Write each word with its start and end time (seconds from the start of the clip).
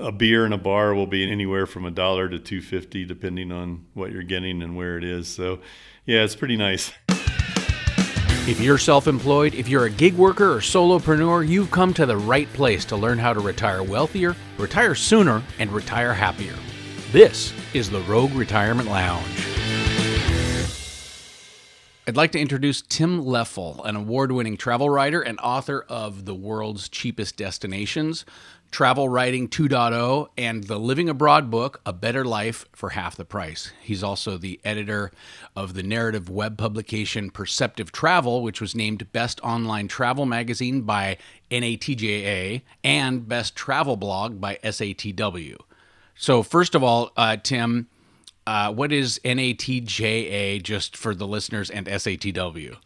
a 0.00 0.10
beer 0.10 0.46
in 0.46 0.52
a 0.52 0.58
bar 0.58 0.94
will 0.94 1.06
be 1.06 1.30
anywhere 1.30 1.66
from 1.66 1.84
a 1.84 1.90
dollar 1.90 2.28
to 2.28 2.38
250 2.38 3.04
depending 3.04 3.52
on 3.52 3.86
what 3.94 4.10
you're 4.10 4.22
getting 4.22 4.62
and 4.62 4.76
where 4.76 4.96
it 4.96 5.04
is. 5.04 5.28
So, 5.28 5.60
yeah, 6.06 6.24
it's 6.24 6.34
pretty 6.34 6.56
nice. 6.56 6.90
If 8.48 8.58
you're 8.60 8.78
self 8.78 9.06
employed, 9.06 9.54
if 9.54 9.68
you're 9.68 9.84
a 9.84 9.90
gig 9.90 10.14
worker 10.14 10.52
or 10.52 10.60
solopreneur, 10.60 11.46
you've 11.46 11.70
come 11.70 11.92
to 11.94 12.06
the 12.06 12.16
right 12.16 12.50
place 12.54 12.84
to 12.86 12.96
learn 12.96 13.18
how 13.18 13.34
to 13.34 13.40
retire 13.40 13.82
wealthier, 13.82 14.34
retire 14.58 14.94
sooner, 14.94 15.42
and 15.58 15.70
retire 15.70 16.14
happier. 16.14 16.54
This 17.12 17.52
is 17.74 17.90
the 17.90 18.00
Rogue 18.00 18.32
Retirement 18.32 18.88
Lounge. 18.88 19.46
I'd 22.10 22.16
like 22.16 22.32
to 22.32 22.40
introduce 22.40 22.82
Tim 22.82 23.22
Leffel, 23.22 23.86
an 23.86 23.94
award 23.94 24.32
winning 24.32 24.56
travel 24.56 24.90
writer 24.90 25.20
and 25.20 25.38
author 25.38 25.84
of 25.88 26.24
The 26.24 26.34
World's 26.34 26.88
Cheapest 26.88 27.36
Destinations, 27.36 28.24
Travel 28.70 29.08
Writing 29.08 29.48
2.0, 29.48 30.28
and 30.38 30.64
the 30.64 30.78
Living 30.78 31.08
Abroad 31.08 31.50
book, 31.50 31.80
A 31.84 31.92
Better 31.92 32.24
Life 32.24 32.66
for 32.72 32.90
Half 32.90 33.16
the 33.16 33.24
Price. 33.24 33.72
He's 33.82 34.02
also 34.02 34.36
the 34.36 34.60
editor 34.64 35.10
of 35.56 35.74
the 35.74 35.82
narrative 35.82 36.30
web 36.30 36.56
publication 36.56 37.30
Perceptive 37.30 37.90
Travel, 37.90 38.42
which 38.42 38.60
was 38.60 38.74
named 38.74 39.10
Best 39.12 39.40
Online 39.42 39.88
Travel 39.88 40.24
Magazine 40.24 40.82
by 40.82 41.18
NATJA 41.50 42.62
and 42.84 43.28
Best 43.28 43.56
Travel 43.56 43.96
Blog 43.96 44.40
by 44.40 44.58
SATW. 44.62 45.56
So, 46.14 46.42
first 46.44 46.74
of 46.74 46.84
all, 46.84 47.10
uh, 47.16 47.38
Tim, 47.42 47.88
uh, 48.46 48.72
what 48.72 48.92
is 48.92 49.20
NATJA 49.24 50.62
just 50.62 50.96
for 50.96 51.14
the 51.14 51.26
listeners 51.26 51.70
and 51.70 51.86
SATW? 51.86 52.76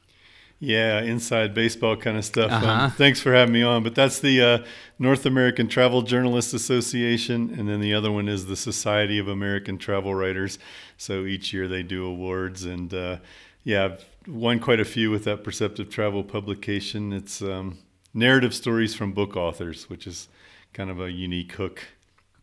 Yeah, 0.61 1.01
inside 1.03 1.53
baseball 1.53 1.97
kind 1.97 2.17
of 2.17 2.25
stuff. 2.25 2.51
Um, 2.51 2.65
uh-huh. 2.65 2.85
Um, 2.85 2.91
thanks 2.93 3.21
for 3.21 3.35
having 3.35 3.53
me 3.53 3.63
on. 3.63 3.83
But 3.83 3.95
that's 3.95 4.21
the 4.21 4.41
uh, 4.41 4.59
North 4.99 5.27
American 5.27 5.69
Travel 5.69 6.03
Journalists 6.03 6.55
Association, 6.55 7.55
and 7.59 7.69
then 7.69 7.81
the 7.81 7.93
other 7.93 8.11
one 8.11 8.29
is 8.29 8.47
the 8.47 8.57
Society 8.57 9.19
of 9.19 9.29
American 9.29 9.79
Travel 9.79 10.15
Writers. 10.15 10.59
So 10.97 11.25
each 11.25 11.53
year 11.53 11.69
they 11.69 11.83
do 11.83 12.07
awards, 12.07 12.65
and 12.65 12.95
uh, 12.95 13.19
yeah, 13.63 13.85
I've 13.85 14.05
won 14.27 14.61
quite 14.61 14.81
a 14.81 14.85
few 14.85 15.11
with 15.11 15.25
that 15.25 15.45
Perceptive 15.45 15.91
Travel 15.91 16.25
publication. 16.25 17.13
It's 17.13 17.43
um, 17.43 17.79
narrative 18.15 18.55
stories 18.55 18.95
from 18.95 19.13
book 19.13 19.37
authors, 19.37 19.91
which 19.91 20.07
is 20.07 20.29
kind 20.73 20.89
of 20.89 21.01
a 21.01 21.11
unique 21.11 21.53
hook. 21.53 21.89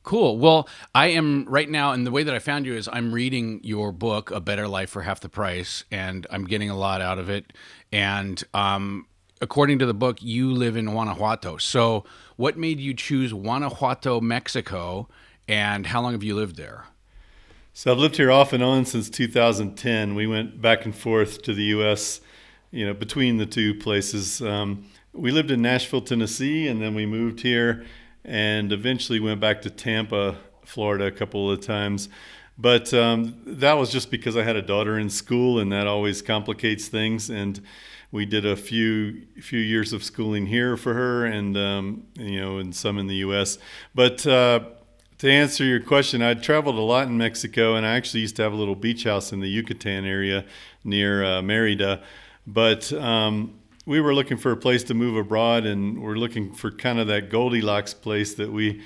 Cool. 0.04 0.40
Well, 0.40 0.68
I 0.96 1.08
am 1.08 1.46
right 1.48 1.70
now, 1.70 1.92
and 1.92 2.08
the 2.08 2.12
way 2.12 2.24
that 2.24 2.34
I 2.34 2.40
found 2.40 2.66
you 2.66 2.74
is 2.74 2.90
I'm 2.92 3.14
reading 3.14 3.60
your 3.64 3.92
book, 3.92 4.32
A 4.32 4.40
Better 4.40 4.68
Life 4.68 4.90
for 4.90 5.04
Half 5.04 5.20
the 5.20 5.30
Price, 5.30 5.84
and 5.92 6.26
I'm 6.32 6.46
getting 6.46 6.72
a 6.72 6.76
lot 6.76 7.02
out 7.02 7.20
of 7.20 7.30
it. 7.30 7.54
And 7.92 8.44
um, 8.56 9.06
according 9.42 9.78
to 9.80 9.86
the 9.86 9.94
book, 9.94 10.18
you 10.22 10.52
live 10.52 10.76
in 10.76 10.86
Guanajuato. 10.86 11.58
So, 11.58 12.04
what 12.36 12.58
made 12.58 12.80
you 12.80 12.96
choose 12.96 13.32
Guanajuato, 13.32 14.20
Mexico, 14.22 15.08
and 15.48 15.86
how 15.86 16.02
long 16.02 16.14
have 16.14 16.24
you 16.24 16.36
lived 16.36 16.56
there? 16.56 16.86
So, 17.74 17.92
I've 17.92 18.00
lived 18.00 18.18
here 18.18 18.32
off 18.32 18.54
and 18.54 18.64
on 18.64 18.86
since 18.86 19.08
2010. 19.08 20.16
We 20.16 20.26
went 20.26 20.60
back 20.60 20.84
and 20.84 20.96
forth 20.96 21.44
to 21.44 21.54
the 21.54 21.64
U.S., 21.66 22.22
you 22.72 22.88
know, 22.88 22.94
between 22.96 23.38
the 23.38 23.46
two 23.46 23.76
places. 23.76 24.42
Um, 24.42 24.86
we 25.14 25.30
lived 25.30 25.52
in 25.52 25.62
Nashville, 25.62 26.02
Tennessee, 26.02 26.68
and 26.68 26.82
then 26.82 26.96
we 26.96 27.06
moved 27.06 27.42
here 27.42 27.86
and 28.24 28.72
eventually 28.72 29.20
went 29.20 29.40
back 29.40 29.62
to 29.64 29.70
Tampa, 29.70 30.38
Florida, 30.64 31.06
a 31.06 31.12
couple 31.12 31.50
of 31.50 31.62
times. 31.62 32.10
But 32.58 32.94
um, 32.94 33.42
that 33.46 33.74
was 33.74 33.92
just 33.92 34.12
because 34.12 34.38
I 34.38 34.44
had 34.44 34.56
a 34.56 34.62
daughter 34.62 35.00
in 35.00 35.10
school, 35.10 35.60
and 35.60 35.72
that 35.72 35.88
always 35.88 36.22
complicates 36.22 36.88
things. 36.88 37.30
And 37.30 37.60
we 38.12 38.26
did 38.26 38.46
a 38.46 38.56
few 38.56 39.26
few 39.42 39.60
years 39.60 39.94
of 39.94 40.04
schooling 40.04 40.46
here 40.46 40.78
for 40.78 40.94
her, 40.94 41.26
and 41.26 41.58
um, 41.58 42.04
you 42.16 42.40
know, 42.40 42.58
and 42.58 42.76
some 42.76 43.00
in 43.00 43.08
the 43.08 43.16
U.S. 43.16 43.58
But 43.96 44.28
uh, 44.28 44.62
to 45.20 45.32
answer 45.32 45.64
your 45.64 45.80
question, 45.80 46.22
I 46.22 46.34
traveled 46.34 46.76
a 46.76 46.82
lot 46.82 47.08
in 47.08 47.18
Mexico, 47.18 47.76
and 47.76 47.86
I 47.86 47.96
actually 47.96 48.22
used 48.22 48.36
to 48.36 48.44
have 48.44 48.54
a 48.54 48.56
little 48.56 48.76
beach 48.76 49.06
house 49.06 49.32
in 49.32 49.40
the 49.40 49.50
Yucatan 49.50 50.06
area 50.06 50.46
near 50.84 51.24
uh, 51.24 51.42
Merida. 51.42 52.02
But 52.46 52.92
um, 52.94 53.61
we 53.86 54.00
were 54.00 54.14
looking 54.14 54.38
for 54.38 54.52
a 54.52 54.58
place 54.58 54.84
to 54.86 54.94
move 54.94 55.16
abroad, 55.16 55.66
and 55.66 56.02
we're 56.02 56.16
looking 56.16 56.54
for 56.54 56.72
kind 56.72 57.00
of 57.00 57.08
that 57.08 57.30
Goldilocks 57.30 57.94
place 57.94 58.36
that 58.36 58.52
we, 58.52 58.82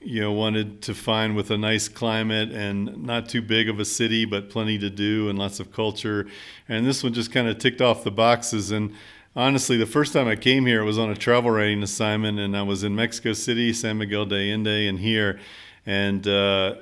you 0.00 0.20
know, 0.20 0.32
wanted 0.32 0.82
to 0.82 0.94
find 0.94 1.36
with 1.36 1.50
a 1.50 1.58
nice 1.58 1.88
climate 1.88 2.50
and 2.50 3.04
not 3.04 3.28
too 3.28 3.40
big 3.40 3.68
of 3.68 3.78
a 3.78 3.84
city, 3.84 4.24
but 4.24 4.50
plenty 4.50 4.78
to 4.78 4.90
do 4.90 5.28
and 5.28 5.38
lots 5.38 5.60
of 5.60 5.72
culture. 5.72 6.26
And 6.68 6.84
this 6.86 7.04
one 7.04 7.12
just 7.12 7.30
kind 7.30 7.48
of 7.48 7.58
ticked 7.58 7.80
off 7.80 8.02
the 8.02 8.10
boxes. 8.10 8.72
And 8.72 8.94
honestly, 9.36 9.76
the 9.76 9.86
first 9.86 10.12
time 10.12 10.26
I 10.26 10.34
came 10.34 10.66
here, 10.66 10.82
it 10.82 10.86
was 10.86 10.98
on 10.98 11.10
a 11.10 11.16
travel 11.16 11.52
writing 11.52 11.82
assignment, 11.82 12.40
and 12.40 12.56
I 12.56 12.62
was 12.62 12.82
in 12.82 12.96
Mexico 12.96 13.34
City, 13.34 13.72
San 13.72 13.98
Miguel 13.98 14.26
de 14.26 14.50
Allende, 14.50 14.88
and 14.88 14.98
here, 14.98 15.38
and. 15.86 16.26
Uh, 16.26 16.74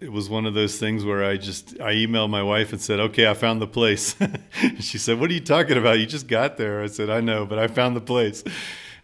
it 0.00 0.12
was 0.12 0.28
one 0.28 0.46
of 0.46 0.54
those 0.54 0.78
things 0.78 1.04
where 1.04 1.24
I 1.24 1.36
just 1.36 1.80
I 1.80 1.94
emailed 1.94 2.30
my 2.30 2.42
wife 2.42 2.72
and 2.72 2.80
said, 2.80 3.00
"Okay, 3.00 3.28
I 3.28 3.34
found 3.34 3.60
the 3.60 3.66
place." 3.66 4.16
she 4.80 4.98
said, 4.98 5.20
"What 5.20 5.30
are 5.30 5.34
you 5.34 5.40
talking 5.40 5.76
about? 5.76 5.98
You 5.98 6.06
just 6.06 6.28
got 6.28 6.56
there." 6.56 6.82
I 6.82 6.86
said, 6.86 7.10
"I 7.10 7.20
know, 7.20 7.46
but 7.46 7.58
I 7.58 7.66
found 7.66 7.96
the 7.96 8.00
place." 8.00 8.44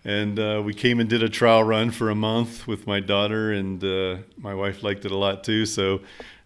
And 0.04 0.38
uh, 0.38 0.62
we 0.64 0.74
came 0.74 0.98
and 0.98 1.08
did 1.08 1.22
a 1.22 1.28
trial 1.28 1.62
run 1.62 1.92
for 1.92 2.10
a 2.10 2.14
month 2.14 2.66
with 2.66 2.86
my 2.86 2.98
daughter, 3.00 3.52
and 3.52 3.82
uh, 3.84 4.16
my 4.36 4.54
wife 4.54 4.82
liked 4.82 5.04
it 5.04 5.12
a 5.12 5.16
lot 5.16 5.44
too. 5.44 5.64
So 5.64 6.00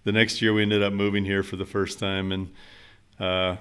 the 0.05 0.13
next 0.13 0.43
year 0.43 0.53
we 0.53 0.63
ended 0.63 0.83
up 0.83 0.93
moving 0.93 1.25
here 1.25 1.43
for 1.43 1.57
the 1.57 1.65
first 1.65 1.99
time 1.99 2.33
and 2.33 2.53
uh, 3.19 3.57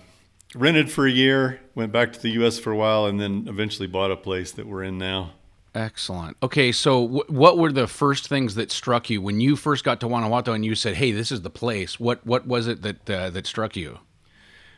rented 0.53 0.91
for 0.91 1.07
a 1.07 1.11
year, 1.11 1.61
went 1.75 1.91
back 1.91 2.13
to 2.13 2.21
the 2.21 2.31
U.S. 2.31 2.59
for 2.59 2.71
a 2.71 2.75
while, 2.75 3.05
and 3.05 3.19
then 3.19 3.45
eventually 3.47 3.87
bought 3.87 4.11
a 4.11 4.17
place 4.17 4.51
that 4.53 4.67
we're 4.67 4.83
in 4.83 4.97
now. 4.97 5.33
Excellent. 5.75 6.37
Okay, 6.41 6.71
so 6.71 7.01
w- 7.05 7.25
what 7.27 7.57
were 7.57 7.71
the 7.71 7.85
first 7.85 8.29
things 8.29 8.55
that 8.55 8.71
struck 8.71 9.09
you 9.09 9.21
when 9.21 9.41
you 9.41 9.57
first 9.57 9.83
got 9.83 9.99
to 9.99 10.07
Guanajuato 10.07 10.53
and 10.53 10.63
you 10.63 10.73
said, 10.73 10.95
"Hey, 10.95 11.11
this 11.11 11.33
is 11.33 11.41
the 11.41 11.49
place"? 11.49 11.99
What 11.99 12.25
what 12.25 12.47
was 12.47 12.67
it 12.67 12.81
that 12.81 13.09
uh, 13.09 13.29
that 13.31 13.45
struck 13.45 13.75
you? 13.75 13.99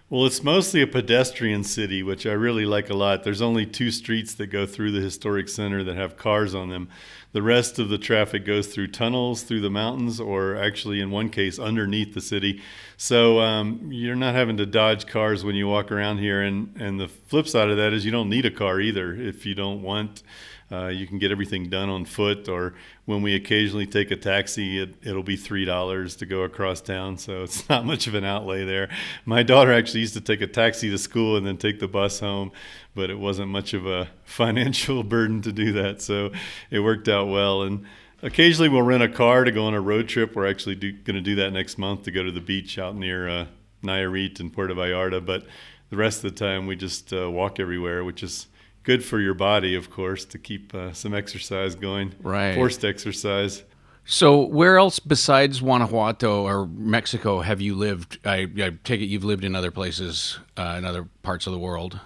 Well, 0.09 0.25
it's 0.25 0.41
mostly 0.41 0.81
a 0.81 0.87
pedestrian 0.87 1.65
city, 1.65 2.01
which 2.01 2.25
I 2.25 2.31
really 2.31 2.65
like 2.65 2.89
a 2.89 2.93
lot. 2.93 3.25
There's 3.25 3.41
only 3.41 3.65
two 3.65 3.91
streets 3.91 4.33
that 4.35 4.47
go 4.47 4.65
through 4.65 4.93
the 4.93 5.01
historic 5.01 5.49
center 5.49 5.83
that 5.83 5.97
have 5.97 6.15
cars 6.15 6.55
on 6.55 6.69
them. 6.69 6.87
The 7.33 7.41
rest 7.41 7.77
of 7.77 7.89
the 7.89 7.97
traffic 7.97 8.45
goes 8.45 8.67
through 8.67 8.87
tunnels 8.87 9.43
through 9.43 9.59
the 9.59 9.69
mountains, 9.69 10.21
or 10.21 10.55
actually, 10.55 11.01
in 11.01 11.11
one 11.11 11.29
case, 11.29 11.59
underneath 11.59 12.13
the 12.13 12.21
city. 12.21 12.61
So 12.95 13.41
um, 13.41 13.89
you're 13.91 14.15
not 14.15 14.33
having 14.33 14.55
to 14.57 14.65
dodge 14.65 15.07
cars 15.07 15.43
when 15.43 15.55
you 15.55 15.67
walk 15.67 15.91
around 15.91 16.19
here. 16.19 16.41
And, 16.41 16.73
and 16.79 16.99
the 16.99 17.09
flip 17.09 17.47
side 17.47 17.69
of 17.69 17.75
that 17.75 17.91
is 17.91 18.05
you 18.05 18.11
don't 18.11 18.29
need 18.29 18.45
a 18.45 18.51
car 18.51 18.79
either 18.79 19.13
if 19.13 19.45
you 19.45 19.55
don't 19.55 19.81
want 19.83 20.23
uh, 20.69 20.87
you 20.87 21.07
can 21.07 21.17
get 21.17 21.31
everything 21.31 21.69
done 21.69 21.89
on 21.89 22.03
foot, 22.03 22.49
or 22.49 22.73
when 23.05 23.21
we 23.21 23.35
occasionally 23.35 23.87
take 23.87 24.11
a 24.11 24.17
taxi, 24.17 24.79
it, 24.79 24.95
it'll 25.01 25.23
be 25.23 25.37
three 25.37 25.63
dollars 25.63 26.15
to 26.17 26.25
go 26.25 26.41
across 26.41 26.81
town. 26.81 27.17
So 27.17 27.43
it's 27.43 27.67
not 27.69 27.85
much 27.85 28.07
of 28.07 28.15
an 28.15 28.25
outlay 28.25 28.65
there. 28.65 28.89
My 29.25 29.43
daughter 29.43 29.71
actually 29.71 30.01
used 30.01 30.13
to 30.15 30.21
take 30.21 30.41
a 30.41 30.47
taxi 30.47 30.89
to 30.89 30.97
school 30.97 31.37
and 31.37 31.47
then 31.47 31.57
take 31.57 31.79
the 31.79 31.87
bus 31.87 32.19
home, 32.19 32.51
but 32.95 33.09
it 33.09 33.17
wasn't 33.17 33.49
much 33.49 33.73
of 33.73 33.85
a 33.85 34.09
financial 34.25 35.03
burden 35.03 35.41
to 35.43 35.53
do 35.53 35.71
that. 35.73 36.01
So 36.01 36.31
it 36.69 36.79
worked 36.79 37.07
out 37.07 37.29
well. 37.29 37.61
And 37.61 37.85
occasionally 38.21 38.67
we'll 38.67 38.81
rent 38.81 39.03
a 39.03 39.09
car 39.09 39.45
to 39.45 39.51
go 39.51 39.65
on 39.65 39.73
a 39.73 39.81
road 39.81 40.09
trip. 40.09 40.35
We're 40.35 40.49
actually 40.49 40.75
going 40.75 41.15
to 41.15 41.21
do 41.21 41.35
that 41.35 41.51
next 41.51 41.77
month 41.77 42.03
to 42.03 42.11
go 42.11 42.23
to 42.23 42.31
the 42.31 42.41
beach 42.41 42.77
out 42.77 42.95
near 42.95 43.29
uh, 43.29 43.45
Nayarit 43.83 44.41
and 44.41 44.51
Puerto 44.51 44.75
Vallarta. 44.75 45.25
But 45.25 45.45
the 45.89 45.95
rest 45.95 46.25
of 46.25 46.33
the 46.33 46.37
time 46.37 46.67
we 46.67 46.75
just 46.75 47.13
uh, 47.13 47.31
walk 47.31 47.59
everywhere, 47.61 48.03
which 48.03 48.21
is 48.21 48.47
good 48.87 49.03
for 49.03 49.19
your 49.19 49.33
body, 49.33 49.75
of 49.75 49.89
course, 49.89 50.23
to 50.23 50.37
keep 50.37 50.73
uh, 50.73 50.93
some 50.93 51.13
exercise 51.13 51.75
going. 51.75 52.15
Right. 52.21 52.55
Forced 52.55 52.85
exercise. 52.85 53.63
So, 54.05 54.39
where 54.39 54.77
else 54.77 54.99
besides 54.99 55.59
Guanajuato 55.59 56.45
or 56.45 56.65
Mexico 56.67 57.41
have 57.41 57.59
you 57.59 57.75
lived? 57.75 58.17
I, 58.25 58.47
I 58.57 58.71
take 58.85 59.01
it 59.01 59.07
you've 59.07 59.25
lived 59.25 59.43
in 59.43 59.55
other 59.55 59.71
places, 59.71 60.39
uh, 60.55 60.75
in 60.77 60.85
other 60.85 61.05
parts 61.21 61.47
of 61.47 61.51
the 61.51 61.59
world. 61.59 61.99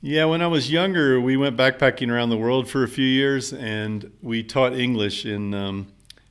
Yeah, 0.00 0.26
when 0.26 0.42
I 0.42 0.46
was 0.46 0.70
younger, 0.70 1.20
we 1.20 1.36
went 1.36 1.56
backpacking 1.56 2.08
around 2.08 2.30
the 2.30 2.36
world 2.36 2.70
for 2.70 2.84
a 2.84 2.88
few 2.88 3.04
years, 3.04 3.52
and 3.52 4.12
we 4.22 4.44
taught 4.44 4.74
English 4.74 5.26
in 5.26 5.52
um, 5.54 5.88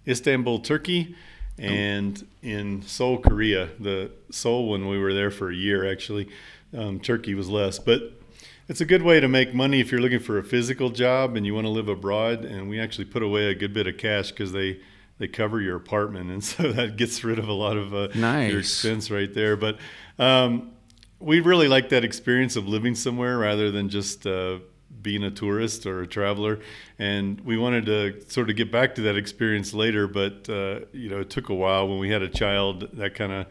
Istanbul, 0.08 0.60
Turkey, 0.60 1.16
and 1.58 2.26
in 2.42 2.82
Seoul, 2.84 3.18
Korea. 3.18 3.70
The 3.78 4.12
Seoul 4.30 4.70
when 4.70 4.88
we 4.88 4.98
were 4.98 5.14
there 5.14 5.32
for 5.32 5.50
a 5.50 5.56
year, 5.56 5.90
actually. 5.90 6.30
Um, 6.74 7.02
Turkey 7.02 7.34
was 7.34 7.50
less, 7.50 7.78
but 7.78 8.21
it's 8.68 8.82
a 8.82 8.86
good 8.86 9.02
way 9.02 9.20
to 9.20 9.28
make 9.28 9.54
money 9.54 9.80
if 9.80 9.92
you're 9.92 10.02
looking 10.02 10.20
for 10.20 10.38
a 10.38 10.44
physical 10.44 10.90
job 10.90 11.36
and 11.36 11.46
you 11.46 11.54
want 11.54 11.66
to 11.66 11.72
live 11.72 11.88
abroad. 11.88 12.46
And 12.46 12.70
we 12.70 12.80
actually 12.80 13.06
put 13.06 13.24
away 13.24 13.46
a 13.46 13.56
good 13.56 13.74
bit 13.74 13.88
of 13.88 13.98
cash 13.98 14.32
because 14.32 14.52
they 14.52 14.80
they 15.18 15.28
cover 15.28 15.62
your 15.62 15.76
apartment, 15.76 16.32
and 16.32 16.44
so 16.52 16.72
that 16.72 16.98
gets 16.98 17.24
rid 17.24 17.38
of 17.38 17.48
a 17.48 17.54
lot 17.54 17.78
of 17.78 17.94
uh, 17.94 18.08
nice. 18.16 18.50
your 18.50 18.60
expense 18.60 19.12
right 19.12 19.32
there. 19.34 19.56
But 19.56 19.78
um, 20.18 20.72
we 21.20 21.40
really 21.40 21.68
like 21.68 21.90
that 21.90 22.04
experience 22.04 22.56
of 22.56 22.68
living 22.68 22.96
somewhere 22.96 23.38
rather 23.38 23.70
than 23.70 23.90
just 23.90 24.26
uh, 24.26 24.58
being 25.02 25.24
a 25.24 25.32
tourist 25.32 25.86
or 25.86 26.02
a 26.02 26.08
traveler. 26.08 26.60
And 26.98 27.40
we 27.42 27.58
wanted 27.58 27.86
to 27.86 28.22
sort 28.30 28.50
of 28.50 28.56
get 28.56 28.72
back 28.72 28.96
to 28.96 29.02
that 29.04 29.16
experience 29.16 29.74
later, 29.74 30.08
but 30.08 30.50
uh, 30.50 30.82
you 30.92 31.10
know, 31.10 31.20
it 31.20 31.30
took 31.30 31.50
a 31.50 31.56
while 31.56 31.88
when 31.88 32.00
we 32.00 32.10
had 32.10 32.22
a 32.22 32.30
child. 32.30 32.90
That 32.94 33.16
kind 33.16 33.32
of 33.32 33.46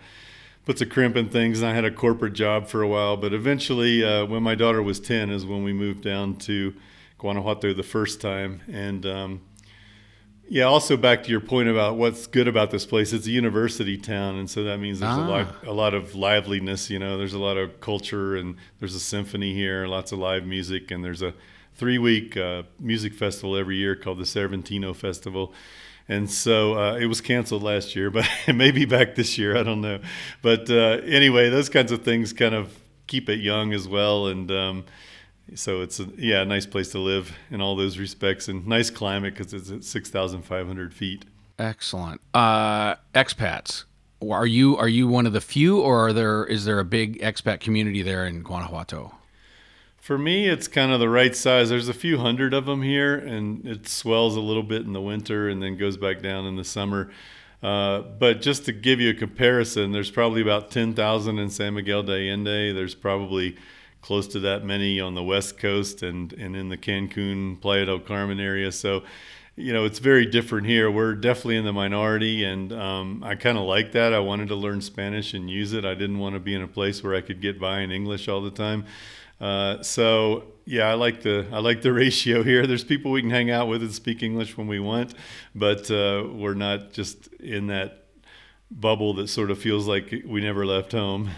puts 0.67 0.81
a 0.81 0.87
crimp 0.87 1.17
in 1.17 1.29
things. 1.29 1.61
And 1.61 1.71
I 1.71 1.75
had 1.75 1.85
a 1.85 1.91
corporate 1.91 2.35
job 2.35 2.69
for 2.69 2.83
a 2.83 2.89
while, 2.89 3.17
but 3.17 3.33
eventually, 3.33 4.05
uh, 4.05 4.27
when 4.27 4.43
my 4.43 4.55
daughter 4.55 4.83
was 4.83 5.01
10, 5.01 5.31
is 5.31 5.45
when 5.45 5.65
we 5.65 5.73
moved 5.73 6.03
down 6.03 6.37
to 6.37 6.75
Guanajuato 7.19 7.73
the 7.75 7.83
first 7.83 8.21
time. 8.21 8.61
And, 8.71 9.05
um, 9.07 9.41
Yeah. 10.53 10.65
Also, 10.65 10.97
back 10.97 11.23
to 11.23 11.31
your 11.31 11.39
point 11.41 11.69
about 11.69 11.97
what's 11.97 12.27
good 12.27 12.49
about 12.49 12.73
this 12.73 12.85
place, 12.85 13.13
it's 13.13 13.25
a 13.29 13.31
university 13.31 13.97
town, 13.97 14.35
and 14.37 14.51
so 14.51 14.65
that 14.65 14.79
means 14.81 14.99
there's 14.99 15.15
Ah. 15.15 15.25
a 15.25 15.31
lot, 15.31 15.55
a 15.65 15.73
lot 15.73 15.95
of 15.95 16.17
liveliness. 16.17 16.91
You 16.91 16.99
know, 16.99 17.17
there's 17.17 17.35
a 17.35 17.39
lot 17.39 17.57
of 17.57 17.81
culture, 17.81 18.35
and 18.35 18.57
there's 18.81 18.97
a 18.97 18.99
symphony 19.01 19.55
here, 19.55 19.87
lots 19.87 20.11
of 20.11 20.19
live 20.19 20.45
music, 20.45 20.91
and 20.91 21.05
there's 21.05 21.23
a 21.23 21.35
three-week 21.77 22.37
uh, 22.37 22.65
music 22.81 23.15
festival 23.15 23.57
every 23.57 23.77
year 23.77 23.95
called 23.95 24.19
the 24.19 24.25
Cervantino 24.25 24.93
Festival. 24.95 25.55
And 26.11 26.29
so 26.29 26.75
uh, 26.75 26.97
it 26.97 27.07
was 27.07 27.21
canceled 27.21 27.63
last 27.63 27.95
year, 27.95 28.11
but 28.11 28.29
it 28.49 28.55
may 28.55 28.73
be 28.73 28.85
back 28.85 29.15
this 29.15 29.39
year. 29.39 29.57
I 29.57 29.63
don't 29.63 29.81
know. 29.81 30.01
But 30.43 30.69
uh, 30.69 31.01
anyway, 31.05 31.49
those 31.51 31.69
kinds 31.69 31.93
of 31.93 32.03
things 32.03 32.33
kind 32.33 32.53
of 32.55 32.77
keep 33.07 33.29
it 33.29 33.39
young 33.39 33.73
as 33.73 33.87
well. 33.87 34.27
And 34.27 34.51
um, 34.51 34.85
so 35.55 35.83
it's 35.83 36.01
a, 36.01 36.09
yeah, 36.19 36.43
a 36.43 36.45
nice 36.45 36.67
place 36.67 36.91
to 36.91 36.99
live 36.99 37.33
in 37.49 37.61
all 37.61 37.77
those 37.77 37.97
respects, 37.97 38.49
and 38.49 38.67
nice 38.67 38.91
climate 38.91 39.35
because 39.37 39.55
it's 39.55 39.71
at 39.71 39.85
six 39.85 40.11
thousand 40.11 40.43
five 40.43 40.67
hundred 40.67 40.93
feet. 40.93 41.27
Excellent. 41.61 42.21
Uh, 42.35 42.97
expats. 43.15 43.85
Are 44.29 44.47
you 44.47 44.77
are 44.79 44.89
you 44.89 45.07
one 45.07 45.27
of 45.27 45.33
the 45.33 45.41
few, 45.41 45.81
or 45.81 46.09
are 46.09 46.13
there 46.13 46.45
is 46.45 46.65
there 46.65 46.81
a 46.81 46.85
big 46.85 47.21
expat 47.21 47.61
community 47.61 48.03
there 48.03 48.27
in 48.27 48.43
Guanajuato? 48.43 49.15
For 50.11 50.19
me, 50.19 50.49
it's 50.49 50.67
kind 50.67 50.91
of 50.91 50.99
the 50.99 51.09
right 51.09 51.37
size. 51.37 51.69
There's 51.69 51.89
a 51.89 51.95
few 51.95 52.19
hundred 52.19 52.53
of 52.53 52.67
them 52.67 52.83
here, 52.83 53.15
and 53.15 53.65
it 53.65 53.87
swells 53.87 54.35
a 54.35 54.41
little 54.41 54.65
bit 54.65 54.83
in 54.83 54.93
the 54.93 55.01
winter 55.01 55.49
and 55.49 55.63
then 55.63 55.77
goes 55.77 55.97
back 55.97 56.21
down 56.21 56.47
in 56.47 56.57
the 56.57 56.65
summer. 56.65 57.13
Uh, 57.63 58.01
but 58.01 58.43
just 58.43 58.65
to 58.65 58.73
give 58.73 58.99
you 58.99 59.11
a 59.11 59.15
comparison, 59.15 59.93
there's 59.93 60.11
probably 60.11 60.43
about 60.43 60.69
10,000 60.73 61.39
in 61.39 61.49
San 61.49 61.75
Miguel 61.75 62.03
de 62.03 62.29
Allende. 62.29 62.73
There's 62.73 62.97
probably 62.97 63.57
close 64.03 64.27
to 64.27 64.41
that 64.41 64.65
many 64.65 64.99
on 64.99 65.15
the 65.15 65.23
West 65.23 65.59
Coast 65.59 66.03
and, 66.03 66.33
and 66.33 66.57
in 66.57 66.71
the 66.71 66.77
Cancun, 66.77 67.61
Playa 67.61 67.87
del 67.87 68.01
Carmen 68.01 68.41
area. 68.41 68.73
So, 68.73 69.05
you 69.55 69.73
know, 69.73 69.85
it's 69.85 70.01
very 70.01 70.27
different 70.27 70.67
here. 70.67 70.91
We're 70.91 71.15
definitely 71.15 71.59
in 71.59 71.65
the 71.65 71.73
minority, 71.73 72.43
and 72.43 72.73
um, 72.73 73.23
I 73.25 73.37
kind 73.37 73.57
of 73.57 73.63
like 73.63 73.93
that. 73.93 74.13
I 74.13 74.19
wanted 74.19 74.49
to 74.49 74.57
learn 74.57 74.81
Spanish 74.81 75.35
and 75.35 75.49
use 75.49 75.73
it. 75.73 75.85
I 75.85 75.95
didn't 75.95 76.19
want 76.19 76.35
to 76.35 76.41
be 76.41 76.57
in 76.57 76.63
a 76.63 76.67
place 76.67 77.01
where 77.05 77.15
I 77.15 77.21
could 77.21 77.41
get 77.41 77.61
by 77.61 77.79
in 77.79 77.93
English 77.93 78.27
all 78.27 78.41
the 78.41 78.51
time. 78.51 78.87
Uh, 79.41 79.83
so 79.83 80.45
yeah, 80.67 80.89
I 80.89 80.95
like 80.95 81.23
the 81.23 81.47
I 81.53 81.59
like 81.61 81.83
the 81.83 81.93
ratio 82.05 82.43
here. 82.43 82.67
There's 82.67 82.85
people 82.85 83.11
we 83.11 83.23
can 83.23 83.31
hang 83.31 83.51
out 83.51 83.69
with 83.69 83.83
and 83.83 83.93
speak 83.93 84.23
English 84.23 84.57
when 84.57 84.67
we 84.67 84.81
want, 84.81 85.15
but 85.55 85.91
uh, 85.91 86.27
we're 86.31 86.55
not 86.55 86.93
just 86.93 87.29
in 87.35 87.69
that 87.69 88.05
bubble 88.71 89.15
that 89.15 89.29
sort 89.29 89.51
of 89.51 89.59
feels 89.59 89.89
like 89.89 90.15
we 90.25 90.41
never 90.41 90.65
left 90.65 90.93
home. 90.93 91.31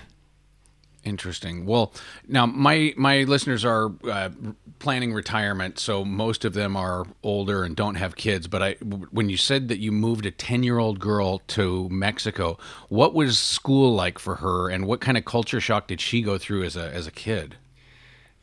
Interesting. 1.04 1.66
Well, 1.66 1.92
now 2.28 2.46
my 2.46 2.94
my 2.96 3.24
listeners 3.24 3.64
are 3.64 3.90
uh, 4.08 4.30
planning 4.78 5.12
retirement, 5.12 5.80
so 5.80 6.04
most 6.04 6.44
of 6.44 6.54
them 6.54 6.76
are 6.76 7.04
older 7.24 7.64
and 7.64 7.74
don't 7.74 7.96
have 7.96 8.14
kids. 8.14 8.46
But 8.46 8.62
I, 8.62 8.72
when 9.10 9.28
you 9.28 9.36
said 9.36 9.66
that 9.66 9.78
you 9.78 9.90
moved 9.90 10.26
a 10.26 10.30
ten 10.30 10.62
year 10.62 10.78
old 10.78 11.00
girl 11.00 11.40
to 11.48 11.88
Mexico, 11.88 12.56
what 12.88 13.14
was 13.14 13.36
school 13.36 13.92
like 13.92 14.20
for 14.20 14.36
her, 14.36 14.68
and 14.68 14.86
what 14.86 15.00
kind 15.00 15.18
of 15.18 15.24
culture 15.24 15.60
shock 15.60 15.88
did 15.88 16.00
she 16.00 16.22
go 16.22 16.38
through 16.38 16.62
as 16.62 16.76
a 16.76 16.92
as 16.94 17.08
a 17.08 17.12
kid? 17.12 17.56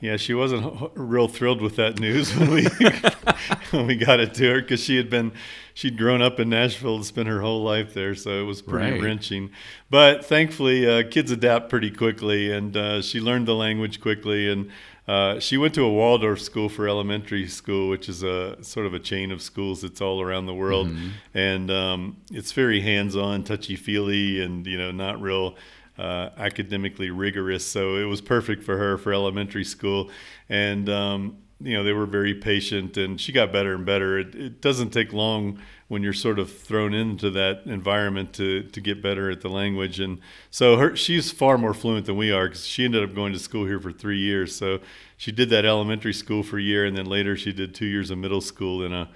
Yeah, 0.02 0.16
she 0.16 0.34
wasn't 0.34 0.92
real 0.96 1.28
thrilled 1.28 1.62
with 1.62 1.76
that 1.76 2.00
news 2.00 2.34
when 2.38 2.52
we 2.52 2.64
when 3.72 3.88
we 3.88 3.96
got 3.96 4.20
it 4.20 4.34
to 4.36 4.50
her 4.54 4.62
because 4.62 4.82
she 4.82 4.96
had 4.96 5.10
been 5.10 5.34
she'd 5.74 5.98
grown 5.98 6.22
up 6.22 6.40
in 6.40 6.50
Nashville 6.50 6.96
and 6.96 7.06
spent 7.06 7.28
her 7.28 7.42
whole 7.42 7.64
life 7.64 7.94
there, 7.94 8.16
so 8.16 8.40
it 8.42 8.44
was 8.46 8.62
pretty 8.62 8.92
Right. 8.92 9.02
wrenching. 9.02 9.52
But 9.90 10.26
thankfully, 10.26 10.88
uh, 10.90 11.04
kids 11.10 11.32
adapt 11.32 11.70
pretty 11.70 11.92
quickly, 11.92 12.52
and 12.52 12.76
uh, 12.78 13.02
she 13.02 13.20
learned 13.20 13.48
the 13.48 13.56
language 13.56 14.00
quickly. 14.00 14.50
And 14.50 14.70
uh, 15.08 15.40
she 15.40 15.58
went 15.58 15.74
to 15.74 15.84
a 15.84 15.92
Waldorf 15.92 16.40
school 16.40 16.70
for 16.70 16.88
elementary 16.88 17.48
school, 17.48 17.90
which 17.90 18.08
is 18.08 18.22
a 18.24 18.64
sort 18.64 18.86
of 18.86 18.94
a 18.94 19.00
chain 19.00 19.32
of 19.32 19.42
schools 19.42 19.82
that's 19.82 20.00
all 20.02 20.22
around 20.22 20.46
the 20.46 20.54
world, 20.54 20.90
and 21.34 21.70
um, 21.72 22.18
it's 22.32 22.52
very 22.54 22.80
hands-on, 22.82 23.44
touchy-feely, 23.44 24.40
and 24.42 24.66
you 24.68 24.78
know, 24.78 24.92
not 24.92 25.20
real 25.22 25.56
uh, 26.00 26.30
academically 26.38 27.10
rigorous. 27.10 27.66
So 27.66 27.98
it 27.98 28.06
was 28.06 28.22
perfect 28.22 28.64
for 28.64 28.78
her 28.78 28.98
for 28.98 29.14
elementary 29.14 29.66
school. 29.66 30.10
And, 30.48 30.88
um, 30.90 31.40
you 31.62 31.74
know, 31.74 31.84
they 31.84 31.92
were 31.92 32.06
very 32.06 32.34
patient 32.34 32.96
and 32.96 33.20
she 33.20 33.34
got 33.34 33.52
better 33.52 33.76
and 33.76 33.86
better. 33.86 34.18
It, 34.18 34.34
it 34.34 34.62
doesn't 34.62 34.92
take 34.92 35.12
long 35.12 35.60
when 35.90 36.02
you're 36.02 36.14
sort 36.14 36.40
of 36.40 36.56
thrown 36.58 36.94
into 36.94 37.30
that 37.32 37.64
environment 37.66 38.32
to, 38.34 38.64
to 38.64 38.80
get 38.80 39.02
better 39.02 39.30
at 39.30 39.42
the 39.42 39.50
language. 39.50 40.00
And 40.00 40.20
so 40.50 40.78
her, 40.78 40.96
she's 40.96 41.32
far 41.32 41.58
more 41.58 41.74
fluent 41.74 42.06
than 42.06 42.16
we 42.16 42.32
are 42.32 42.48
because 42.48 42.66
she 42.66 42.86
ended 42.86 43.04
up 43.04 43.14
going 43.14 43.34
to 43.34 43.40
school 43.40 43.66
here 43.66 43.80
for 43.82 43.92
three 43.92 44.20
years. 44.20 44.56
So 44.56 44.80
she 45.18 45.34
did 45.34 45.50
that 45.50 45.66
elementary 45.66 46.14
school 46.14 46.44
for 46.44 46.58
a 46.58 46.62
year 46.62 46.86
and 46.86 46.96
then 46.96 47.08
later 47.08 47.36
she 47.36 47.52
did 47.52 47.76
two 47.76 47.88
years 47.88 48.10
of 48.10 48.20
middle 48.20 48.40
school 48.42 48.86
in 48.86 48.94
a, 48.94 49.10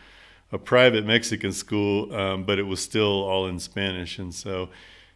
a 0.52 0.58
private 0.58 1.06
Mexican 1.06 1.54
school, 1.54 2.14
um, 2.14 2.44
but 2.44 2.60
it 2.60 2.64
was 2.64 2.82
still 2.82 3.24
all 3.24 3.48
in 3.48 3.58
Spanish. 3.58 4.20
And 4.20 4.36
so 4.36 4.68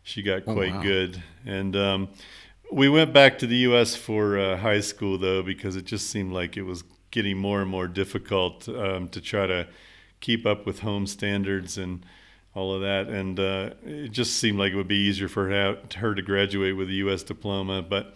she 0.07 0.21
got 0.21 0.45
quite 0.45 0.73
wow. 0.73 0.81
good. 0.81 1.21
And 1.45 1.75
um, 1.75 2.07
we 2.71 2.87
went 2.87 3.11
back 3.11 3.37
to 3.39 3.47
the 3.47 3.57
U.S. 3.57 3.93
for 3.93 4.39
uh, 4.39 4.55
high 4.55 4.79
school, 4.79 5.17
though, 5.17 5.43
because 5.43 5.75
it 5.75 5.83
just 5.83 6.09
seemed 6.09 6.31
like 6.31 6.55
it 6.55 6.61
was 6.61 6.85
getting 7.11 7.37
more 7.37 7.61
and 7.61 7.69
more 7.69 7.89
difficult 7.89 8.69
um, 8.69 9.09
to 9.09 9.19
try 9.19 9.45
to 9.45 9.67
keep 10.21 10.45
up 10.45 10.65
with 10.65 10.79
home 10.79 11.07
standards 11.07 11.77
and 11.77 12.05
all 12.55 12.73
of 12.73 12.79
that. 12.79 13.09
And 13.09 13.37
uh, 13.37 13.71
it 13.83 14.13
just 14.13 14.37
seemed 14.37 14.57
like 14.57 14.71
it 14.71 14.77
would 14.77 14.87
be 14.87 14.95
easier 14.95 15.27
for 15.27 15.49
her, 15.49 15.77
her 15.97 16.15
to 16.15 16.21
graduate 16.21 16.77
with 16.77 16.87
a 16.87 16.93
U.S. 16.93 17.23
diploma. 17.23 17.81
But 17.81 18.15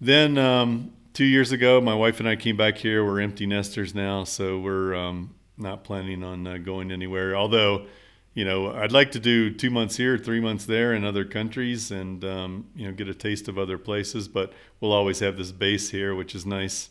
then 0.00 0.38
um, 0.38 0.94
two 1.12 1.26
years 1.26 1.52
ago, 1.52 1.78
my 1.82 1.94
wife 1.94 2.20
and 2.20 2.28
I 2.28 2.36
came 2.36 2.56
back 2.56 2.78
here. 2.78 3.04
We're 3.04 3.20
empty 3.20 3.44
nesters 3.44 3.94
now, 3.94 4.24
so 4.24 4.58
we're 4.58 4.94
um, 4.94 5.34
not 5.58 5.84
planning 5.84 6.24
on 6.24 6.46
uh, 6.46 6.56
going 6.56 6.90
anywhere. 6.90 7.36
Although, 7.36 7.84
you 8.34 8.44
know, 8.44 8.72
I'd 8.72 8.92
like 8.92 9.12
to 9.12 9.20
do 9.20 9.50
two 9.52 9.70
months 9.70 9.96
here, 9.96 10.16
three 10.16 10.40
months 10.40 10.64
there 10.64 10.94
in 10.94 11.04
other 11.04 11.24
countries, 11.24 11.90
and 11.90 12.24
um, 12.24 12.66
you 12.74 12.86
know, 12.86 12.92
get 12.92 13.08
a 13.08 13.14
taste 13.14 13.48
of 13.48 13.58
other 13.58 13.78
places. 13.78 14.28
But 14.28 14.52
we'll 14.80 14.92
always 14.92 15.20
have 15.20 15.36
this 15.36 15.52
base 15.52 15.90
here, 15.90 16.14
which 16.14 16.34
is 16.34 16.46
nice. 16.46 16.90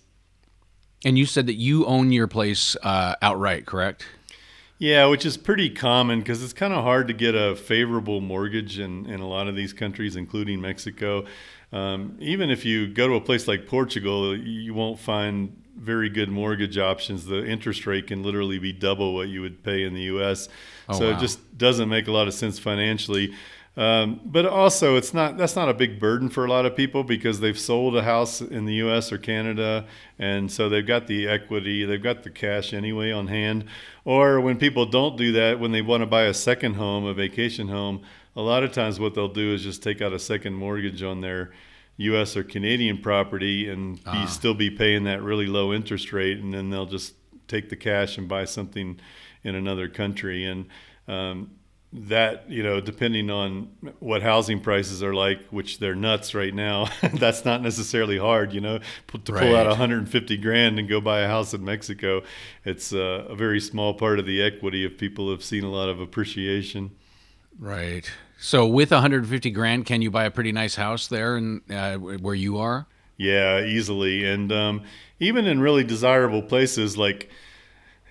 And 1.04 1.18
you 1.18 1.26
said 1.26 1.48
that 1.48 1.56
you 1.56 1.86
own 1.86 2.12
your 2.12 2.28
place 2.28 2.76
uh, 2.84 3.16
outright, 3.22 3.66
correct? 3.66 4.06
Yeah, 4.78 5.06
which 5.06 5.26
is 5.26 5.38
pretty 5.38 5.70
common 5.70 6.20
because 6.20 6.44
it's 6.44 6.54
kind 6.54 6.74
of 6.74 6.84
hard 6.84 7.08
to 7.08 7.14
get 7.14 7.36
a 7.36 7.56
favorable 7.56 8.20
mortgage 8.20 8.80
in, 8.80 9.06
in 9.06 9.20
a 9.20 9.28
lot 9.28 9.48
of 9.48 9.56
these 9.56 9.74
countries, 9.74 10.16
including 10.16 10.62
Mexico. 10.62 11.26
Um, 11.72 12.18
even 12.20 12.50
if 12.50 12.66
you 12.66 12.88
go 12.88 13.08
to 13.08 13.14
a 13.16 13.22
place 13.22 13.48
like 13.48 13.68
Portugal, 13.68 14.36
you 14.38 14.74
won't 14.74 15.00
find 15.00 15.62
very 15.76 16.10
good 16.10 16.30
mortgage 16.30 16.78
options. 16.78 17.26
The 17.26 17.46
interest 17.46 17.88
rate 17.88 18.08
can 18.08 18.24
literally 18.24 18.60
be 18.60 18.74
double 18.74 19.14
what 19.14 19.30
you 19.30 19.42
would 19.42 19.64
pay 19.64 19.84
in 19.84 19.94
the 19.94 20.04
U.S. 20.04 20.50
Oh, 20.90 21.00
so 21.00 21.10
wow. 21.10 21.18
it 21.18 21.20
just 21.20 21.58
doesn't 21.58 21.90
make 21.90 22.08
a 22.08 22.12
lot 22.12 22.28
of 22.28 22.34
sense 22.34 22.60
financially. 22.60 23.34
Um, 23.78 24.20
but 24.26 24.46
also, 24.46 24.98
it's 24.98 25.14
not 25.14 25.38
that's 25.38 25.56
not 25.56 25.70
a 25.70 25.74
big 25.74 25.98
burden 25.98 26.28
for 26.28 26.44
a 26.44 26.50
lot 26.50 26.66
of 26.66 26.76
people 26.76 27.06
because 27.06 27.40
they've 27.40 27.58
sold 27.58 27.96
a 27.96 28.04
house 28.04 28.42
in 28.42 28.66
the 28.66 28.74
U.S. 28.76 29.14
or 29.14 29.18
Canada, 29.18 29.86
and 30.20 30.52
so 30.52 30.68
they've 30.68 30.86
got 30.86 31.08
the 31.08 31.30
equity, 31.30 31.86
they've 31.86 32.04
got 32.04 32.24
the 32.24 32.30
cash 32.30 32.74
anyway 32.74 33.12
on 33.12 33.28
hand. 33.28 33.64
Or 34.04 34.42
when 34.42 34.58
people 34.58 34.86
don't 34.86 35.16
do 35.16 35.32
that, 35.32 35.62
when 35.62 35.72
they 35.72 35.82
want 35.82 36.02
to 36.02 36.06
buy 36.06 36.24
a 36.24 36.34
second 36.34 36.74
home, 36.74 37.06
a 37.06 37.14
vacation 37.14 37.70
home, 37.70 38.02
a 38.36 38.42
lot 38.42 38.64
of 38.64 38.74
times 38.74 39.00
what 39.00 39.16
they'll 39.16 39.30
do 39.30 39.54
is 39.54 39.64
just 39.64 39.82
take 39.82 40.02
out 40.02 40.12
a 40.12 40.20
second 40.20 40.54
mortgage 40.54 41.02
on 41.02 41.22
their 41.22 41.52
U.S. 42.02 42.36
or 42.38 42.44
Canadian 42.44 42.98
property 43.00 43.70
and 43.70 44.04
be, 44.04 44.28
still 44.28 44.54
be 44.54 44.70
paying 44.70 45.04
that 45.06 45.22
really 45.22 45.46
low 45.48 45.74
interest 45.74 46.12
rate, 46.14 46.40
and 46.40 46.54
then 46.54 46.70
they'll 46.70 46.86
just 46.86 47.14
take 47.48 47.70
the 47.70 47.76
cash 47.76 48.18
and 48.18 48.28
buy 48.28 48.46
something 48.46 49.00
in 49.44 49.56
another 49.56 49.88
country. 49.90 50.46
And 50.46 50.68
um, 51.08 51.52
that, 51.94 52.50
you 52.50 52.64
know, 52.64 52.80
depending 52.80 53.30
on 53.30 53.70
what 54.00 54.22
housing 54.22 54.62
prices 54.62 55.04
are 55.04 55.14
like, 55.14 55.40
which 55.50 55.80
they're 55.80 55.96
nuts 55.96 56.34
right 56.34 56.54
now, 56.54 56.88
that's 57.16 57.44
not 57.44 57.62
necessarily 57.62 58.18
hard, 58.18 58.54
you 58.54 58.62
know, 58.62 58.80
P- 59.08 59.18
to 59.20 59.32
pull 59.34 59.56
out 59.56 59.66
Right. 59.66 59.68
150 59.68 60.38
grand 60.38 60.80
and 60.80 60.88
go 60.88 61.02
buy 61.02 61.20
a 61.22 61.28
house 61.28 61.54
in 61.54 61.66
Mexico. 61.66 62.22
It's 62.64 62.94
uh, 62.94 63.26
a 63.28 63.36
very 63.36 63.60
small 63.60 63.94
part 63.94 64.20
of 64.20 64.26
the 64.26 64.42
equity 64.42 64.86
if 64.86 64.98
people 64.98 65.30
have 65.32 65.44
seen 65.44 65.64
a 65.66 65.70
lot 65.72 65.90
of 65.90 66.00
appreciation. 66.00 66.92
Right. 67.60 68.10
So 68.44 68.66
with 68.66 68.90
150 68.90 69.52
grand, 69.52 69.86
can 69.86 70.02
you 70.02 70.10
buy 70.10 70.26
a 70.26 70.32
pretty 70.32 70.52
nice 70.52 70.74
house 70.74 71.08
there 71.08 71.36
and 71.36 71.62
uh, 71.72 71.98
where 71.98 72.34
you 72.34 72.58
are? 72.58 72.88
Yeah, 73.16 73.64
easily. 73.64 74.26
And 74.26 74.52
um, 74.52 74.82
even 75.20 75.46
in 75.46 75.62
really 75.62 75.84
desirable 75.84 76.42
places 76.42 76.98
like, 76.98 77.30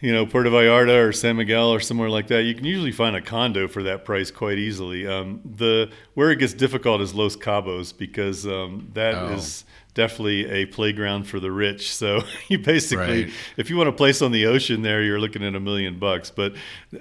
you 0.01 0.13
know, 0.13 0.25
Puerto 0.25 0.49
Vallarta 0.49 1.09
or 1.09 1.13
San 1.13 1.37
Miguel 1.37 1.69
or 1.75 1.81
somewhere 1.81 2.09
like 2.09 2.29
that, 2.29 2.45
you 2.45 2.55
can 2.55 2.65
usually 2.65 2.93
find 2.93 3.17
a 3.17 3.21
condo 3.21 3.67
for 3.67 3.83
that 3.83 4.05
price 4.05 4.31
quite 4.31 4.57
easily. 4.59 5.05
Um, 5.05 5.41
the 5.45 5.91
where 6.15 6.31
it 6.31 6.37
gets 6.37 6.55
difficult 6.55 7.01
is 7.01 7.13
Los 7.13 7.35
Cabos 7.35 7.93
because 7.97 8.47
um, 8.47 8.89
that 8.95 9.33
is 9.33 9.65
Oh. 9.67 9.71
Definitely 9.91 10.49
a 10.51 10.67
playground 10.67 11.25
for 11.25 11.41
the 11.41 11.51
rich. 11.51 11.93
So 11.95 12.23
you 12.49 12.59
basically, 12.59 13.25
Right. 13.25 13.33
if 13.57 13.71
you 13.71 13.77
want 13.77 13.89
a 13.89 13.93
place 13.93 14.23
on 14.23 14.33
the 14.33 14.47
ocean 14.47 14.83
there, 14.83 15.03
you're 15.03 15.21
looking 15.21 15.45
at 15.45 15.55
a 15.55 15.61
million 15.61 15.99
bucks. 15.99 16.31
But 16.31 16.55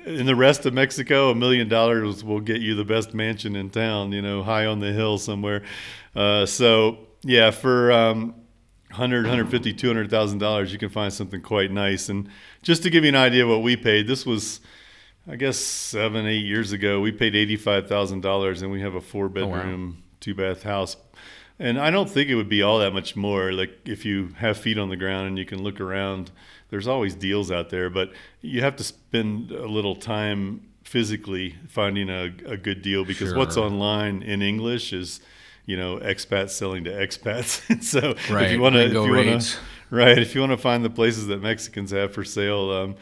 in 0.05 0.25
the 0.25 0.35
rest 0.35 0.65
of 0.65 0.73
Mexico, 0.73 1.29
a 1.29 1.35
million 1.35 1.67
dollars 1.67 2.23
will 2.23 2.39
get 2.39 2.61
you 2.61 2.75
the 2.75 2.85
best 2.85 3.13
mansion 3.13 3.55
in 3.55 3.69
town, 3.69 4.11
you 4.11 4.21
know, 4.21 4.43
high 4.43 4.65
on 4.65 4.79
the 4.79 4.91
hill 4.91 5.17
somewhere. 5.17 5.63
Uh, 6.15 6.45
so 6.45 6.99
yeah, 7.23 7.51
for 7.51 7.91
um, 7.91 8.35
100, 8.89 9.23
150, 9.23 9.73
200,000 9.73 10.39
dollars, 10.39 10.71
you 10.73 10.79
can 10.79 10.89
find 10.89 11.13
something 11.13 11.41
quite 11.41 11.71
nice. 11.71 12.09
And 12.09 12.29
just 12.61 12.83
to 12.83 12.89
give 12.89 13.03
you 13.03 13.09
an 13.09 13.15
idea 13.15 13.43
of 13.43 13.49
what 13.49 13.61
we 13.61 13.75
paid, 13.75 14.07
this 14.07 14.25
was 14.25 14.61
I 15.27 15.35
guess 15.35 15.57
seven, 15.57 16.25
eight 16.25 16.45
years 16.45 16.71
ago, 16.71 17.01
we 17.01 17.11
paid 17.11 17.35
eighty-five 17.35 17.87
thousand 17.87 18.21
dollars, 18.21 18.63
and 18.63 18.71
we 18.71 18.81
have 18.81 18.95
a 18.95 19.01
four-bedroom, 19.01 19.91
oh, 19.91 19.99
wow. 19.99 20.03
two-bath 20.21 20.63
house. 20.63 20.95
And 21.59 21.77
I 21.77 21.91
don't 21.91 22.09
think 22.09 22.29
it 22.29 22.35
would 22.35 22.47
be 22.47 22.61
all 22.61 22.79
that 22.79 22.93
much 22.93 23.17
more. 23.17 23.51
Like 23.51 23.79
if 23.85 24.05
you 24.05 24.29
have 24.37 24.57
feet 24.57 24.77
on 24.77 24.89
the 24.89 24.95
ground 24.95 25.27
and 25.27 25.37
you 25.37 25.45
can 25.45 25.61
look 25.61 25.81
around, 25.81 26.31
there's 26.69 26.87
always 26.87 27.15
deals 27.15 27.51
out 27.51 27.69
there, 27.69 27.89
but 27.89 28.11
you 28.41 28.61
have 28.61 28.77
to 28.77 28.83
spend 28.83 29.51
a 29.51 29.67
little 29.67 29.95
time 29.95 30.61
physically 30.83 31.55
finding 31.67 32.09
a, 32.09 32.33
a 32.45 32.57
good 32.57 32.81
deal 32.81 33.03
because 33.03 33.29
sure. 33.29 33.37
what's 33.37 33.57
online 33.57 34.23
in 34.23 34.41
English 34.41 34.93
is, 34.93 35.19
you 35.65 35.75
know, 35.75 35.97
expats 35.97 36.51
selling 36.51 36.85
to 36.85 36.91
expats. 36.91 37.83
so 37.83 38.15
right. 38.33 38.45
if 38.45 38.51
you 38.53 38.61
want 38.61 38.75
to, 38.75 38.85
if 38.85 38.93
you 38.93 38.99
want 38.99 39.41
to, 39.41 39.57
right, 39.89 40.17
if 40.17 40.33
you 40.33 40.41
want 40.41 40.53
to 40.53 40.57
find 40.57 40.83
the 40.85 40.89
places 40.89 41.27
that 41.27 41.41
Mexicans 41.41 41.91
have 41.91 42.13
for 42.13 42.23
sale, 42.23 42.71
um, 42.71 42.95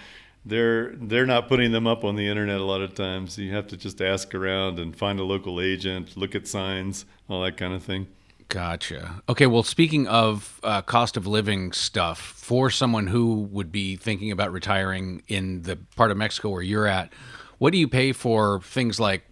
they're 0.45 0.95
they're 0.95 1.25
not 1.25 1.47
putting 1.47 1.71
them 1.71 1.85
up 1.85 2.03
on 2.03 2.15
the 2.15 2.27
internet 2.27 2.59
a 2.59 2.63
lot 2.63 2.81
of 2.81 2.95
times. 2.95 3.37
You 3.37 3.53
have 3.53 3.67
to 3.67 3.77
just 3.77 4.01
ask 4.01 4.33
around 4.33 4.79
and 4.79 4.95
find 4.95 5.19
a 5.19 5.23
local 5.23 5.61
agent, 5.61 6.17
look 6.17 6.35
at 6.35 6.47
signs, 6.47 7.05
all 7.29 7.43
that 7.43 7.57
kind 7.57 7.73
of 7.73 7.83
thing. 7.83 8.07
Gotcha. 8.49 9.21
Okay, 9.27 9.45
well, 9.45 9.63
speaking 9.63 10.07
of 10.07 10.59
uh, 10.63 10.81
cost 10.81 11.17
of 11.17 11.27
living 11.27 11.73
stuff, 11.73 12.19
for 12.19 12.69
someone 12.69 13.07
who 13.07 13.41
would 13.51 13.71
be 13.73 13.97
thinking 13.97 14.31
about 14.31 14.53
retiring 14.53 15.21
in 15.27 15.63
the 15.63 15.75
part 15.97 16.11
of 16.11 16.17
Mexico 16.17 16.49
where 16.49 16.61
you're 16.61 16.87
at, 16.87 17.11
what 17.57 17.71
do 17.71 17.77
you 17.77 17.89
pay 17.89 18.13
for 18.13 18.61
things 18.61 19.01
like, 19.01 19.23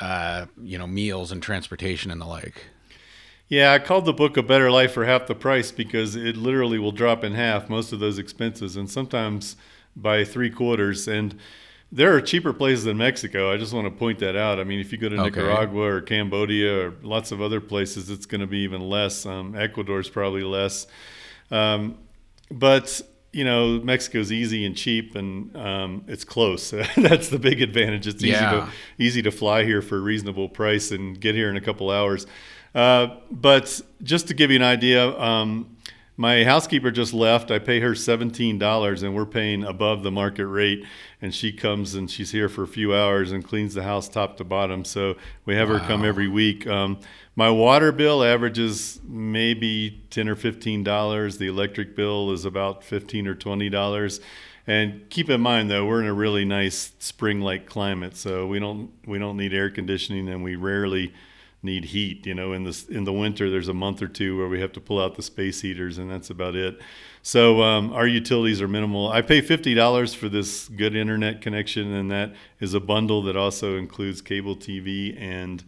uh, 0.00 0.46
you 0.62 0.78
know, 0.78 0.86
meals 0.86 1.30
and 1.30 1.42
transportation 1.42 2.10
and 2.10 2.20
the 2.20 2.26
like? 2.26 2.64
Yeah, 3.48 3.72
I 3.72 3.78
called 3.80 4.06
the 4.06 4.12
book 4.14 4.36
A 4.36 4.42
Better 4.42 4.70
Life 4.70 4.92
for 4.92 5.04
Half 5.04 5.26
the 5.26 5.34
Price 5.34 5.70
because 5.70 6.16
it 6.16 6.36
literally 6.36 6.78
will 6.78 6.92
drop 6.92 7.24
in 7.24 7.34
half 7.34 7.68
most 7.68 7.92
of 7.92 8.00
those 8.00 8.18
expenses 8.18 8.76
and 8.76 8.90
sometimes 8.90 9.56
by 9.94 10.24
three 10.24 10.50
quarters. 10.50 11.06
And 11.06 11.38
there 11.90 12.14
are 12.14 12.20
cheaper 12.20 12.52
places 12.52 12.84
than 12.84 12.98
Mexico. 12.98 13.52
I 13.52 13.56
just 13.56 13.72
want 13.72 13.86
to 13.86 13.90
point 13.90 14.18
that 14.18 14.36
out. 14.36 14.60
I 14.60 14.64
mean, 14.64 14.78
if 14.78 14.92
you 14.92 14.98
go 14.98 15.08
to 15.08 15.16
okay. 15.16 15.24
Nicaragua 15.24 15.82
or 15.82 16.00
Cambodia 16.02 16.88
or 16.88 16.94
lots 17.02 17.32
of 17.32 17.40
other 17.40 17.60
places, 17.60 18.10
it's 18.10 18.26
going 18.26 18.42
to 18.42 18.46
be 18.46 18.58
even 18.58 18.80
less. 18.82 19.24
Um, 19.24 19.54
Ecuador 19.54 20.00
is 20.00 20.08
probably 20.08 20.42
less. 20.42 20.86
Um, 21.50 21.98
but 22.50 23.00
you 23.32 23.44
know, 23.44 23.78
Mexico's 23.80 24.32
easy 24.32 24.64
and 24.64 24.76
cheap, 24.76 25.14
and 25.14 25.54
um, 25.56 26.04
it's 26.08 26.24
close. 26.24 26.70
That's 26.96 27.28
the 27.28 27.38
big 27.38 27.62
advantage. 27.62 28.06
It's 28.06 28.22
easy 28.22 28.32
yeah. 28.32 28.50
to 28.50 28.68
easy 28.98 29.22
to 29.22 29.30
fly 29.30 29.64
here 29.64 29.82
for 29.82 29.96
a 29.96 30.00
reasonable 30.00 30.48
price 30.48 30.90
and 30.90 31.18
get 31.18 31.34
here 31.34 31.50
in 31.50 31.56
a 31.56 31.60
couple 31.60 31.90
hours. 31.90 32.26
Uh, 32.74 33.16
but 33.30 33.80
just 34.02 34.28
to 34.28 34.34
give 34.34 34.50
you 34.50 34.56
an 34.56 34.62
idea, 34.62 35.18
um, 35.18 35.76
my 36.18 36.42
housekeeper 36.42 36.90
just 36.90 37.14
left. 37.14 37.52
I 37.52 37.60
pay 37.60 37.78
her 37.78 37.92
$17 37.92 39.02
and 39.04 39.14
we're 39.14 39.24
paying 39.24 39.62
above 39.62 40.02
the 40.02 40.10
market 40.10 40.48
rate. 40.48 40.84
And 41.22 41.32
she 41.32 41.52
comes 41.52 41.94
and 41.94 42.10
she's 42.10 42.32
here 42.32 42.48
for 42.48 42.64
a 42.64 42.68
few 42.68 42.92
hours 42.92 43.30
and 43.30 43.44
cleans 43.44 43.72
the 43.74 43.84
house 43.84 44.08
top 44.08 44.36
to 44.38 44.44
bottom. 44.44 44.84
So 44.84 45.16
we 45.46 45.54
have 45.54 45.68
wow. 45.68 45.78
her 45.78 45.86
come 45.86 46.04
every 46.04 46.26
week. 46.26 46.66
Um, 46.66 46.98
my 47.36 47.48
water 47.48 47.92
bill 47.92 48.24
averages 48.24 49.00
maybe 49.04 50.02
10 50.10 50.28
or 50.28 50.34
$15. 50.34 51.38
The 51.38 51.46
electric 51.46 51.94
bill 51.94 52.32
is 52.32 52.44
about 52.44 52.82
15 52.82 53.28
or 53.28 53.36
$20. 53.36 54.20
And 54.66 55.08
keep 55.10 55.30
in 55.30 55.40
mind 55.40 55.70
though, 55.70 55.86
we're 55.86 56.00
in 56.00 56.08
a 56.08 56.12
really 56.12 56.44
nice 56.44 56.94
spring-like 56.98 57.66
climate, 57.66 58.16
so 58.16 58.46
we 58.46 58.58
don't 58.58 58.90
we 59.06 59.18
don't 59.18 59.38
need 59.38 59.54
air 59.54 59.70
conditioning, 59.70 60.28
and 60.28 60.44
we 60.44 60.56
rarely 60.56 61.14
need 61.62 61.86
heat. 61.86 62.26
You 62.26 62.34
know, 62.34 62.52
in 62.52 62.64
the 62.64 62.84
in 62.88 63.04
the 63.04 63.12
winter, 63.12 63.50
there's 63.50 63.68
a 63.68 63.74
month 63.74 64.02
or 64.02 64.08
two 64.08 64.36
where 64.36 64.48
we 64.48 64.60
have 64.60 64.72
to 64.72 64.80
pull 64.80 65.00
out 65.00 65.16
the 65.16 65.22
space 65.22 65.60
heaters, 65.60 65.98
and 65.98 66.10
that's 66.10 66.30
about 66.30 66.54
it. 66.54 66.78
So 67.22 67.62
um, 67.62 67.92
our 67.92 68.06
utilities 68.06 68.62
are 68.62 68.68
minimal. 68.68 69.08
I 69.08 69.22
pay 69.22 69.40
fifty 69.40 69.74
dollars 69.74 70.14
for 70.14 70.28
this 70.28 70.68
good 70.68 70.94
internet 70.94 71.40
connection, 71.40 71.92
and 71.92 72.10
that 72.10 72.34
is 72.60 72.74
a 72.74 72.80
bundle 72.80 73.22
that 73.22 73.36
also 73.36 73.76
includes 73.76 74.20
cable 74.20 74.56
TV 74.56 75.20
and 75.20 75.64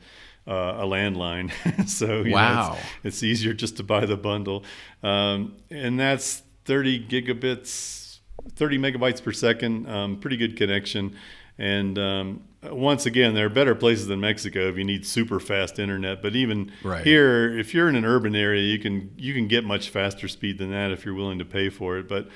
uh, 0.46 0.78
a 0.78 0.84
landline. 0.84 1.52
so 1.88 2.24
wow, 2.26 2.70
know, 2.70 2.74
it's, 2.74 3.16
it's, 3.16 3.22
easier 3.22 3.52
just 3.52 3.76
to 3.78 3.82
buy 3.82 4.06
the 4.06 4.16
bundle, 4.16 4.64
um, 5.02 5.56
and 5.70 5.98
that's 5.98 6.42
thirty 6.64 7.04
gigabits, 7.04 8.18
thirty 8.54 8.78
megabytes 8.78 9.22
per 9.22 9.32
second. 9.32 9.88
Um, 9.88 10.18
pretty 10.18 10.36
good 10.36 10.56
connection. 10.56 11.16
And 11.60 11.98
um, 11.98 12.42
once 12.62 13.04
again, 13.04 13.34
there 13.34 13.44
are 13.44 13.50
better 13.50 13.74
places 13.74 14.06
than 14.06 14.18
Mexico 14.18 14.70
if 14.70 14.78
you 14.78 14.84
need 14.84 15.06
super 15.06 15.38
fast 15.38 15.78
internet. 15.78 16.22
But 16.22 16.34
even 16.34 16.72
right. 16.82 17.04
here, 17.04 17.56
if 17.56 17.74
you're 17.74 17.86
in 17.90 17.96
an 17.96 18.06
urban 18.06 18.34
area, 18.34 18.62
you 18.62 18.78
can 18.78 19.12
you 19.18 19.34
can 19.34 19.46
get 19.46 19.62
much 19.62 19.90
faster 19.90 20.26
speed 20.26 20.56
than 20.56 20.70
that 20.70 20.90
if 20.90 21.04
you're 21.04 21.14
willing 21.14 21.38
to 21.38 21.44
pay 21.44 21.68
for 21.68 21.98
it. 21.98 22.08
But 22.08 22.28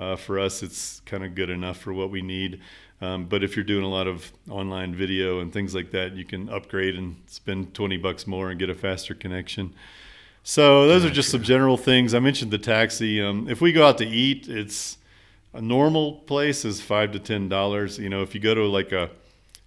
uh, 0.00 0.16
for 0.16 0.40
us, 0.40 0.64
it's 0.64 1.00
kind 1.06 1.24
of 1.24 1.36
good 1.36 1.48
enough 1.48 1.78
for 1.78 1.92
what 1.92 2.10
we 2.10 2.22
need. 2.22 2.60
Um, 3.00 3.26
but 3.26 3.44
if 3.44 3.54
you're 3.54 3.64
doing 3.64 3.84
a 3.84 3.88
lot 3.88 4.08
of 4.08 4.32
online 4.50 4.96
video 4.96 5.38
and 5.38 5.52
things 5.52 5.76
like 5.76 5.92
that, 5.92 6.16
you 6.16 6.24
can 6.24 6.48
upgrade 6.48 6.96
and 6.96 7.16
spend 7.26 7.72
20 7.74 7.98
bucks 7.98 8.26
more 8.26 8.50
and 8.50 8.58
get 8.58 8.68
a 8.68 8.74
faster 8.74 9.14
connection. 9.14 9.74
So 10.42 10.88
those 10.88 11.04
are 11.04 11.10
just 11.10 11.30
some 11.30 11.42
general 11.42 11.76
things. 11.76 12.14
I 12.14 12.18
mentioned 12.18 12.50
the 12.50 12.58
taxi. 12.58 13.22
Um, 13.22 13.48
if 13.48 13.60
we 13.60 13.72
go 13.72 13.86
out 13.86 13.98
to 13.98 14.06
eat, 14.06 14.48
it's 14.48 14.98
a 15.54 15.60
normal 15.60 16.12
place 16.12 16.64
is 16.64 16.80
five 16.80 17.12
to 17.12 17.18
ten 17.18 17.48
dollars. 17.48 17.98
You 17.98 18.08
know, 18.08 18.22
if 18.22 18.34
you 18.34 18.40
go 18.40 18.54
to 18.54 18.66
like 18.66 18.92
a 18.92 19.10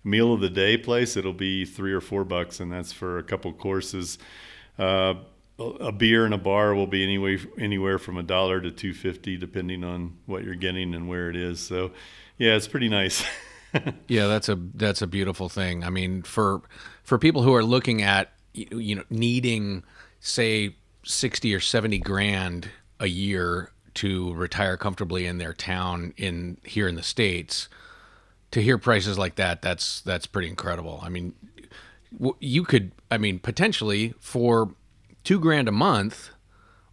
meal 0.03 0.33
of 0.33 0.41
the 0.41 0.49
day 0.49 0.77
place, 0.77 1.17
it'll 1.17 1.33
be 1.33 1.65
three 1.65 1.93
or 1.93 2.01
four 2.01 2.23
bucks, 2.23 2.59
and 2.59 2.71
that's 2.71 2.91
for 2.91 3.17
a 3.17 3.23
couple 3.23 3.51
courses. 3.53 4.17
Uh, 4.77 5.15
a 5.57 5.91
beer 5.91 6.25
in 6.25 6.33
a 6.33 6.37
bar 6.37 6.75
will 6.75 6.87
be 6.87 7.01
anyway 7.03 7.37
anywhere 7.57 7.97
from 7.97 8.17
a 8.17 8.23
dollar 8.23 8.59
to 8.59 8.71
two 8.71 8.93
fifty, 8.93 9.37
depending 9.37 9.83
on 9.83 10.17
what 10.25 10.43
you're 10.43 10.55
getting 10.55 10.93
and 10.93 11.07
where 11.07 11.29
it 11.29 11.35
is. 11.35 11.59
So, 11.59 11.91
yeah, 12.37 12.55
it's 12.55 12.67
pretty 12.67 12.89
nice. 12.89 13.23
yeah, 14.07 14.27
that's 14.27 14.49
a 14.49 14.55
that's 14.73 15.01
a 15.01 15.07
beautiful 15.07 15.49
thing. 15.49 15.83
I 15.83 15.89
mean, 15.89 16.23
for 16.23 16.61
for 17.03 17.17
people 17.17 17.43
who 17.43 17.53
are 17.53 17.63
looking 17.63 18.01
at 18.01 18.31
you 18.53 18.95
know 18.95 19.03
needing 19.09 19.83
say 20.19 20.75
sixty 21.03 21.53
or 21.53 21.59
seventy 21.59 21.99
grand 21.99 22.69
a 22.99 23.07
year 23.07 23.71
to 23.95 24.33
retire 24.33 24.77
comfortably 24.77 25.25
in 25.25 25.37
their 25.37 25.53
town 25.53 26.13
in 26.17 26.57
here 26.63 26.87
in 26.87 26.95
the 26.95 27.03
states 27.03 27.67
to 28.51 28.61
hear 28.61 28.77
prices 28.77 29.17
like 29.17 29.35
that 29.35 29.61
that's 29.61 30.01
that's 30.01 30.25
pretty 30.25 30.47
incredible. 30.47 30.99
I 31.03 31.09
mean 31.09 31.33
you 32.39 32.63
could 32.63 32.91
i 33.11 33.17
mean 33.17 33.39
potentially 33.39 34.13
for 34.19 34.73
2 35.23 35.39
grand 35.39 35.67
a 35.67 35.71
month 35.71 36.29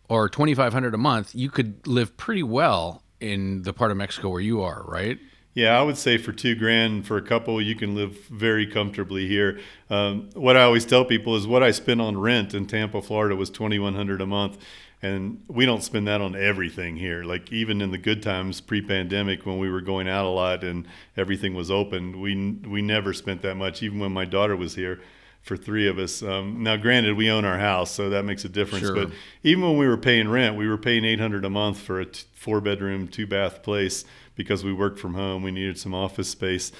or 0.08 0.28
2500 0.28 0.94
a 0.94 0.98
month 0.98 1.34
you 1.34 1.48
could 1.48 1.86
live 1.86 2.16
pretty 2.16 2.42
well 2.42 3.02
in 3.20 3.62
the 3.62 3.72
part 3.72 3.90
of 3.90 3.96
mexico 3.96 4.28
where 4.30 4.40
you 4.40 4.60
are 4.62 4.82
right? 4.86 5.18
Yeah, 5.54 5.78
I 5.78 5.82
would 5.82 5.98
say 5.98 6.16
for 6.16 6.32
two 6.32 6.54
grand 6.54 7.06
for 7.06 7.18
a 7.18 7.22
couple, 7.22 7.60
you 7.60 7.74
can 7.74 7.94
live 7.94 8.26
very 8.28 8.66
comfortably 8.66 9.28
here. 9.28 9.60
Um, 9.90 10.30
what 10.32 10.56
I 10.56 10.62
always 10.62 10.86
tell 10.86 11.04
people 11.04 11.36
is 11.36 11.46
what 11.46 11.62
I 11.62 11.72
spent 11.72 12.00
on 12.00 12.16
rent 12.16 12.54
in 12.54 12.66
Tampa, 12.66 13.02
Florida, 13.02 13.36
was 13.36 13.50
twenty 13.50 13.78
one 13.78 13.94
hundred 13.94 14.22
a 14.22 14.26
month, 14.26 14.56
and 15.02 15.42
we 15.48 15.66
don't 15.66 15.82
spend 15.82 16.06
that 16.06 16.20
on 16.20 16.36
everything 16.36 16.96
here 16.96 17.24
like 17.24 17.52
even 17.52 17.82
in 17.82 17.90
the 17.90 17.98
good 17.98 18.22
times 18.22 18.60
pre-pandemic 18.60 19.44
when 19.44 19.58
we 19.58 19.68
were 19.68 19.80
going 19.80 20.08
out 20.08 20.24
a 20.24 20.28
lot 20.28 20.62
and 20.62 20.86
everything 21.16 21.54
was 21.54 21.70
open 21.70 22.20
we 22.20 22.52
we 22.68 22.80
never 22.80 23.12
spent 23.12 23.42
that 23.42 23.56
much 23.56 23.82
even 23.82 23.98
when 23.98 24.12
my 24.12 24.24
daughter 24.24 24.56
was 24.56 24.74
here 24.74 25.00
for 25.42 25.56
three 25.56 25.88
of 25.88 25.98
us 25.98 26.22
um, 26.22 26.62
now 26.62 26.76
granted 26.76 27.16
we 27.16 27.28
own 27.28 27.44
our 27.44 27.58
house 27.58 27.90
so 27.90 28.08
that 28.08 28.24
makes 28.24 28.44
a 28.44 28.48
difference 28.48 28.86
sure. 28.86 28.94
but 28.94 29.10
even 29.42 29.62
when 29.64 29.76
we 29.76 29.86
were 29.86 29.96
paying 29.96 30.28
rent 30.28 30.56
we 30.56 30.68
were 30.68 30.78
paying 30.78 31.04
800 31.04 31.44
a 31.44 31.50
month 31.50 31.80
for 31.80 32.00
a 32.00 32.06
t- 32.06 32.24
four 32.34 32.60
bedroom 32.60 33.08
two 33.08 33.26
bath 33.26 33.62
place 33.62 34.04
because 34.36 34.64
we 34.64 34.72
worked 34.72 35.00
from 35.00 35.14
home 35.14 35.42
we 35.42 35.50
needed 35.50 35.78
some 35.78 35.94
office 35.94 36.28
space 36.28 36.70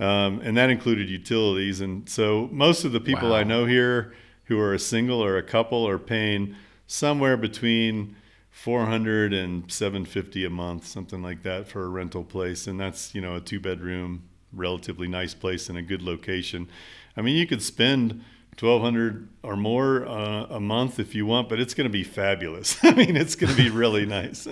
um, 0.00 0.40
and 0.42 0.56
that 0.56 0.70
included 0.70 1.08
utilities 1.08 1.80
and 1.80 2.08
so 2.08 2.48
most 2.50 2.84
of 2.84 2.90
the 2.90 3.00
people 3.00 3.30
wow. 3.30 3.36
i 3.36 3.44
know 3.44 3.66
here 3.66 4.12
who 4.46 4.58
are 4.58 4.74
a 4.74 4.78
single 4.78 5.22
or 5.22 5.36
a 5.36 5.42
couple 5.42 5.86
are 5.86 5.98
paying 5.98 6.56
somewhere 6.88 7.36
between 7.36 8.16
400 8.50 9.32
and 9.32 9.70
750 9.70 10.44
a 10.44 10.50
month, 10.50 10.84
something 10.84 11.22
like 11.22 11.44
that 11.44 11.68
for 11.68 11.84
a 11.84 11.88
rental 11.88 12.24
place. 12.24 12.66
And 12.66 12.80
that's, 12.80 13.14
you 13.14 13.20
know, 13.20 13.36
a 13.36 13.40
two 13.40 13.60
bedroom, 13.60 14.24
relatively 14.52 15.06
nice 15.06 15.34
place 15.34 15.68
in 15.68 15.76
a 15.76 15.82
good 15.82 16.02
location. 16.02 16.68
I 17.16 17.22
mean, 17.22 17.36
you 17.36 17.46
could 17.46 17.62
spend 17.62 18.24
1200 18.58 19.28
or 19.44 19.54
more 19.54 20.04
uh, 20.06 20.46
a 20.46 20.58
month 20.58 20.98
if 20.98 21.14
you 21.14 21.26
want, 21.26 21.48
but 21.48 21.60
it's 21.60 21.74
going 21.74 21.84
to 21.84 21.92
be 21.92 22.02
fabulous. 22.02 22.76
I 22.82 22.92
mean, 22.94 23.16
it's 23.16 23.36
going 23.36 23.54
to 23.54 23.62
be 23.62 23.70
really 23.70 24.06
nice. 24.18 24.48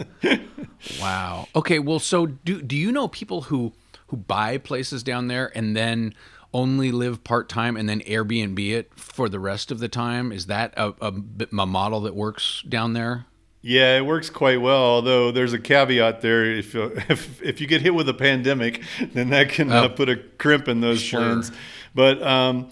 wow. 1.00 1.48
Okay. 1.56 1.80
Well, 1.80 1.98
so 1.98 2.26
do, 2.26 2.62
do 2.62 2.76
you 2.76 2.92
know 2.92 3.08
people 3.08 3.42
who, 3.42 3.72
who 4.08 4.18
buy 4.18 4.58
places 4.58 5.02
down 5.02 5.26
there 5.28 5.50
and 5.56 5.74
then 5.74 6.14
only 6.52 6.92
live 6.92 7.24
part 7.24 7.48
time 7.48 7.76
and 7.76 7.88
then 7.88 8.00
Airbnb 8.00 8.70
it 8.70 8.90
for 8.94 9.28
the 9.28 9.40
rest 9.40 9.70
of 9.70 9.78
the 9.78 9.88
time? 9.88 10.32
Is 10.32 10.46
that 10.46 10.74
a, 10.76 10.94
a, 11.00 11.12
a, 11.52 11.66
model 11.66 12.00
that 12.02 12.14
works 12.14 12.62
down 12.68 12.92
there? 12.92 13.26
Yeah, 13.62 13.96
it 13.96 14.06
works 14.06 14.30
quite 14.30 14.60
well. 14.60 14.82
Although 14.82 15.32
there's 15.32 15.52
a 15.52 15.58
caveat 15.58 16.20
there: 16.20 16.44
if 16.44 16.74
if, 17.10 17.42
if 17.42 17.60
you 17.60 17.66
get 17.66 17.82
hit 17.82 17.94
with 17.94 18.08
a 18.08 18.14
pandemic, 18.14 18.82
then 19.12 19.30
that 19.30 19.48
can 19.48 19.72
uh, 19.72 19.88
put 19.88 20.08
a 20.08 20.16
crimp 20.16 20.68
in 20.68 20.80
those 20.80 21.00
sure. 21.00 21.20
plans. 21.20 21.52
But 21.94 22.22
um, 22.22 22.70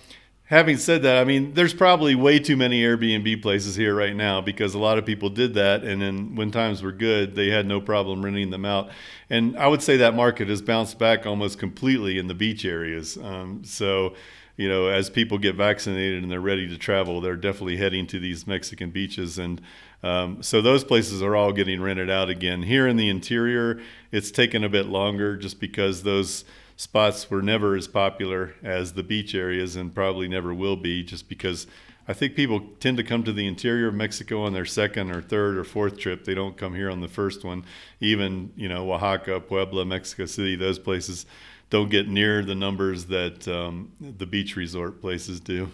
having 0.55 0.77
said 0.77 1.03
that, 1.03 1.17
I 1.17 1.25
mean, 1.25 1.53
there's 1.55 1.75
probably 1.75 2.15
way 2.15 2.39
too 2.39 2.57
many 2.57 2.81
Airbnb 2.81 3.43
places 3.43 3.75
here 3.75 3.93
right 3.93 4.15
now 4.15 4.41
because 4.41 4.75
a 4.75 4.79
lot 4.79 4.99
of 4.99 5.05
people 5.05 5.29
did 5.29 5.55
that, 5.55 5.83
and 5.83 6.01
then 6.01 6.37
when 6.37 6.53
times 6.53 6.81
were 6.81 6.93
good, 6.93 7.35
they 7.35 7.51
had 7.51 7.67
no 7.67 7.81
problem 7.81 8.25
renting 8.25 8.51
them 8.51 8.65
out. 8.65 8.91
And 9.29 9.57
I 9.59 9.67
would 9.67 9.83
say 9.83 9.97
that 9.97 10.15
market 10.15 10.49
has 10.49 10.63
bounced 10.63 10.97
back 10.97 11.27
almost 11.27 11.59
completely 11.59 12.19
in 12.19 12.29
the 12.29 12.35
beach 12.35 12.65
areas. 12.65 13.19
Um, 13.19 13.65
so, 13.65 14.15
you 14.57 14.69
know, 14.69 14.87
as 14.87 15.11
people 15.11 15.39
get 15.39 15.57
vaccinated 15.57 16.23
and 16.23 16.31
they're 16.31 16.41
ready 16.41 16.69
to 16.69 16.79
travel, 16.79 17.21
they're 17.21 17.35
definitely 17.35 17.77
heading 17.77 18.07
to 18.07 18.21
these 18.21 18.47
Mexican 18.47 18.91
beaches. 18.91 19.41
And 19.41 19.61
um, 20.05 20.41
so 20.41 20.63
those 20.63 20.85
places 20.85 21.21
are 21.21 21.35
all 21.35 21.51
getting 21.51 21.83
rented 21.83 22.11
out 22.11 22.31
again. 22.31 22.63
Here 22.63 22.87
in 22.87 22.97
the 22.97 23.09
interior, 23.09 23.81
it's 24.13 24.31
taken 24.31 24.63
a 24.63 24.69
bit 24.69 24.87
longer 24.87 25.37
just 25.37 25.59
because 25.59 26.05
those 26.05 26.45
spots 26.77 27.31
were 27.31 27.43
never 27.43 27.77
as 27.77 27.89
popular 27.89 28.55
as 28.63 28.93
the 28.93 29.03
beach 29.03 29.35
areas 29.35 29.77
and 29.77 29.95
probably 29.95 30.29
never 30.29 30.53
will 30.53 30.77
be 30.77 31.03
just 31.03 31.29
because 31.29 31.67
I 32.07 32.13
think 32.13 32.35
people 32.35 32.61
tend 32.81 32.99
to 32.99 33.05
come 33.05 33.23
to 33.25 33.33
the 33.33 33.47
interior 33.47 33.89
of 33.89 33.95
Mexico 33.95 34.43
on 34.43 34.53
their 34.53 34.67
second 34.67 35.11
or 35.11 35.23
third 35.23 35.57
or 35.57 35.65
fourth 35.65 35.99
trip. 35.99 36.25
They 36.25 36.35
don't 36.35 36.57
come 36.57 36.75
here 36.75 36.91
on 36.91 37.01
the 37.01 37.09
first 37.09 37.45
one. 37.45 37.65
Even, 38.01 38.53
you 38.57 38.69
know, 38.69 38.93
Oaxaca, 38.93 39.41
Puebla, 39.41 39.87
Mexico 39.87 40.27
City, 40.27 40.55
those 40.55 40.79
places 40.79 41.25
don't 41.71 41.91
get 41.91 42.09
near 42.09 42.45
the 42.45 42.55
numbers 42.55 43.07
that 43.07 43.49
um, 43.49 43.93
the 44.01 44.27
beach 44.27 44.55
resort 44.55 45.01
places 45.01 45.41
do. 45.41 45.71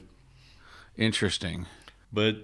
Interesting. 0.97 1.67
But 2.13 2.37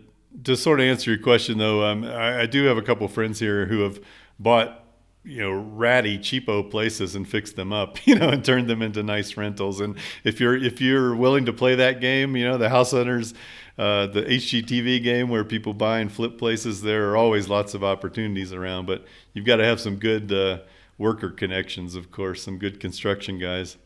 to 0.44 0.56
sort 0.56 0.80
of 0.80 0.86
answer 0.86 1.12
your 1.12 1.20
question, 1.20 1.58
though, 1.58 1.84
um, 1.84 2.04
I, 2.04 2.42
I 2.42 2.46
do 2.46 2.64
have 2.64 2.76
a 2.76 2.82
couple 2.82 3.06
friends 3.06 3.38
here 3.38 3.66
who 3.66 3.80
have 3.82 4.00
bought 4.38 4.85
you 5.26 5.42
know 5.42 5.50
ratty 5.50 6.18
cheapo 6.18 6.70
places 6.70 7.16
and 7.16 7.28
fix 7.28 7.52
them 7.52 7.72
up 7.72 8.06
you 8.06 8.14
know 8.14 8.28
and 8.28 8.44
turn 8.44 8.66
them 8.66 8.80
into 8.80 9.02
nice 9.02 9.36
rentals. 9.36 9.80
And 9.80 9.96
if 10.24 10.40
you're 10.40 10.56
if 10.56 10.80
you're 10.80 11.14
willing 11.14 11.44
to 11.46 11.52
play 11.52 11.74
that 11.74 12.00
game 12.00 12.36
you 12.36 12.44
know 12.44 12.56
the 12.56 12.68
house 12.68 12.92
hunters 12.92 13.34
uh, 13.78 14.06
the 14.06 14.22
hgtv 14.22 15.02
game 15.02 15.28
where 15.28 15.44
people 15.44 15.74
buy 15.74 15.98
and 15.98 16.10
flip 16.10 16.38
places 16.38 16.80
there 16.80 17.10
are 17.10 17.16
always 17.16 17.48
lots 17.48 17.74
of 17.74 17.84
opportunities 17.84 18.52
around. 18.52 18.86
But 18.86 19.04
you've 19.34 19.44
got 19.46 19.56
to 19.56 19.64
have 19.64 19.80
some 19.80 19.96
good 19.96 20.32
uh, 20.32 20.60
worker 20.96 21.30
connections 21.30 21.94
of 21.94 22.10
course 22.10 22.42
some 22.42 22.58
good 22.58 22.80
construction 22.80 23.38
guys. 23.38 23.76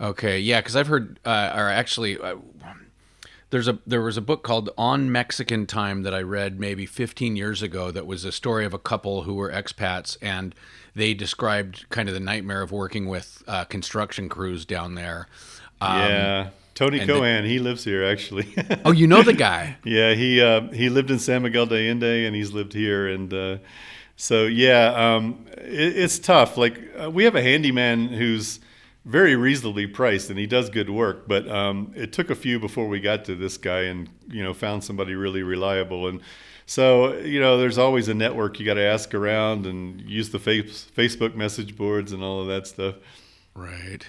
Okay 0.00 0.38
yeah 0.38 0.60
because 0.60 0.76
i've 0.76 0.86
heard 0.86 1.18
uh, 1.24 1.52
or 1.54 1.68
actually 1.68 2.18
uh, 2.18 2.36
there's 3.50 3.68
a 3.68 3.78
there 3.86 4.02
was 4.02 4.16
a 4.16 4.20
book 4.20 4.42
called 4.42 4.70
On 4.76 5.10
Mexican 5.10 5.66
Time 5.66 6.02
that 6.02 6.14
I 6.14 6.22
read 6.22 6.58
maybe 6.58 6.86
15 6.86 7.36
years 7.36 7.62
ago 7.62 7.90
that 7.90 8.06
was 8.06 8.24
a 8.24 8.32
story 8.32 8.64
of 8.64 8.74
a 8.74 8.78
couple 8.78 9.22
who 9.22 9.34
were 9.34 9.50
expats 9.50 10.16
and 10.20 10.54
they 10.94 11.14
described 11.14 11.88
kind 11.90 12.08
of 12.08 12.14
the 12.14 12.20
nightmare 12.20 12.62
of 12.62 12.72
working 12.72 13.06
with 13.06 13.42
uh, 13.46 13.64
construction 13.64 14.28
crews 14.28 14.64
down 14.64 14.94
there. 14.94 15.28
Um, 15.80 15.98
yeah. 15.98 16.50
Tony 16.74 17.06
Cohen, 17.06 17.44
the, 17.44 17.48
he 17.48 17.58
lives 17.58 17.84
here 17.84 18.04
actually. 18.04 18.54
oh, 18.84 18.92
you 18.92 19.06
know 19.06 19.22
the 19.22 19.32
guy? 19.48 19.78
yeah, 19.84 20.14
he 20.14 20.42
uh, 20.42 20.68
he 20.72 20.90
lived 20.90 21.10
in 21.10 21.18
San 21.18 21.42
Miguel 21.42 21.66
de 21.66 21.76
Allende 21.76 22.26
and 22.26 22.36
he's 22.36 22.52
lived 22.52 22.74
here, 22.74 23.08
and 23.08 23.32
uh, 23.32 23.58
so 24.16 24.44
yeah, 24.44 25.14
um, 25.14 25.46
it, 25.56 25.96
it's 25.96 26.18
tough. 26.18 26.58
Like 26.58 26.78
uh, 27.00 27.10
we 27.10 27.24
have 27.24 27.34
a 27.34 27.42
handyman 27.42 28.08
who's 28.08 28.60
very 29.06 29.36
reasonably 29.36 29.86
priced 29.86 30.28
and 30.30 30.38
he 30.38 30.46
does 30.46 30.68
good 30.68 30.90
work 30.90 31.26
but 31.28 31.48
um, 31.48 31.92
it 31.94 32.12
took 32.12 32.28
a 32.28 32.34
few 32.34 32.58
before 32.58 32.88
we 32.88 33.00
got 33.00 33.24
to 33.24 33.34
this 33.34 33.56
guy 33.56 33.82
and 33.82 34.08
you 34.28 34.42
know 34.42 34.54
found 34.54 34.84
somebody 34.84 35.14
really 35.14 35.42
reliable. 35.42 36.08
And 36.08 36.20
so 36.66 37.16
you 37.18 37.40
know 37.40 37.58
there's 37.58 37.78
always 37.78 38.08
a 38.08 38.14
network 38.14 38.58
you 38.58 38.66
got 38.66 38.74
to 38.74 38.84
ask 38.84 39.14
around 39.14 39.66
and 39.66 40.00
use 40.00 40.30
the 40.30 40.38
face, 40.38 40.86
facebook 40.96 41.34
message 41.34 41.76
boards 41.76 42.12
and 42.12 42.22
all 42.22 42.40
of 42.40 42.48
that 42.48 42.66
stuff. 42.66 42.96
Right. 43.54 44.06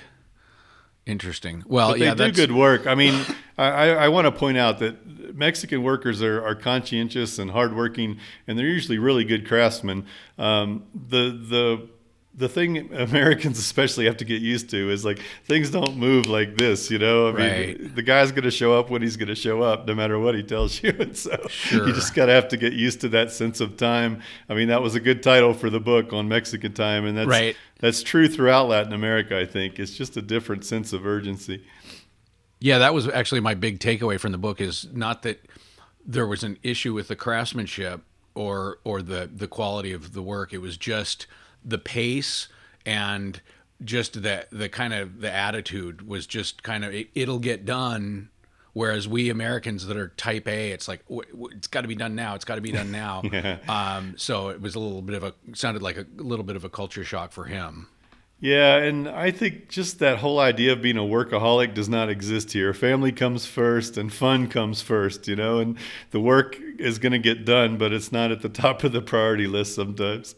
Interesting. 1.06 1.64
Well 1.68 1.92
but 1.92 2.00
they 2.00 2.06
yeah 2.06 2.16
do 2.16 2.32
good 2.32 2.52
work. 2.52 2.88
I 2.88 2.96
mean 2.96 3.26
i, 3.58 3.90
I 3.90 4.10
want 4.10 4.26
to 4.26 4.32
point 4.32 4.58
out 4.58 4.80
that 4.80 5.36
mexican 5.36 5.82
workers 5.82 6.22
are, 6.22 6.44
are 6.46 6.56
conscientious 6.56 7.40
and 7.40 7.52
hardworking 7.52 8.20
and 8.48 8.58
they're 8.58 8.68
usually 8.68 8.98
really 8.98 9.24
good 9.24 9.48
craftsmen. 9.48 10.06
Um, 10.38 10.84
the 10.94 11.32
the 11.32 11.90
the 12.38 12.48
thing 12.48 12.94
Americans 12.94 13.58
especially 13.58 14.06
have 14.06 14.18
to 14.18 14.26
get 14.26 14.44
used 14.44 14.70
to 14.70 14.92
is 14.92 15.04
like 15.04 15.20
things 15.46 15.72
don't 15.72 15.98
move 15.98 16.28
like 16.28 16.56
this, 16.56 16.92
you 16.92 17.00
know. 17.00 17.30
I 17.30 17.32
right. 17.32 17.80
mean, 17.80 17.92
the 17.96 18.04
guy's 18.04 18.32
going 18.32 18.44
to 18.44 18.52
show 18.52 18.78
up 18.78 18.92
when 18.92 19.02
he's 19.02 19.18
going 19.18 19.30
to 19.30 19.36
show 19.36 19.64
up, 19.64 19.88
no 19.88 19.96
matter 19.96 20.20
what 20.20 20.36
he 20.36 20.44
tells 20.44 20.82
you. 20.82 20.94
And 21.08 21.16
so 21.16 21.38
sure. 21.48 21.88
you 21.88 21.94
just 21.94 22.16
got 22.16 22.26
to 22.26 22.32
have 22.34 22.48
to 22.50 22.58
get 22.58 22.74
used 22.74 23.02
to 23.02 23.10
that 23.10 23.32
sense 23.32 23.60
of 23.60 23.78
time. 23.78 24.22
I 24.50 24.56
mean, 24.56 24.68
that 24.70 24.82
was 24.82 24.96
a 24.96 25.00
good 25.00 25.22
title 25.22 25.54
for 25.54 25.70
the 25.70 25.80
book 25.80 26.12
on 26.12 26.28
Mexican 26.28 26.74
time, 26.74 27.06
and 27.06 27.18
that's 27.18 27.28
right. 27.28 27.56
that's 27.80 28.02
true 28.04 28.28
throughout 28.28 28.68
Latin 28.68 28.94
America. 28.94 29.40
I 29.40 29.46
think 29.46 29.80
it's 29.80 29.96
just 29.96 30.18
a 30.18 30.22
different 30.22 30.66
sense 30.66 30.94
of 30.94 31.06
urgency. 31.06 31.64
Yeah, 32.60 32.80
that 32.80 32.94
was 32.94 33.08
actually 33.08 33.42
my 33.42 33.54
big 33.54 33.80
takeaway 33.80 34.20
from 34.20 34.32
the 34.32 34.38
book. 34.38 34.60
Is 34.60 34.88
not 34.92 35.22
that 35.24 35.40
there 36.06 36.28
was 36.28 36.44
an 36.44 36.58
issue 36.64 36.94
with 36.94 37.10
the 37.10 37.16
craftsmanship 37.16 38.02
or 38.34 38.80
or 38.84 39.02
the 39.02 39.30
the 39.34 39.48
quality 39.48 39.94
of 39.94 40.14
the 40.14 40.22
work. 40.22 40.52
It 40.54 40.60
was 40.60 40.78
just 40.78 41.28
the 41.64 41.78
pace 41.78 42.48
and 42.86 43.42
just 43.84 44.22
the 44.22 44.48
the 44.52 44.70
kind 44.70 44.94
of 44.94 45.22
the 45.22 45.32
attitude 45.32 46.08
was 46.08 46.26
just 46.26 46.64
kind 46.64 46.84
of 46.84 46.94
it, 46.94 47.10
it'll 47.14 47.40
get 47.40 47.66
done 47.66 48.30
whereas 48.78 49.08
we 49.08 49.32
Americans 49.32 49.88
that 49.88 49.98
are 49.98 50.10
type 50.10 50.48
A, 50.48 50.70
it's 50.70 50.88
like 50.88 51.04
it's 51.10 51.66
got 51.66 51.82
to 51.82 51.88
be 51.88 51.96
done 51.96 52.14
now. 52.14 52.36
It's 52.36 52.46
got 52.46 52.56
to 52.56 52.62
be 52.62 52.72
done 52.72 52.92
now. 52.92 53.24
yeah. 53.34 53.58
um, 53.68 54.14
so 54.18 54.50
it 54.50 54.62
was 54.62 54.76
a 54.76 54.80
little 54.80 55.02
bit 55.02 55.16
of 55.16 55.24
a 55.24 55.34
sounded 55.54 55.82
like 55.82 55.98
a 55.98 56.06
little 56.18 56.46
bit 56.46 56.56
of 56.56 56.64
a 56.64 56.70
culture 56.70 57.04
shock 57.04 57.32
for 57.32 57.46
him. 57.46 57.88
Yeah, 58.40 58.76
and 58.76 59.10
I 59.10 59.32
think 59.32 59.68
just 59.68 59.98
that 59.98 60.20
whole 60.20 60.40
idea 60.40 60.74
of 60.74 60.82
being 60.84 60.98
a 60.98 61.02
workaholic 61.02 61.74
does 61.74 61.90
not 61.90 62.08
exist 62.08 62.52
here. 62.52 62.72
Family 62.72 63.12
comes 63.12 63.48
first 63.48 63.98
and 63.98 64.14
fun 64.14 64.48
comes 64.48 64.84
first, 64.84 65.28
you 65.28 65.36
know, 65.36 65.58
and 65.58 65.76
the 66.12 66.20
work 66.20 66.56
is 66.78 67.00
going 67.00 67.14
to 67.14 67.20
get 67.20 67.46
done, 67.46 67.78
but 67.78 67.92
it's 67.92 68.12
not 68.12 68.32
at 68.32 68.44
the 68.44 68.50
top 68.50 68.84
of 68.84 68.92
the 68.92 69.02
priority 69.02 69.48
list 69.48 69.74
sometimes. 69.74 70.36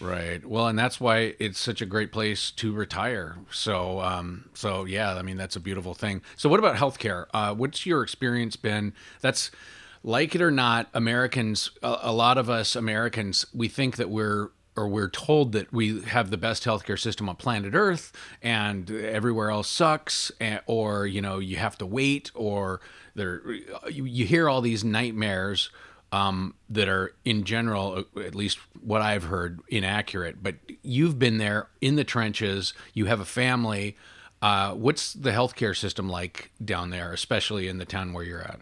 Right. 0.00 0.44
Well, 0.44 0.68
and 0.68 0.78
that's 0.78 1.00
why 1.00 1.34
it's 1.38 1.58
such 1.58 1.80
a 1.82 1.86
great 1.86 2.12
place 2.12 2.50
to 2.52 2.72
retire. 2.72 3.36
So, 3.50 4.00
um, 4.00 4.48
so 4.54 4.84
yeah, 4.84 5.14
I 5.14 5.22
mean 5.22 5.36
that's 5.36 5.56
a 5.56 5.60
beautiful 5.60 5.94
thing. 5.94 6.22
So, 6.36 6.48
what 6.48 6.58
about 6.58 6.76
healthcare? 6.76 7.26
Uh, 7.34 7.54
what's 7.54 7.84
your 7.84 8.02
experience 8.02 8.56
been? 8.56 8.94
That's 9.20 9.50
like 10.02 10.34
it 10.34 10.42
or 10.42 10.50
not, 10.50 10.88
Americans. 10.94 11.70
A, 11.82 11.98
a 12.02 12.12
lot 12.12 12.38
of 12.38 12.48
us 12.48 12.76
Americans, 12.76 13.44
we 13.52 13.68
think 13.68 13.96
that 13.96 14.10
we're 14.10 14.50
or 14.76 14.86
we're 14.86 15.10
told 15.10 15.50
that 15.52 15.72
we 15.72 16.02
have 16.02 16.30
the 16.30 16.36
best 16.36 16.62
healthcare 16.62 16.98
system 16.98 17.28
on 17.28 17.34
planet 17.34 17.74
Earth, 17.74 18.12
and 18.40 18.88
everywhere 18.88 19.50
else 19.50 19.68
sucks, 19.68 20.30
and, 20.38 20.60
or 20.66 21.06
you 21.06 21.20
know 21.20 21.40
you 21.40 21.56
have 21.56 21.76
to 21.78 21.86
wait, 21.86 22.30
or 22.34 22.80
there 23.16 23.42
you, 23.90 24.04
you 24.04 24.24
hear 24.24 24.48
all 24.48 24.60
these 24.60 24.84
nightmares 24.84 25.70
um, 26.12 26.54
that 26.70 26.88
are 26.88 27.14
in 27.24 27.44
general, 27.44 28.04
uh, 28.16 28.20
at 28.20 28.34
least 28.34 28.58
what 28.82 29.02
I've 29.02 29.24
heard, 29.24 29.60
inaccurate. 29.68 30.42
But 30.42 30.56
you've 30.82 31.18
been 31.18 31.38
there 31.38 31.68
in 31.80 31.96
the 31.96 32.04
trenches. 32.04 32.72
You 32.94 33.06
have 33.06 33.20
a 33.20 33.24
family. 33.24 33.96
Uh, 34.40 34.72
what's 34.74 35.12
the 35.12 35.30
healthcare 35.32 35.76
system 35.76 36.08
like 36.08 36.50
down 36.64 36.90
there, 36.90 37.12
especially 37.12 37.68
in 37.68 37.78
the 37.78 37.84
town 37.84 38.12
where 38.12 38.24
you're 38.24 38.42
at? 38.42 38.60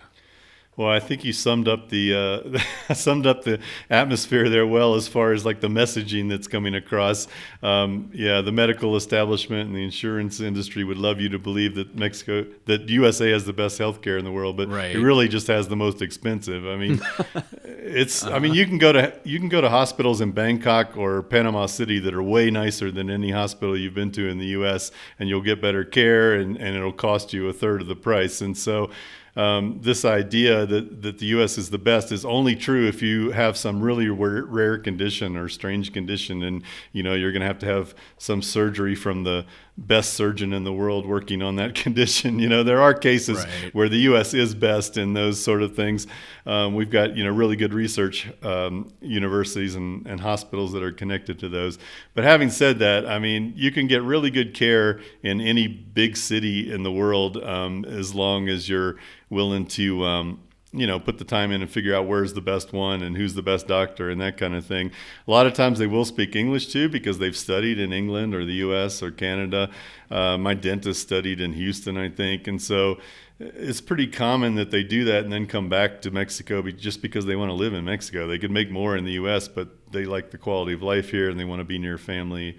Well, 0.77 0.91
I 0.91 1.01
think 1.01 1.25
you 1.25 1.33
summed 1.33 1.69
up 1.69 1.89
the 1.89 2.61
uh, 2.91 2.95
summed 2.95 3.27
up 3.27 3.45
the 3.45 3.61
atmosphere 3.89 4.51
there 4.51 4.67
well 4.67 4.95
as 4.95 5.09
far 5.09 5.33
as 5.33 5.45
like 5.45 5.61
the 5.61 5.69
messaging 5.69 6.29
that's 6.29 6.47
coming 6.47 6.75
across. 6.75 7.29
Um, 7.63 8.11
yeah, 8.13 8.43
the 8.43 8.53
medical 8.53 8.95
establishment 8.95 9.69
and 9.69 9.75
the 9.75 9.83
insurance 9.83 10.41
industry 10.41 10.85
would 10.85 10.99
love 10.99 11.19
you 11.19 11.31
to 11.31 11.39
believe 11.39 11.77
that 11.77 11.97
Mexico, 11.97 12.45
that 12.67 12.91
USA 12.91 13.31
has 13.31 13.47
the 13.47 13.55
best 13.55 13.79
healthcare 13.81 14.19
in 14.19 14.27
the 14.27 14.33
world, 14.33 14.59
but 14.59 14.69
right. 14.69 14.95
it 14.95 15.01
really 15.01 15.29
just 15.29 15.47
has 15.47 15.67
the 15.67 15.77
most 15.77 16.03
expensive. 16.03 16.67
I 16.67 16.77
mean, 16.77 17.01
it's. 17.65 18.23
Uh-huh. 18.23 18.37
I 18.37 18.39
mean, 18.39 18.53
you 18.53 18.67
can 18.67 18.77
go 18.77 18.93
to 18.93 19.19
you 19.25 19.39
can 19.39 19.49
go 19.49 19.63
to 19.63 19.71
hospitals 19.71 20.21
in 20.21 20.33
Bangkok 20.33 20.95
or 20.95 21.23
Panama 21.23 21.65
City 21.65 22.01
that 22.01 22.13
are 22.13 22.23
way 22.23 22.51
nicer 22.51 22.91
than 22.91 23.09
any 23.09 23.31
hospital 23.31 23.79
you've 23.79 23.95
been 23.95 24.13
to 24.13 24.29
in 24.29 24.39
the 24.39 24.49
U.S. 24.49 24.91
and 25.19 25.31
you'll 25.31 25.41
get 25.41 25.63
better 25.63 25.85
care 25.85 26.35
and 26.35 26.59
and 26.59 26.77
it'll 26.77 26.93
cost 26.93 27.33
you 27.33 27.49
a 27.49 27.53
third 27.55 27.81
of 27.81 27.87
the 27.87 27.97
price. 27.97 28.43
And 28.43 28.59
so 28.59 28.91
um, 29.37 29.79
this 29.83 30.05
idea 30.05 30.65
that, 30.67 31.03
that 31.03 31.19
the 31.19 31.27
U.S. 31.27 31.59
is 31.59 31.71
the 31.71 31.79
best 31.79 32.11
is 32.11 32.25
only 32.25 32.57
true 32.57 32.87
if 32.87 33.03
you 33.03 33.33
have 33.33 33.57
some 33.57 33.83
really 33.83 34.09
rare, 34.09 34.45
rare 34.45 34.79
condition 34.79 35.37
or 35.37 35.49
strange 35.49 35.93
condition, 35.93 36.43
and 36.43 36.63
you 36.93 37.03
know 37.03 37.15
you're 37.15 37.33
going 37.33 37.41
to 37.41 37.47
have 37.47 37.59
to 37.61 37.67
have 37.67 37.95
some 38.17 38.41
surgery 38.41 38.95
from 38.95 39.25
the 39.25 39.45
best 39.79 40.15
surgeon 40.15 40.53
in 40.53 40.65
the 40.65 40.73
world 40.73 41.07
working 41.07 41.43
on 41.43 41.57
that 41.57 41.75
condition. 41.83 42.39
You 42.39 42.49
know, 42.49 42.63
there 42.63 42.81
are 42.81 42.95
cases 42.95 43.39
right. 43.39 43.75
where 43.75 43.89
the 43.89 43.99
U.S. 43.99 44.35
is 44.35 44.55
best 44.55 44.97
in 44.97 45.13
those 45.13 45.43
sort 45.43 45.63
of 45.63 45.77
things. 45.77 46.07
Um, 46.47 46.75
we've 46.75 46.91
got 46.91 47.17
you 47.17 47.25
know 47.25 47.31
really 47.31 47.57
good 47.57 47.75
research 47.75 48.29
um, 48.43 48.93
universities 49.01 49.75
and, 49.75 50.07
and 50.07 50.21
hospitals 50.21 50.73
that 50.73 50.83
are 50.83 50.93
connected 50.93 51.39
to 51.41 51.49
those. 51.49 51.79
But 52.15 52.25
having 52.25 52.51
said 52.51 52.79
that, 52.79 53.07
I 53.07 53.19
mean, 53.19 53.53
you 53.57 53.71
can 53.71 53.87
get 53.87 54.03
really 54.03 54.31
good 54.31 54.55
care 54.55 55.01
in 55.23 55.41
any 55.41 55.69
big 55.69 56.17
city 56.17 56.73
in 56.73 56.83
the 56.83 56.93
world 56.93 57.37
um, 57.39 57.85
as 57.85 58.15
long 58.15 58.49
as 58.49 58.69
you're 58.69 58.97
willing 59.29 59.67
to 59.67 60.05
um, 60.05 60.41
you 60.77 60.87
know, 60.87 61.01
put 61.01 61.19
the 61.19 61.25
time 61.25 61.51
in 61.51 61.63
and 61.63 61.71
figure 61.71 61.95
out 61.95 62.07
where's 62.07 62.35
the 62.35 62.41
best 62.41 62.73
one 62.73 63.03
and 63.03 63.17
who's 63.17 63.35
the 63.35 63.43
best 63.43 63.67
doctor 63.67 64.11
and 64.11 64.21
that 64.21 64.37
kind 64.37 64.55
of 64.55 64.65
thing. 64.65 64.91
A 65.27 65.31
lot 65.31 65.47
of 65.47 65.55
times 65.55 65.79
they 65.79 65.87
will 65.87 66.05
speak 66.05 66.37
English 66.37 66.69
too 66.69 66.89
because 66.89 67.19
they've 67.19 67.37
studied 67.37 67.79
in 67.79 67.93
England 67.93 68.35
or 68.35 68.45
the 68.45 68.55
U.S. 68.55 69.03
or 69.03 69.11
Canada. 69.11 69.71
Uh, 70.11 70.37
my 70.37 70.55
dentist 70.55 71.01
studied 71.01 71.41
in 71.41 71.55
Houston, 71.55 71.97
I 71.97 72.09
think, 72.09 72.47
and 72.47 72.61
so 72.61 72.99
it's 73.39 73.81
pretty 73.81 74.07
common 74.07 74.55
that 74.55 74.71
they 74.71 74.83
do 74.83 75.05
that 75.05 75.25
and 75.25 75.33
then 75.33 75.47
come 75.47 75.69
back 75.69 76.01
to 76.03 76.11
Mexico 76.11 76.63
just 76.71 77.03
because 77.03 77.27
they 77.27 77.37
want 77.37 77.51
to 77.51 77.55
live 77.55 77.75
in 77.75 77.85
Mexico. 77.85 78.27
They 78.27 78.39
could 78.39 78.51
make 78.51 78.71
more 78.71 78.97
in 78.97 79.05
the 79.05 79.13
U.S., 79.13 79.47
but 79.49 79.69
they 79.93 80.05
like 80.05 80.31
the 80.31 80.39
quality 80.39 80.73
of 80.73 80.83
life 80.83 81.11
here 81.11 81.29
and 81.29 81.39
they 81.39 81.45
want 81.45 81.61
to 81.61 81.65
be 81.65 81.79
near 81.79 81.99
family 81.99 82.57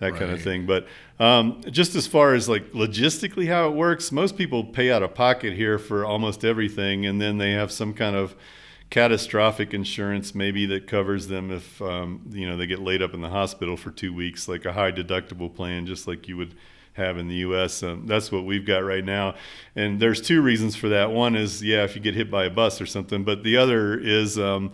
that 0.00 0.12
right. 0.12 0.18
kind 0.18 0.32
of 0.32 0.42
thing. 0.42 0.66
But 0.66 0.88
um, 1.18 1.60
just 1.70 1.94
as 1.94 2.06
far 2.06 2.34
as 2.34 2.48
like 2.48 2.72
logistically 2.72 3.46
how 3.46 3.68
it 3.68 3.74
works, 3.76 4.10
most 4.10 4.36
people 4.36 4.64
pay 4.64 4.90
out 4.90 5.02
of 5.02 5.14
pocket 5.14 5.52
here 5.52 5.78
for 5.78 6.04
almost 6.04 6.44
everything, 6.44 7.06
and 7.06 7.20
then 7.20 7.38
they 7.38 7.52
have 7.52 7.70
some 7.70 7.94
kind 7.94 8.16
of 8.16 8.34
catastrophic 8.88 9.72
insurance 9.72 10.34
maybe 10.34 10.66
that 10.66 10.88
covers 10.88 11.28
them 11.28 11.52
if 11.52 11.80
um, 11.80 12.22
you 12.30 12.48
know 12.48 12.56
they 12.56 12.66
get 12.66 12.80
laid 12.80 13.00
up 13.02 13.14
in 13.14 13.20
the 13.20 13.28
hospital 13.28 13.76
for 13.76 13.90
two 13.90 14.12
weeks, 14.12 14.48
like 14.48 14.64
a 14.64 14.72
high 14.72 14.90
deductible 14.90 15.54
plan, 15.54 15.86
just 15.86 16.08
like 16.08 16.26
you 16.26 16.36
would 16.36 16.54
have 16.94 17.18
in 17.18 17.28
the 17.28 17.36
U.S. 17.36 17.82
Um, 17.82 18.06
that's 18.06 18.32
what 18.32 18.44
we've 18.44 18.66
got 18.66 18.78
right 18.78 19.04
now, 19.04 19.34
and 19.76 20.00
there's 20.00 20.20
two 20.20 20.40
reasons 20.40 20.74
for 20.74 20.88
that. 20.88 21.12
One 21.12 21.36
is 21.36 21.62
yeah, 21.62 21.84
if 21.84 21.94
you 21.94 22.00
get 22.00 22.14
hit 22.14 22.30
by 22.30 22.46
a 22.46 22.50
bus 22.50 22.80
or 22.80 22.86
something, 22.86 23.22
but 23.22 23.44
the 23.44 23.58
other 23.58 23.98
is 23.98 24.38
um, 24.38 24.72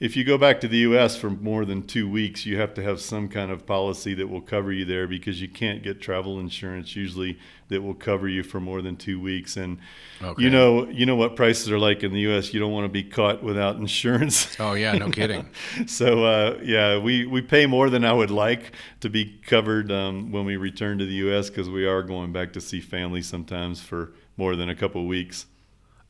if 0.00 0.16
you 0.16 0.24
go 0.24 0.38
back 0.38 0.62
to 0.62 0.68
the 0.68 0.78
U.S. 0.78 1.14
for 1.14 1.28
more 1.28 1.66
than 1.66 1.86
two 1.86 2.08
weeks, 2.08 2.46
you 2.46 2.58
have 2.58 2.72
to 2.74 2.82
have 2.82 3.02
some 3.02 3.28
kind 3.28 3.50
of 3.50 3.66
policy 3.66 4.14
that 4.14 4.28
will 4.28 4.40
cover 4.40 4.72
you 4.72 4.86
there 4.86 5.06
because 5.06 5.42
you 5.42 5.48
can't 5.48 5.82
get 5.82 6.00
travel 6.00 6.40
insurance 6.40 6.96
usually 6.96 7.38
that 7.68 7.82
will 7.82 7.94
cover 7.94 8.26
you 8.26 8.42
for 8.42 8.60
more 8.60 8.80
than 8.80 8.96
two 8.96 9.20
weeks. 9.20 9.58
And 9.58 9.78
okay. 10.22 10.42
you 10.42 10.48
know, 10.48 10.88
you 10.88 11.04
know 11.04 11.16
what 11.16 11.36
prices 11.36 11.70
are 11.70 11.78
like 11.78 12.02
in 12.02 12.14
the 12.14 12.20
U.S. 12.20 12.54
You 12.54 12.60
don't 12.60 12.72
want 12.72 12.86
to 12.86 12.88
be 12.88 13.02
caught 13.02 13.42
without 13.42 13.76
insurance. 13.76 14.48
Oh 14.60 14.74
yeah, 14.74 14.92
no 14.92 15.10
kidding. 15.10 15.48
so 15.86 16.24
uh, 16.24 16.58
yeah, 16.62 16.98
we 16.98 17.26
we 17.26 17.40
pay 17.40 17.66
more 17.66 17.88
than 17.88 18.04
I 18.04 18.12
would 18.12 18.30
like 18.30 18.72
to 19.00 19.08
be 19.08 19.38
covered 19.46 19.90
um, 19.90 20.32
when 20.32 20.44
we 20.44 20.56
return 20.56 20.98
to 20.98 21.06
the 21.06 21.14
U.S. 21.14 21.48
because 21.48 21.68
we 21.68 21.86
are 21.86 22.02
going 22.02 22.32
back 22.32 22.52
to 22.54 22.60
see 22.60 22.80
family 22.80 23.22
sometimes 23.22 23.80
for 23.80 24.12
more 24.36 24.56
than 24.56 24.68
a 24.68 24.74
couple 24.74 25.06
weeks. 25.06 25.46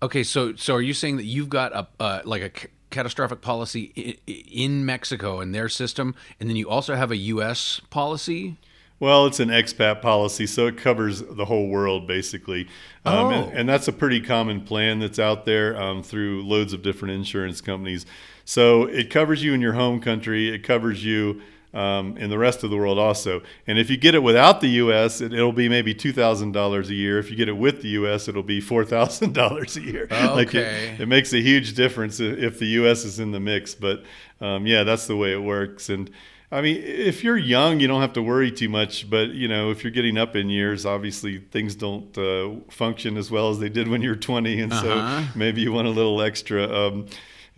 Okay, 0.02 0.22
so 0.22 0.54
so 0.56 0.74
are 0.74 0.82
you 0.82 0.94
saying 0.94 1.16
that 1.18 1.24
you've 1.24 1.48
got 1.48 1.72
a 1.72 1.88
uh, 2.00 2.22
like 2.24 2.42
a 2.42 2.68
catastrophic 2.90 3.40
policy 3.40 4.18
in 4.26 4.84
Mexico 4.84 5.40
and 5.40 5.54
their 5.54 5.68
system, 5.68 6.14
and 6.38 6.48
then 6.48 6.56
you 6.56 6.68
also 6.68 6.94
have 6.94 7.10
a 7.10 7.16
U.S. 7.16 7.80
policy. 7.90 8.56
Well, 9.00 9.24
it's 9.24 9.40
an 9.40 9.48
expat 9.48 10.02
policy, 10.02 10.46
so 10.46 10.66
it 10.66 10.76
covers 10.76 11.22
the 11.22 11.46
whole 11.46 11.68
world 11.68 12.06
basically. 12.06 12.68
Um, 13.06 13.14
oh. 13.14 13.30
and, 13.30 13.58
and, 13.58 13.68
that's 13.68 13.88
a 13.88 13.94
pretty 13.94 14.20
common 14.20 14.60
plan 14.60 14.98
that's 14.98 15.18
out 15.18 15.46
there 15.46 15.80
um, 15.80 16.02
through 16.02 16.42
loads 16.42 16.74
of 16.74 16.82
different 16.82 17.14
insurance 17.14 17.62
companies. 17.62 18.04
So 18.44 18.84
it 18.84 19.08
covers 19.08 19.42
you 19.42 19.54
in 19.54 19.62
your 19.62 19.72
home 19.72 20.00
country, 20.00 20.54
it 20.54 20.62
covers 20.62 21.02
you 21.02 21.40
um, 21.72 22.16
in 22.16 22.30
the 22.30 22.38
rest 22.38 22.64
of 22.64 22.70
the 22.70 22.76
world 22.76 22.98
also. 22.98 23.42
And 23.66 23.78
if 23.78 23.90
you 23.90 23.96
get 23.96 24.14
it 24.14 24.22
without 24.22 24.60
the 24.60 24.68
U.S., 24.68 25.20
it, 25.20 25.32
will 25.32 25.52
be 25.52 25.68
maybe 25.68 25.94
two 25.94 26.12
thousand 26.12 26.52
dollars 26.52 26.90
a 26.90 26.94
year. 26.94 27.18
If 27.18 27.30
you 27.30 27.36
get 27.36 27.48
it 27.48 27.56
with 27.56 27.82
the 27.82 27.88
U.S., 27.90 28.28
it'll 28.28 28.42
be 28.42 28.60
four 28.60 28.84
thousand 28.84 29.34
dollars 29.34 29.76
a 29.78 29.82
year. 29.82 30.04
Okay. 30.04 30.28
Like 30.28 30.54
it, 30.54 31.00
it, 31.00 31.06
makes 31.06 31.32
a 31.32 31.40
huge 31.40 31.74
difference 31.74 32.20
if 32.20 32.58
the 32.58 32.66
U.S. 32.66 33.04
is 33.04 33.20
in 33.20 33.32
the 33.32 33.40
mix. 33.40 33.74
But 33.74 34.02
um, 34.40 34.66
yeah, 34.66 34.84
that's 34.84 35.06
the 35.06 35.16
way 35.16 35.32
it 35.32 35.42
works. 35.42 35.88
And 35.88 36.10
I 36.52 36.60
mean, 36.62 36.82
if 36.82 37.22
you're 37.22 37.36
young, 37.36 37.78
you 37.78 37.86
don't 37.86 38.00
have 38.00 38.14
to 38.14 38.22
worry 38.22 38.50
too 38.50 38.68
much. 38.68 39.08
But 39.08 39.30
you 39.30 39.46
know, 39.46 39.70
if 39.70 39.84
you're 39.84 39.92
getting 39.92 40.18
up 40.18 40.34
in 40.34 40.48
years, 40.48 40.84
obviously 40.84 41.38
things 41.38 41.76
don't 41.76 42.16
uh, 42.18 42.50
function 42.70 43.16
as 43.16 43.30
well 43.30 43.50
as 43.50 43.60
they 43.60 43.68
did 43.68 43.86
when 43.86 44.02
you're 44.02 44.16
20, 44.16 44.60
and 44.60 44.72
uh-huh. 44.72 44.82
so 45.22 45.38
maybe 45.38 45.60
you 45.60 45.72
want 45.72 45.86
a 45.86 45.90
little 45.90 46.20
extra. 46.20 46.64
Um, 46.64 47.06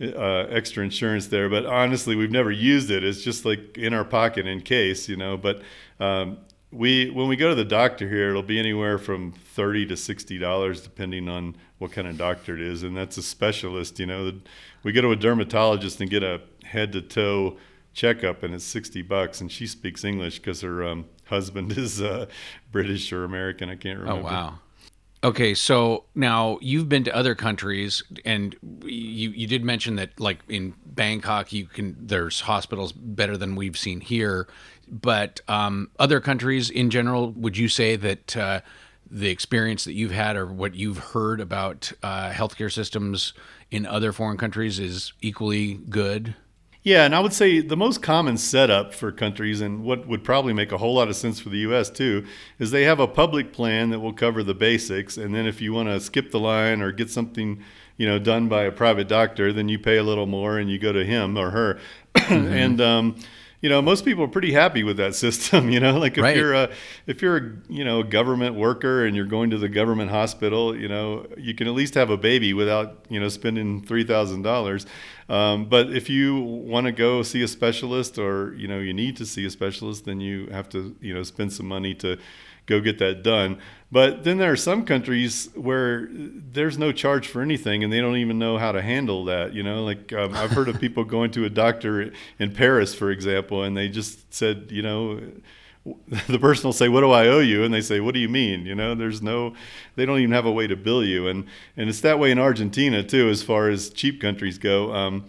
uh, 0.03 0.47
extra 0.49 0.83
insurance 0.83 1.27
there. 1.27 1.49
But 1.49 1.65
honestly, 1.65 2.15
we've 2.15 2.31
never 2.31 2.51
used 2.51 2.91
it. 2.91 3.03
It's 3.03 3.21
just 3.21 3.45
like 3.45 3.77
in 3.77 3.93
our 3.93 4.05
pocket 4.05 4.47
in 4.47 4.61
case, 4.61 5.07
you 5.07 5.15
know. 5.15 5.37
But 5.37 5.61
um, 5.99 6.37
we 6.71 7.09
when 7.09 7.27
we 7.27 7.35
go 7.35 7.49
to 7.49 7.55
the 7.55 7.65
doctor 7.65 8.09
here, 8.09 8.29
it'll 8.29 8.43
be 8.43 8.59
anywhere 8.59 8.97
from 8.97 9.31
thirty 9.31 9.85
to 9.87 9.95
sixty 9.95 10.37
dollars, 10.37 10.81
depending 10.81 11.29
on 11.29 11.55
what 11.77 11.91
kind 11.91 12.07
of 12.07 12.17
doctor 12.17 12.55
it 12.55 12.61
is, 12.61 12.83
and 12.83 12.97
that's 12.97 13.17
a 13.17 13.23
specialist. 13.23 13.99
You 13.99 14.07
know, 14.07 14.33
we 14.83 14.91
go 14.91 15.01
to 15.01 15.11
a 15.11 15.15
dermatologist 15.15 16.01
and 16.01 16.09
get 16.09 16.23
a 16.23 16.41
head 16.63 16.91
to 16.93 17.01
toe 17.01 17.57
checkup, 17.93 18.43
and 18.43 18.53
it's 18.53 18.63
sixty 18.63 19.01
bucks, 19.01 19.39
and 19.39 19.51
she 19.51 19.67
speaks 19.67 20.03
English 20.03 20.39
because 20.39 20.61
her 20.61 20.83
um, 20.83 21.05
husband 21.25 21.71
is 21.77 22.01
uh, 22.01 22.25
British 22.71 23.13
or 23.13 23.23
American. 23.23 23.69
I 23.69 23.75
can't 23.75 23.99
oh, 23.99 24.03
remember. 24.03 24.29
Oh 24.29 24.31
wow. 24.31 24.59
Okay, 25.23 25.53
so 25.53 26.03
now 26.15 26.57
you've 26.59 26.89
been 26.89 27.05
to 27.05 27.15
other 27.15 27.33
countries, 27.33 28.03
and 28.25 28.57
you 28.83 29.29
you 29.29 29.47
did 29.47 29.63
mention 29.63 29.95
that 29.95 30.19
like 30.19 30.39
in 30.49 30.73
Bangkok, 30.85 31.53
you 31.53 31.65
can 31.65 31.95
there's 31.97 32.41
hospitals 32.41 32.91
better 32.91 33.37
than 33.37 33.55
we've 33.55 33.77
seen 33.77 34.01
here, 34.01 34.49
but 34.89 35.39
um, 35.47 35.91
other 35.97 36.19
countries 36.19 36.69
in 36.69 36.89
general, 36.89 37.31
would 37.31 37.55
you 37.55 37.69
say 37.69 37.95
that 37.95 38.35
uh, 38.35 38.59
the 39.09 39.29
experience 39.29 39.85
that 39.85 39.93
you've 39.93 40.11
had 40.11 40.35
or 40.35 40.45
what 40.45 40.75
you've 40.75 40.97
heard 40.97 41.39
about 41.39 41.93
uh, 42.03 42.31
healthcare 42.31 42.71
systems 42.71 43.31
in 43.71 43.85
other 43.85 44.11
foreign 44.11 44.37
countries 44.37 44.77
is 44.77 45.13
equally 45.21 45.75
good? 45.89 46.35
Yeah, 46.83 47.05
and 47.05 47.15
I 47.15 47.21
would 47.21 47.31
say 47.31 47.61
the 47.61 47.77
most 47.77 48.01
common 48.01 48.35
setup 48.35 48.93
for 48.93 49.13
countries, 49.13 49.61
and 49.61 49.85
what 49.85 50.05
would 50.05 50.21
probably 50.21 50.51
make 50.51 50.73
a 50.73 50.77
whole 50.77 50.95
lot 50.95 51.07
of 51.07 51.15
sense 51.15 51.39
for 51.39 51.47
the 51.47 51.59
U.S. 51.59 51.89
too, 51.89 52.25
is 52.59 52.71
they 52.71 52.83
have 52.83 52.99
a 52.99 53.07
public 53.07 53.53
plan 53.53 53.89
that 53.91 54.01
will 54.01 54.11
cover 54.11 54.43
the 54.43 54.53
basics, 54.53 55.17
and 55.17 55.33
then 55.33 55.47
if 55.47 55.61
you 55.61 55.71
want 55.71 55.87
to 55.87 56.01
skip 56.01 56.31
the 56.31 56.41
line 56.41 56.81
or 56.81 56.91
get 56.91 57.09
something, 57.09 57.63
you 57.95 58.05
know, 58.05 58.19
done 58.19 58.49
by 58.49 58.63
a 58.63 58.71
private 58.71 59.07
doctor, 59.07 59.53
then 59.53 59.69
you 59.69 59.79
pay 59.79 59.95
a 59.95 60.03
little 60.03 60.25
more 60.25 60.59
and 60.59 60.69
you 60.69 60.77
go 60.77 60.91
to 60.91 61.05
him 61.05 61.37
or 61.37 61.51
her, 61.51 61.79
mm-hmm. 62.15 62.47
and 62.53 62.81
um, 62.81 63.15
you 63.63 63.69
know 63.69 63.81
most 63.81 64.03
people 64.03 64.23
are 64.25 64.27
pretty 64.27 64.51
happy 64.51 64.83
with 64.83 64.97
that 64.97 65.15
system 65.25 65.71
you 65.71 65.79
know 65.79 65.97
like 65.97 66.17
if 66.17 66.23
right. 66.23 66.35
you're 66.35 66.53
a 66.53 66.69
if 67.07 67.23
you're 67.23 67.37
a 67.37 67.51
you 67.69 67.83
know 67.83 68.01
a 68.01 68.03
government 68.03 68.55
worker 68.55 69.05
and 69.05 69.15
you're 69.15 69.25
going 69.25 69.49
to 69.49 69.57
the 69.57 69.69
government 69.69 70.11
hospital 70.11 70.75
you 70.77 70.87
know 70.87 71.25
you 71.37 71.55
can 71.55 71.67
at 71.67 71.73
least 71.73 71.95
have 71.95 72.11
a 72.11 72.17
baby 72.17 72.53
without 72.53 73.05
you 73.09 73.19
know 73.19 73.29
spending 73.29 73.81
three 73.81 74.03
thousand 74.03 74.37
um, 74.37 74.43
dollars 74.43 74.85
but 75.27 75.91
if 75.91 76.09
you 76.09 76.39
want 76.41 76.85
to 76.85 76.91
go 76.91 77.23
see 77.23 77.41
a 77.41 77.47
specialist 77.47 78.19
or 78.19 78.53
you 78.55 78.67
know 78.67 78.77
you 78.79 78.93
need 78.93 79.15
to 79.15 79.25
see 79.25 79.45
a 79.45 79.49
specialist 79.49 80.05
then 80.05 80.19
you 80.19 80.47
have 80.51 80.69
to 80.69 80.95
you 80.99 81.13
know 81.13 81.23
spend 81.23 81.51
some 81.51 81.65
money 81.65 81.95
to 81.95 82.19
go 82.65 82.79
get 82.79 82.99
that 82.99 83.23
done. 83.23 83.59
But 83.91 84.23
then 84.23 84.37
there 84.37 84.51
are 84.51 84.57
some 84.57 84.85
countries 84.85 85.49
where 85.53 86.07
there's 86.11 86.79
no 86.79 86.91
charge 86.91 87.27
for 87.27 87.43
anything, 87.43 87.83
and 87.83 87.93
they 87.93 88.01
don't 88.01 88.17
even 88.17 88.39
know 88.39 88.57
how 88.57 88.71
to 88.71 88.81
handle 88.81 89.25
that. 89.25 89.53
You 89.53 89.61
know, 89.61 89.83
like 89.83 90.11
um, 90.11 90.33
I've 90.33 90.49
heard 90.49 90.67
of 90.67 90.79
people 90.79 91.03
going 91.03 91.29
to 91.31 91.45
a 91.45 91.49
doctor 91.49 92.11
in 92.39 92.53
Paris, 92.53 92.95
for 92.95 93.11
example, 93.11 93.63
and 93.63 93.77
they 93.77 93.89
just 93.89 94.33
said, 94.33 94.69
you 94.71 94.81
know, 94.81 95.19
the 96.27 96.39
person 96.39 96.67
will 96.67 96.73
say, 96.73 96.89
"What 96.89 97.01
do 97.01 97.11
I 97.11 97.27
owe 97.27 97.39
you?" 97.39 97.63
And 97.63 97.73
they 97.73 97.81
say, 97.81 97.99
"What 97.99 98.13
do 98.13 98.19
you 98.19 98.29
mean?" 98.29 98.65
You 98.65 98.73
know, 98.73 98.95
there's 98.95 99.21
no, 99.21 99.53
they 99.95 100.05
don't 100.05 100.19
even 100.19 100.31
have 100.31 100.45
a 100.45 100.51
way 100.51 100.65
to 100.65 100.75
bill 100.75 101.03
you, 101.03 101.27
and 101.27 101.45
and 101.77 101.89
it's 101.89 102.01
that 102.01 102.19
way 102.19 102.31
in 102.31 102.39
Argentina 102.39 103.03
too, 103.03 103.29
as 103.29 103.43
far 103.43 103.69
as 103.69 103.89
cheap 103.89 104.21
countries 104.21 104.57
go. 104.57 104.93
Um, 104.93 105.25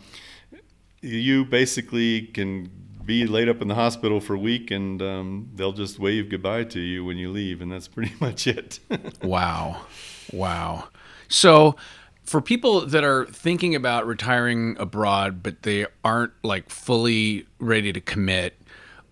you 1.03 1.45
basically 1.45 2.23
can 2.23 2.71
be 3.05 3.27
laid 3.27 3.49
up 3.49 3.61
in 3.61 3.69
the 3.69 3.75
hospital 3.75 4.21
for 4.21 4.35
a 4.35 4.39
week 4.39 4.71
and 4.71 5.01
um, 5.03 5.51
they'll 5.55 5.73
just 5.73 5.99
wave 5.99 6.31
goodbye 6.31 6.65
to 6.65 6.81
you 6.81 7.05
when 7.05 7.17
you 7.17 7.31
leave 7.31 7.61
and 7.61 7.71
that's 7.71 7.89
pretty 7.95 8.15
much 8.21 8.47
it. 8.47 8.81
Wow. 9.23 9.87
Wow. 10.33 10.89
So 11.29 11.77
for 12.25 12.41
people 12.41 12.87
that 12.87 13.05
are 13.05 13.27
thinking 13.27 13.75
about 13.75 14.07
retiring 14.07 14.77
abroad 14.79 15.43
but 15.43 15.63
they 15.63 15.87
aren't 16.05 16.33
like 16.43 16.71
fully 16.71 17.47
ready 17.59 17.93
to 17.93 18.01
commit 18.01 18.55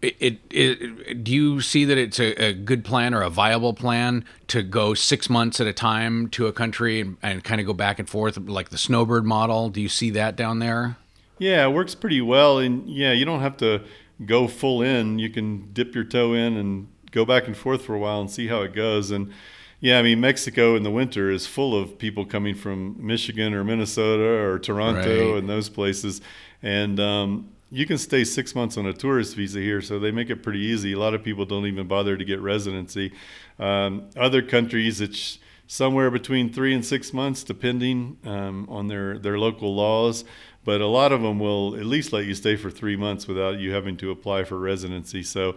it, 0.03 0.17
it, 0.21 0.39
it, 0.51 1.23
do 1.23 1.33
you 1.33 1.61
see 1.61 1.85
that 1.85 1.97
it's 1.97 2.19
a, 2.19 2.47
a, 2.47 2.53
good 2.53 2.85
plan 2.85 3.15
or 3.15 3.23
a 3.23 3.31
viable 3.31 3.73
plan 3.73 4.25
to 4.49 4.65
go 4.65 4.95
six 4.95 5.31
months 5.31 5.61
at 5.61 5.69
a 5.69 5.73
time 5.73 6.27
to 6.31 6.49
a 6.49 6.53
country 6.53 7.01
and, 7.01 7.17
and 7.23 7.45
kind 7.45 7.61
of 7.61 7.69
go 7.69 7.73
back 7.73 8.01
and 8.01 8.11
forth 8.11 8.37
like 8.37 8.71
the 8.71 8.79
snowbird 8.79 9.25
model? 9.25 9.69
Do 9.69 9.81
you 9.81 9.89
see 9.89 10.11
that 10.11 10.35
down 10.35 10.59
there 10.59 10.97
yeah, 11.43 11.67
it 11.67 11.71
works 11.71 11.97
pretty 11.97 12.21
well, 12.21 12.59
and 12.59 12.89
yeah, 12.89 13.13
you 13.13 13.25
don't 13.25 13.41
have 13.41 13.57
to 13.57 13.83
go 14.25 14.47
full 14.47 14.81
in. 14.81 15.19
You 15.19 15.29
can 15.29 15.73
dip 15.73 15.93
your 15.93 16.05
toe 16.05 16.35
in 16.35 16.57
and 16.57 16.87
go 17.11 17.25
back 17.25 17.49
and 17.49 17.57
forth 17.57 17.85
for 17.85 17.95
a 17.95 17.99
while 17.99 18.21
and 18.21 18.31
see 18.31 18.47
how 18.47 18.63
it 18.63 18.73
goes. 18.73 19.11
And 19.11 19.33
yeah, 19.81 19.99
I 19.99 20.03
mean 20.03 20.21
Mexico 20.21 20.77
in 20.77 20.85
the 20.85 20.91
winter 20.91 21.31
is 21.31 21.45
full 21.47 21.77
of 21.77 21.99
people 21.99 22.25
coming 22.25 22.55
from 22.55 22.95
Michigan 23.05 23.55
or 23.55 23.65
Minnesota 23.65 24.23
or 24.23 24.61
Toronto 24.61 25.33
right. 25.33 25.39
and 25.39 25.49
those 25.49 25.69
places, 25.69 26.21
and 26.63 27.01
um, 27.01 27.51
you 27.73 27.87
can 27.87 27.99
stay 27.99 28.23
six 28.23 28.55
months 28.55 28.77
on 28.77 28.87
a 28.87 28.93
tourist 28.93 29.35
visa 29.35 29.59
here, 29.59 29.81
so 29.83 29.99
they 29.99 30.13
make 30.13 30.31
it 30.31 30.45
pretty 30.45 30.61
easy. 30.61 30.93
A 30.93 30.99
lot 30.99 31.13
of 31.13 31.25
people 31.25 31.45
don't 31.45 31.67
even 31.67 31.89
bother 31.89 32.17
to 32.17 32.25
get 32.25 32.41
residency. 32.41 33.13
Um, 33.59 34.11
other 34.17 34.43
countries, 34.43 35.01
it's 35.01 35.41
somewhere 35.67 36.11
between 36.11 36.53
three 36.53 36.75
and 36.75 36.85
six 36.85 37.13
months, 37.13 37.43
depending 37.43 38.19
um, 38.25 38.69
on 38.69 38.89
their, 38.89 39.19
their 39.19 39.39
local 39.39 39.75
laws 39.75 40.25
but 40.65 40.81
a 40.81 40.87
lot 40.87 41.13
of 41.13 41.23
them 41.23 41.39
will 41.39 41.75
at 41.77 41.87
least 41.87 42.13
let 42.13 42.25
you 42.25 42.35
stay 42.35 42.57
for 42.57 42.71
three 42.71 42.97
months 42.97 43.27
without 43.27 43.59
you 43.59 43.73
having 43.73 43.97
to 43.99 44.11
apply 44.11 44.45
for 44.45 44.59
residency. 44.59 45.23
So, 45.23 45.57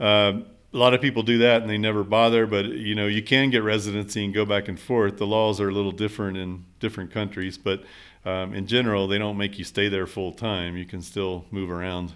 uh, 0.00 0.40
a 0.72 0.76
lot 0.76 0.92
of 0.92 1.00
people 1.00 1.22
do 1.22 1.38
that 1.38 1.62
and 1.62 1.70
they 1.70 1.78
never 1.78 2.04
bother, 2.04 2.46
but 2.46 2.66
you 2.66 2.94
know 2.94 3.06
you 3.06 3.22
can 3.22 3.50
get 3.50 3.62
residency 3.62 4.24
and 4.24 4.34
go 4.34 4.44
back 4.44 4.68
and 4.68 4.78
forth. 4.78 5.16
The 5.16 5.26
laws 5.26 5.60
are 5.60 5.68
a 5.68 5.72
little 5.72 5.92
different 5.92 6.36
in 6.36 6.66
different 6.78 7.10
countries, 7.10 7.56
but 7.56 7.82
um, 8.24 8.52
in 8.54 8.66
general, 8.66 9.08
they 9.08 9.18
don't 9.18 9.38
make 9.38 9.58
you 9.58 9.64
stay 9.64 9.88
there 9.88 10.06
full 10.06 10.32
time. 10.32 10.76
You 10.76 10.84
can 10.84 11.00
still 11.00 11.46
move 11.50 11.70
around. 11.70 12.12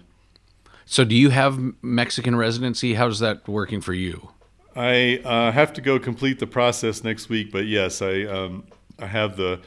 So, 0.85 1.03
do 1.03 1.15
you 1.15 1.29
have 1.31 1.59
Mexican 1.81 2.35
residency? 2.35 2.93
How's 2.93 3.19
that 3.19 3.47
working 3.47 3.81
for 3.81 3.93
you? 3.93 4.29
I 4.75 5.21
uh, 5.23 5.51
have 5.51 5.73
to 5.73 5.81
go 5.81 5.97
complete 5.97 6.39
the 6.39 6.47
process 6.47 7.03
next 7.03 7.29
week, 7.29 7.51
but 7.51 7.65
yes, 7.65 8.01
I 8.01 8.23
um, 8.23 8.65
I 8.99 9.07
have 9.07 9.37
the 9.37 9.61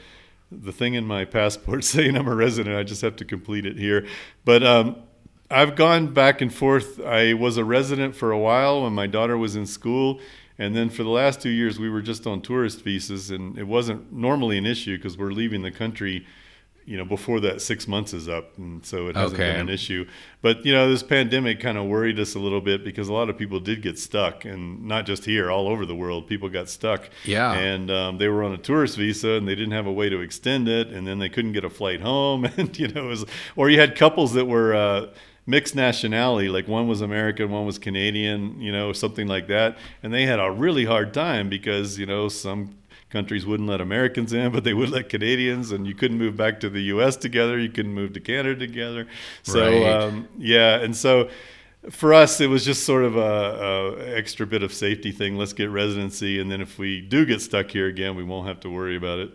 the 0.51 0.71
thing 0.71 0.93
in 0.93 1.05
my 1.05 1.25
passport 1.25 1.83
saying 1.83 2.15
I'm 2.15 2.27
a 2.27 2.35
resident. 2.35 2.77
I 2.77 2.83
just 2.83 3.01
have 3.01 3.15
to 3.17 3.25
complete 3.25 3.65
it 3.65 3.77
here. 3.77 4.05
But 4.45 4.63
um, 4.63 4.97
I've 5.49 5.75
gone 5.75 6.13
back 6.13 6.41
and 6.41 6.53
forth. 6.53 6.99
I 6.99 7.33
was 7.33 7.57
a 7.57 7.65
resident 7.65 8.15
for 8.15 8.31
a 8.31 8.39
while 8.39 8.83
when 8.83 8.93
my 8.93 9.07
daughter 9.07 9.37
was 9.37 9.55
in 9.55 9.65
school, 9.65 10.19
and 10.57 10.75
then 10.75 10.89
for 10.89 11.03
the 11.03 11.09
last 11.09 11.41
two 11.41 11.49
years 11.49 11.79
we 11.79 11.89
were 11.89 12.01
just 12.01 12.27
on 12.27 12.41
tourist 12.41 12.83
visas, 12.83 13.31
and 13.31 13.57
it 13.57 13.65
wasn't 13.65 14.11
normally 14.11 14.57
an 14.57 14.65
issue 14.65 14.97
because 14.97 15.17
we're 15.17 15.31
leaving 15.31 15.61
the 15.61 15.71
country 15.71 16.25
you 16.87 16.95
know 16.97 17.03
before 17.05 17.39
that 17.41 17.61
six 17.61 17.87
months 17.87 18.13
is 18.13 18.27
up 18.29 18.57
and 18.57 18.83
so 18.85 19.07
it 19.07 19.15
hasn't 19.15 19.39
Okay. 19.39 19.51
been 19.51 19.59
an 19.61 19.69
issue 19.69 20.07
but 20.41 20.65
you 20.65 20.71
know 20.73 20.89
this 20.89 21.03
pandemic 21.03 21.59
kind 21.59 21.77
of 21.77 21.85
worried 21.85 22.17
us 22.19 22.33
a 22.33 22.39
little 22.39 22.61
bit 22.61 22.83
because 22.85 23.09
a 23.09 23.13
lot 23.13 23.29
of 23.29 23.37
people 23.37 23.59
did 23.59 23.81
get 23.81 23.99
stuck 23.99 24.45
and 24.45 24.83
not 24.85 25.05
just 25.05 25.25
here 25.25 25.51
all 25.51 25.67
over 25.67 25.85
the 25.85 25.93
world 25.95 26.27
people 26.27 26.47
got 26.47 26.69
stuck 26.69 27.09
Yeah. 27.25 27.51
and 27.53 27.91
um, 27.91 28.17
they 28.19 28.29
were 28.29 28.41
on 28.43 28.53
a 28.53 28.57
tourist 28.57 28.95
visa 28.97 29.31
and 29.31 29.45
they 29.47 29.53
didn't 29.55 29.73
have 29.73 29.85
a 29.85 29.91
way 29.91 30.07
to 30.09 30.21
extend 30.21 30.69
it 30.69 30.87
and 30.87 31.05
then 31.05 31.19
they 31.19 31.27
couldn't 31.29 31.51
get 31.51 31.65
a 31.65 31.69
flight 31.69 31.99
home 32.01 32.45
and 32.57 32.79
you 32.79 32.87
know 32.87 33.03
it 33.05 33.09
was 33.09 33.25
or 33.57 33.69
you 33.69 33.79
had 33.79 33.95
couples 33.97 34.31
that 34.33 34.45
were 34.45 34.73
uh, 34.73 35.07
mixed 35.45 35.75
nationality 35.75 36.47
like 36.49 36.67
one 36.69 36.87
was 36.87 37.01
american 37.01 37.49
one 37.51 37.65
was 37.65 37.77
canadian 37.79 38.59
you 38.61 38.71
know 38.71 38.93
something 38.93 39.27
like 39.27 39.47
that 39.47 39.77
and 40.03 40.13
they 40.13 40.25
had 40.25 40.39
a 40.39 40.49
really 40.51 40.85
hard 40.85 41.13
time 41.13 41.49
because 41.49 41.97
you 41.99 42.05
know 42.05 42.27
some 42.29 42.75
countries 43.09 43.45
wouldn't 43.45 43.69
let 43.69 43.79
Americans 43.81 44.33
in, 44.33 44.51
but 44.51 44.63
they 44.63 44.73
would 44.73 44.89
let 44.89 45.09
Canadians, 45.09 45.71
and 45.71 45.87
you 45.87 45.95
couldn't 45.95 46.17
move 46.17 46.35
back 46.35 46.59
to 46.61 46.69
the 46.69 46.81
U.S. 46.83 47.15
together. 47.15 47.57
You 47.57 47.69
couldn't 47.69 47.93
move 47.93 48.13
to 48.13 48.19
Canada 48.19 48.59
together. 48.59 49.07
So 49.43 49.61
Right. 49.61 49.85
um, 50.03 50.27
yeah, 50.37 50.79
and 50.79 50.95
so 50.95 51.29
for 51.89 52.13
us, 52.13 52.41
it 52.41 52.47
was 52.47 52.65
just 52.65 52.83
sort 52.85 53.03
of 53.05 53.15
a, 53.15 53.19
a 53.19 54.15
extra 54.17 54.45
bit 54.45 54.61
of 54.63 54.73
safety 54.73 55.11
thing. 55.11 55.37
Let's 55.37 55.53
get 55.53 55.69
residency, 55.69 56.39
and 56.39 56.51
then 56.51 56.59
if 56.61 56.77
we 56.77 56.99
do 57.01 57.25
get 57.25 57.41
stuck 57.41 57.71
here 57.71 57.87
again, 57.87 58.15
we 58.15 58.23
won't 58.23 58.47
have 58.47 58.59
to 58.61 58.69
worry 58.69 58.97
about 58.97 59.19
it. 59.19 59.31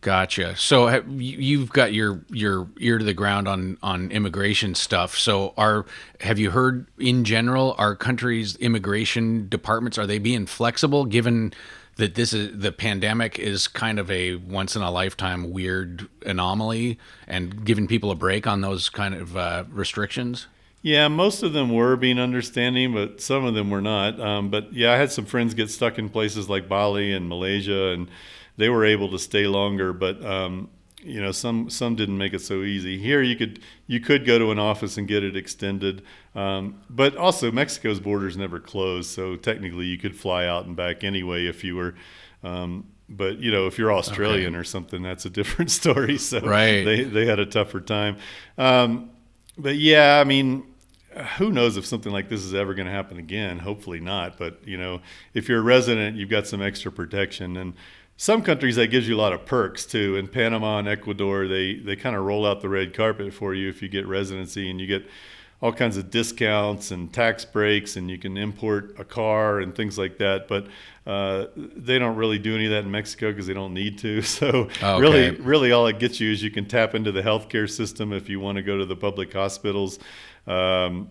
Gotcha. 0.00 0.54
So 0.56 0.88
you- 1.08 1.38
you've 1.38 1.70
got 1.70 1.92
your 1.92 2.20
your 2.30 2.68
ear 2.78 2.98
to 2.98 3.04
the 3.04 3.14
ground 3.14 3.48
on 3.48 3.78
on 3.82 4.12
immigration 4.12 4.76
stuff. 4.76 5.16
So 5.18 5.54
are 5.56 5.86
have 6.20 6.38
you 6.38 6.50
heard 6.52 6.86
in 7.00 7.24
general 7.24 7.74
our 7.78 7.96
country's 7.96 8.54
immigration 8.56 9.48
departments 9.48 9.98
are 9.98 10.06
they 10.06 10.20
being 10.20 10.46
flexible 10.46 11.04
given 11.04 11.52
that 11.98 12.14
this 12.14 12.32
is 12.32 12.58
the 12.58 12.72
pandemic 12.72 13.38
is 13.38 13.68
kind 13.68 13.98
of 13.98 14.10
a 14.10 14.36
once 14.36 14.74
in 14.74 14.82
a 14.82 14.90
lifetime 14.90 15.52
weird 15.52 16.08
anomaly 16.24 16.98
and 17.26 17.64
giving 17.64 17.86
people 17.86 18.10
a 18.10 18.14
break 18.14 18.46
on 18.46 18.60
those 18.60 18.88
kind 18.88 19.14
of 19.14 19.36
uh, 19.36 19.64
restrictions? 19.70 20.46
Yeah, 20.80 21.08
most 21.08 21.42
of 21.42 21.52
them 21.52 21.74
were 21.74 21.96
being 21.96 22.20
understanding, 22.20 22.94
but 22.94 23.20
some 23.20 23.44
of 23.44 23.54
them 23.54 23.68
were 23.68 23.80
not. 23.80 24.20
Um, 24.20 24.48
but 24.48 24.72
yeah, 24.72 24.92
I 24.92 24.96
had 24.96 25.10
some 25.10 25.26
friends 25.26 25.54
get 25.54 25.70
stuck 25.70 25.98
in 25.98 26.08
places 26.08 26.48
like 26.48 26.68
Bali 26.68 27.12
and 27.12 27.28
Malaysia, 27.28 27.88
and 27.88 28.08
they 28.56 28.68
were 28.68 28.84
able 28.84 29.10
to 29.10 29.18
stay 29.18 29.48
longer. 29.48 29.92
But 29.92 30.24
um, 30.24 30.70
you 31.02 31.20
know, 31.20 31.30
some 31.32 31.70
some 31.70 31.94
didn't 31.94 32.18
make 32.18 32.34
it 32.34 32.40
so 32.40 32.62
easy. 32.62 32.98
Here, 32.98 33.22
you 33.22 33.36
could 33.36 33.60
you 33.86 34.00
could 34.00 34.26
go 34.26 34.38
to 34.38 34.50
an 34.50 34.58
office 34.58 34.96
and 34.96 35.06
get 35.06 35.22
it 35.22 35.36
extended, 35.36 36.02
um, 36.34 36.80
but 36.90 37.16
also 37.16 37.52
Mexico's 37.52 38.00
borders 38.00 38.36
never 38.36 38.58
closed, 38.58 39.10
so 39.10 39.36
technically 39.36 39.86
you 39.86 39.98
could 39.98 40.16
fly 40.16 40.46
out 40.46 40.66
and 40.66 40.74
back 40.76 41.04
anyway 41.04 41.46
if 41.46 41.62
you 41.62 41.76
were. 41.76 41.94
Um, 42.42 42.86
but 43.08 43.38
you 43.38 43.50
know, 43.50 43.66
if 43.66 43.78
you're 43.78 43.92
Australian 43.92 44.54
or 44.56 44.64
something, 44.64 45.02
that's 45.02 45.24
a 45.24 45.30
different 45.30 45.70
story. 45.80 46.18
So 46.18 46.40
Right. 46.40 46.84
they 46.84 47.04
they 47.04 47.26
had 47.26 47.38
a 47.38 47.46
tougher 47.46 47.80
time. 47.80 48.16
Um, 48.58 49.10
but 49.56 49.76
yeah, 49.76 50.20
I 50.20 50.24
mean, 50.24 50.64
who 51.38 51.50
knows 51.50 51.76
if 51.76 51.86
something 51.86 52.12
like 52.12 52.28
this 52.28 52.44
is 52.44 52.54
ever 52.54 52.74
going 52.74 52.86
to 52.86 52.92
happen 52.92 53.18
again? 53.18 53.58
Hopefully 53.60 54.00
not. 54.00 54.36
But 54.36 54.60
you 54.66 54.76
know, 54.76 55.00
if 55.32 55.48
you're 55.48 55.60
a 55.60 55.62
resident, 55.62 56.16
you've 56.16 56.28
got 56.28 56.46
some 56.46 56.60
extra 56.60 56.90
protection. 56.92 57.56
And 57.56 57.74
some 58.20 58.42
countries 58.42 58.74
that 58.76 58.88
gives 58.88 59.08
you 59.08 59.14
a 59.16 59.20
lot 59.22 59.32
of 59.32 59.46
perks 59.46 59.86
too. 59.86 60.16
In 60.16 60.26
Panama 60.26 60.80
and 60.80 60.88
Ecuador, 60.88 61.46
they 61.46 61.76
they 61.76 61.94
kind 61.96 62.16
of 62.16 62.24
roll 62.24 62.44
out 62.44 62.60
the 62.60 62.68
red 62.68 62.92
carpet 62.92 63.32
for 63.32 63.54
you 63.54 63.68
if 63.70 63.80
you 63.80 63.88
get 63.88 64.06
residency, 64.06 64.68
and 64.68 64.80
you 64.80 64.86
get 64.88 65.08
all 65.60 65.72
kinds 65.72 65.96
of 65.96 66.10
discounts 66.10 66.90
and 66.90 67.12
tax 67.12 67.44
breaks, 67.44 67.96
and 67.96 68.10
you 68.10 68.18
can 68.18 68.36
import 68.36 68.94
a 68.98 69.04
car 69.04 69.60
and 69.60 69.74
things 69.74 69.96
like 69.96 70.18
that. 70.18 70.48
But 70.48 70.66
uh, 71.06 71.46
they 71.56 71.98
don't 72.00 72.16
really 72.16 72.38
do 72.40 72.56
any 72.56 72.66
of 72.66 72.72
that 72.72 72.84
in 72.84 72.90
Mexico 72.90 73.30
because 73.30 73.46
they 73.46 73.54
don't 73.54 73.72
need 73.72 73.98
to. 73.98 74.20
So 74.22 74.68
Okay. 74.82 75.00
really, 75.00 75.30
really, 75.40 75.70
all 75.72 75.86
it 75.86 76.00
gets 76.00 76.18
you 76.18 76.32
is 76.32 76.42
you 76.42 76.50
can 76.50 76.66
tap 76.66 76.96
into 76.96 77.12
the 77.12 77.22
healthcare 77.22 77.70
system 77.70 78.12
if 78.12 78.28
you 78.28 78.40
want 78.40 78.56
to 78.56 78.62
go 78.62 78.78
to 78.78 78.84
the 78.84 78.96
public 78.96 79.32
hospitals. 79.32 80.00
Um, 80.46 81.10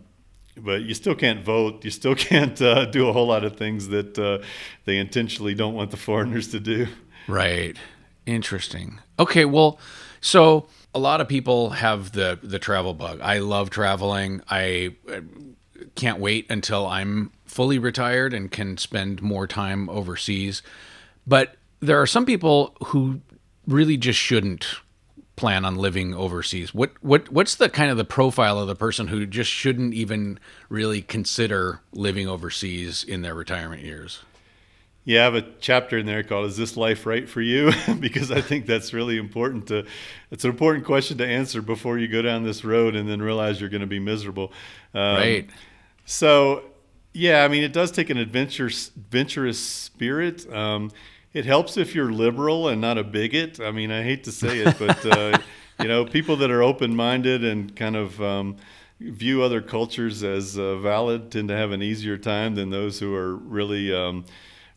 but 0.63 0.81
you 0.81 0.93
still 0.93 1.15
can't 1.15 1.43
vote. 1.43 1.83
You 1.83 1.91
still 1.91 2.15
can't 2.29 2.61
uh, 2.61 2.85
do 2.85 3.07
a 3.07 3.13
whole 3.13 3.27
lot 3.27 3.43
of 3.43 3.57
things 3.57 3.89
that 3.89 4.17
uh, 4.17 4.43
they 4.85 4.97
intentionally 4.97 5.53
don't 5.53 5.73
want 5.73 5.91
the 5.91 5.97
foreigners 5.97 6.49
to 6.49 6.59
do. 6.59 6.87
Right. 7.27 7.77
Interesting. 8.25 8.99
Okay, 9.19 9.45
well, 9.45 9.79
so 10.21 10.67
a 10.93 10.99
lot 10.99 11.21
of 11.21 11.27
people 11.27 11.71
have 11.71 12.11
the 12.11 12.39
the 12.41 12.59
travel 12.59 12.93
bug. 12.93 13.19
I 13.21 13.39
love 13.39 13.69
traveling. 13.69 14.41
I 14.49 14.95
uh, 15.11 15.21
can't 15.95 16.19
wait 16.19 16.45
until 16.49 16.85
I'm 16.87 17.31
fully 17.45 17.79
retired 17.79 18.33
and 18.33 18.51
can 18.51 18.77
spend 18.77 19.21
more 19.21 19.47
time 19.47 19.89
overseas. 19.89 20.61
But 21.25 21.55
there 21.79 22.01
are 22.01 22.07
some 22.07 22.25
people 22.25 22.75
who 22.87 23.21
really 23.67 23.97
just 23.97 24.19
shouldn't 24.19 24.67
plan 25.37 25.63
on 25.63 25.75
living 25.75 26.13
overseas. 26.13 26.73
What 26.73 26.91
what 27.01 27.31
what's 27.31 27.55
the 27.55 27.69
kind 27.69 27.89
of 27.89 27.95
the 27.95 28.03
profile 28.03 28.59
of 28.59 28.67
the 28.67 28.75
person 28.75 29.07
who 29.07 29.25
just 29.25 29.49
shouldn't 29.49 29.93
even 29.93 30.39
really 30.67 31.01
consider 31.01 31.79
living 31.93 32.27
overseas 32.27 33.05
in 33.05 33.21
their 33.21 33.33
retirement 33.33 33.83
years? 33.83 34.23
Yeah, 35.05 35.21
I 35.21 35.23
have 35.23 35.35
a 35.35 35.45
chapter 35.61 35.97
in 35.97 36.05
there 36.05 36.21
called 36.23 36.47
"Is 36.47 36.57
this 36.57 36.75
life 36.75 37.05
right 37.05 37.29
for 37.29 37.39
you?" 37.39 37.71
because 37.99 38.29
I 38.29 38.41
think 38.41 38.65
that's 38.65 38.91
really 38.93 39.17
important 39.17 39.67
to. 39.67 39.85
It's 40.31 40.43
an 40.43 40.49
important 40.49 40.85
question 40.85 41.17
to 41.19 41.25
answer 41.25 41.61
before 41.61 41.97
you 41.97 42.09
go 42.09 42.21
down 42.21 42.43
this 42.43 42.65
road 42.65 42.93
and 42.93 43.07
then 43.07 43.21
realize 43.21 43.61
you're 43.61 43.69
going 43.69 43.81
to 43.81 43.87
be 43.87 43.99
miserable. 43.99 44.51
Um, 44.93 45.15
Right. 45.15 45.49
So, 46.09 46.63
yeah, 47.13 47.43
I 47.43 47.49
mean, 47.49 47.63
it 47.63 47.73
does 47.73 47.91
take 47.91 48.09
an 48.09 48.17
adventure, 48.17 48.67
adventurous 48.67 49.59
spirit. 49.59 50.51
Um, 50.53 50.91
it 51.37 51.45
helps 51.45 51.77
if 51.77 51.93
you're 51.93 52.11
liberal 52.11 52.67
and 52.67 52.81
not 52.81 52.97
a 52.97 53.03
bigot. 53.03 53.59
I 53.59 53.69
mean, 53.69 53.91
I 53.91 54.01
hate 54.01 54.23
to 54.23 54.31
say 54.31 54.57
it, 54.57 54.75
but 54.79 55.05
uh, 55.05 55.37
you 55.79 55.87
know, 55.87 56.03
people 56.03 56.35
that 56.37 56.49
are 56.49 56.63
open-minded 56.63 57.45
and 57.45 57.75
kind 57.75 57.95
of 57.95 58.19
um, 58.19 58.57
view 58.99 59.43
other 59.43 59.61
cultures 59.61 60.23
as 60.23 60.57
uh, 60.57 60.77
valid 60.79 61.29
tend 61.31 61.49
to 61.49 61.55
have 61.55 61.71
an 61.71 61.83
easier 61.83 62.17
time 62.17 62.55
than 62.55 62.71
those 62.71 62.99
who 62.99 63.13
are 63.13 63.35
really 63.35 63.93
um, 63.93 64.25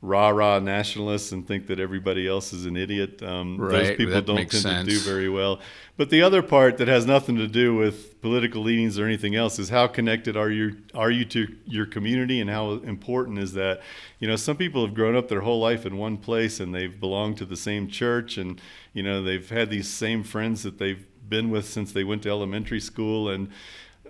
rah-rah 0.03 0.59
nationalists 0.59 1.31
and 1.33 1.47
think 1.47 1.67
that 1.67 1.79
everybody 1.79 2.27
else 2.27 2.55
is 2.55 2.65
an 2.65 2.75
idiot. 2.75 3.23
Um, 3.23 3.59
Those 3.59 3.97
people 3.97 4.23
don't 4.23 4.51
tend 4.51 4.89
to 4.89 4.95
do 4.95 4.99
very 5.01 5.29
well. 5.29 5.61
But 5.99 6.09
the 6.09 6.23
other 6.23 6.43
part 6.43 6.79
that 6.79 6.89
has 6.89 7.05
nothing 7.05 7.37
to 7.37 7.47
do 7.47 7.75
with 7.75 8.23
political 8.23 8.63
leanings 8.63 8.99
or 8.99 9.05
anything 9.05 9.35
else 9.35 9.59
is 9.59 9.69
how 9.69 9.87
connected 9.87 10.37
are 10.39 10.51
you 10.51 10.79
are 10.95 11.11
you 11.11 11.27
to 11.27 11.55
your 11.67 11.85
community 11.85 12.41
and 12.41 12.49
how 12.49 12.73
important 12.73 13.39
is 13.39 13.53
that? 13.53 13.83
You 14.19 14.29
know, 14.29 14.37
some 14.37 14.57
people 14.57 14.87
have 14.87 14.95
grown 14.95 15.15
up 15.15 15.29
their 15.29 15.43
whole 15.43 15.61
life 15.61 15.85
in 15.85 15.99
one 15.99 16.17
place 16.17 16.61
and 16.61 16.75
they've 16.75 16.99
belonged 16.99 17.37
to 17.39 17.45
the 17.45 17.57
same 17.57 17.87
church 17.87 18.39
and 18.39 18.59
you 18.95 19.03
know 19.03 19.23
they've 19.23 19.49
had 19.51 19.69
these 19.69 19.89
same 19.89 20.23
friends 20.23 20.63
that 20.63 20.79
they've 20.79 21.05
been 21.29 21.51
with 21.51 21.69
since 21.69 21.93
they 21.93 22.05
went 22.05 22.23
to 22.23 22.31
elementary 22.31 22.81
school 22.81 23.29
and 23.29 23.51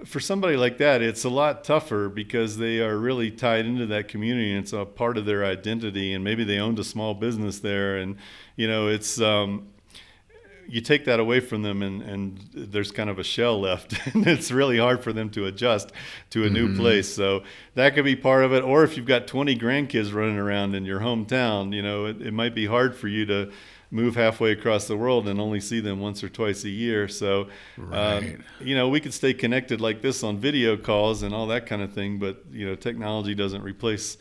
for 0.04 0.20
somebody 0.20 0.56
like 0.56 0.78
that, 0.78 1.02
it's 1.02 1.24
a 1.24 1.28
lot 1.28 1.64
tougher 1.64 2.08
because 2.08 2.56
they 2.56 2.80
are 2.80 2.96
really 2.96 3.30
tied 3.30 3.66
into 3.66 3.86
that 3.86 4.08
community 4.08 4.50
and 4.50 4.62
it's 4.62 4.72
a 4.72 4.84
part 4.84 5.16
of 5.18 5.26
their 5.26 5.44
identity. 5.44 6.12
And 6.12 6.24
maybe 6.24 6.44
they 6.44 6.58
owned 6.58 6.78
a 6.78 6.84
small 6.84 7.14
business 7.14 7.60
there, 7.60 7.96
and 7.96 8.16
you 8.56 8.68
know, 8.68 8.88
it's 8.88 9.20
um, 9.20 9.68
you 10.70 10.80
take 10.80 11.04
that 11.06 11.18
away 11.18 11.40
from 11.40 11.62
them, 11.62 11.82
and, 11.82 12.00
and 12.02 12.38
there's 12.54 12.92
kind 12.92 13.10
of 13.10 13.18
a 13.18 13.24
shell 13.24 13.60
left, 13.60 13.94
and 14.14 14.26
it's 14.26 14.52
really 14.52 14.78
hard 14.78 15.02
for 15.02 15.12
them 15.12 15.28
to 15.30 15.46
adjust 15.46 15.90
to 16.30 16.44
a 16.44 16.50
new 16.50 16.76
place. 16.76 17.12
So 17.12 17.42
that 17.74 17.94
could 17.94 18.04
be 18.04 18.16
part 18.16 18.44
of 18.44 18.52
it. 18.52 18.62
Or 18.62 18.84
if 18.84 18.96
you've 18.96 19.06
got 19.06 19.26
20 19.26 19.56
grandkids 19.56 20.14
running 20.14 20.38
around 20.38 20.74
in 20.74 20.84
your 20.84 21.00
hometown, 21.00 21.74
you 21.74 21.82
know, 21.82 22.06
it, 22.06 22.22
it 22.22 22.32
might 22.32 22.54
be 22.54 22.66
hard 22.66 22.94
for 22.94 23.08
you 23.08 23.26
to 23.26 23.50
move 23.90 24.14
halfway 24.14 24.52
across 24.52 24.86
the 24.86 24.96
world 24.96 25.26
and 25.28 25.40
only 25.40 25.60
see 25.60 25.80
them 25.80 26.00
once 26.00 26.22
or 26.22 26.28
twice 26.28 26.64
a 26.64 26.68
year. 26.68 27.08
So, 27.08 27.48
Right. 27.76 28.18
um, 28.18 28.44
you 28.60 28.74
know, 28.76 28.88
we 28.88 29.00
could 29.00 29.12
stay 29.14 29.34
connected 29.34 29.80
like 29.80 30.00
this 30.00 30.22
on 30.22 30.38
video 30.38 30.76
calls 30.76 31.22
and 31.22 31.34
all 31.34 31.46
that 31.48 31.66
kind 31.66 31.82
of 31.82 31.92
thing, 31.92 32.18
but 32.18 32.44
you 32.52 32.66
know, 32.66 32.74
technology 32.76 33.34
doesn't 33.34 33.62
replace 33.62 34.16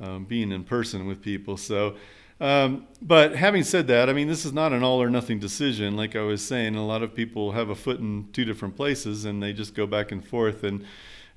um, 0.00 0.24
being 0.24 0.52
in 0.52 0.64
person 0.64 1.06
with 1.06 1.22
people. 1.22 1.56
So, 1.56 1.96
um, 2.40 2.86
but 3.00 3.36
having 3.36 3.62
said 3.62 3.86
that, 3.86 4.10
I 4.10 4.12
mean, 4.12 4.28
this 4.28 4.44
is 4.44 4.52
not 4.52 4.72
an 4.72 4.82
all 4.82 5.00
or 5.00 5.08
nothing 5.08 5.38
decision. 5.38 5.96
Like 5.96 6.16
I 6.16 6.22
was 6.22 6.44
saying, 6.44 6.74
a 6.74 6.84
lot 6.84 7.02
of 7.02 7.14
people 7.14 7.52
have 7.52 7.70
a 7.70 7.74
foot 7.74 8.00
in 8.00 8.28
two 8.32 8.44
different 8.44 8.76
places 8.76 9.24
and 9.24 9.42
they 9.42 9.52
just 9.52 9.74
go 9.74 9.86
back 9.86 10.12
and 10.12 10.22
forth. 10.26 10.64
And 10.64 10.84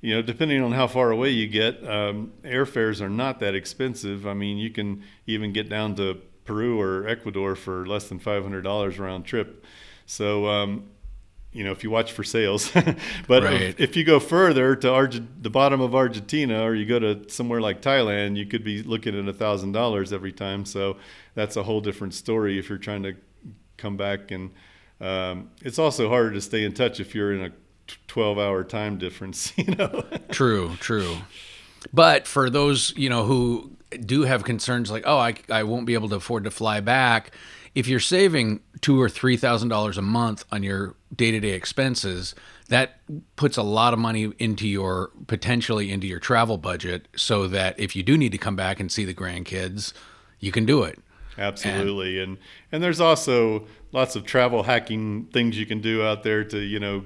you 0.00 0.14
know, 0.14 0.22
depending 0.22 0.62
on 0.62 0.72
how 0.72 0.86
far 0.86 1.10
away 1.10 1.30
you 1.30 1.46
get, 1.48 1.82
um, 1.88 2.32
airfares 2.44 3.00
are 3.00 3.08
not 3.08 3.40
that 3.40 3.54
expensive. 3.54 4.26
I 4.26 4.34
mean, 4.34 4.58
you 4.58 4.70
can 4.70 5.02
even 5.26 5.52
get 5.52 5.68
down 5.68 5.94
to 5.96 6.20
Peru 6.48 6.80
or 6.80 7.06
Ecuador 7.06 7.54
for 7.54 7.86
less 7.86 8.08
than 8.08 8.18
$500 8.18 8.98
round 8.98 9.24
trip. 9.26 9.64
So, 10.06 10.46
um, 10.48 10.84
you 11.52 11.62
know, 11.62 11.72
if 11.72 11.84
you 11.84 11.90
watch 11.90 12.12
for 12.12 12.24
sales. 12.24 12.70
but 13.28 13.42
Right. 13.42 13.60
if, 13.60 13.80
if 13.80 13.96
you 13.96 14.04
go 14.04 14.18
further 14.18 14.74
to 14.76 14.90
Arge- 14.90 15.22
the 15.42 15.50
bottom 15.50 15.80
of 15.82 15.94
Argentina 15.94 16.62
or 16.62 16.74
you 16.74 16.86
go 16.86 16.98
to 16.98 17.28
somewhere 17.30 17.60
like 17.60 17.82
Thailand, 17.82 18.36
you 18.36 18.46
could 18.46 18.64
be 18.64 18.82
looking 18.82 19.18
at 19.18 19.28
a 19.28 19.32
thousand 19.32 19.72
dollars 19.72 20.12
every 20.12 20.32
time. 20.32 20.64
So 20.64 20.96
that's 21.34 21.56
a 21.56 21.62
whole 21.62 21.80
different 21.82 22.14
story 22.14 22.58
if 22.58 22.68
you're 22.68 22.78
trying 22.78 23.02
to 23.02 23.14
come 23.76 23.96
back. 23.98 24.30
And 24.30 24.50
um, 25.00 25.50
it's 25.62 25.78
also 25.78 26.08
harder 26.08 26.32
to 26.32 26.40
stay 26.40 26.64
in 26.64 26.72
touch 26.72 26.98
if 27.00 27.14
you're 27.14 27.32
in 27.34 27.44
a 27.44 27.52
12 28.08 28.38
hour 28.38 28.64
time 28.64 28.96
difference, 28.98 29.52
you 29.58 29.74
know? 29.74 30.02
True, 30.30 30.76
true. 30.80 31.16
But 31.92 32.26
for 32.26 32.50
those, 32.50 32.92
you 32.96 33.08
know, 33.10 33.24
who 33.24 33.72
do 33.90 34.22
have 34.22 34.44
concerns 34.44 34.90
like, 34.90 35.04
oh, 35.06 35.18
I, 35.18 35.34
I 35.50 35.62
won't 35.62 35.86
be 35.86 35.94
able 35.94 36.08
to 36.10 36.16
afford 36.16 36.44
to 36.44 36.50
fly 36.50 36.80
back, 36.80 37.32
if 37.74 37.86
you're 37.86 38.00
saving 38.00 38.60
two 38.80 39.00
or 39.00 39.08
three 39.08 39.36
thousand 39.36 39.68
dollars 39.68 39.98
a 39.98 40.02
month 40.02 40.44
on 40.50 40.62
your 40.62 40.94
day 41.14 41.30
to 41.30 41.40
day 41.40 41.50
expenses, 41.50 42.34
that 42.68 43.00
puts 43.36 43.56
a 43.56 43.62
lot 43.62 43.92
of 43.92 43.98
money 43.98 44.32
into 44.38 44.66
your 44.66 45.10
potentially 45.26 45.90
into 45.90 46.06
your 46.06 46.18
travel 46.18 46.58
budget 46.58 47.08
so 47.16 47.46
that 47.48 47.78
if 47.78 47.94
you 47.94 48.02
do 48.02 48.18
need 48.18 48.32
to 48.32 48.38
come 48.38 48.56
back 48.56 48.80
and 48.80 48.90
see 48.90 49.04
the 49.04 49.14
grandkids, 49.14 49.92
you 50.40 50.50
can 50.52 50.64
do 50.64 50.82
it. 50.82 50.98
Absolutely, 51.36 52.20
and 52.20 52.38
and 52.72 52.82
there's 52.82 53.00
also 53.00 53.66
lots 53.92 54.16
of 54.16 54.24
travel 54.24 54.64
hacking 54.64 55.26
things 55.26 55.56
you 55.56 55.66
can 55.66 55.80
do 55.80 56.02
out 56.02 56.24
there 56.24 56.42
to 56.44 56.58
you 56.58 56.80
know 56.80 57.04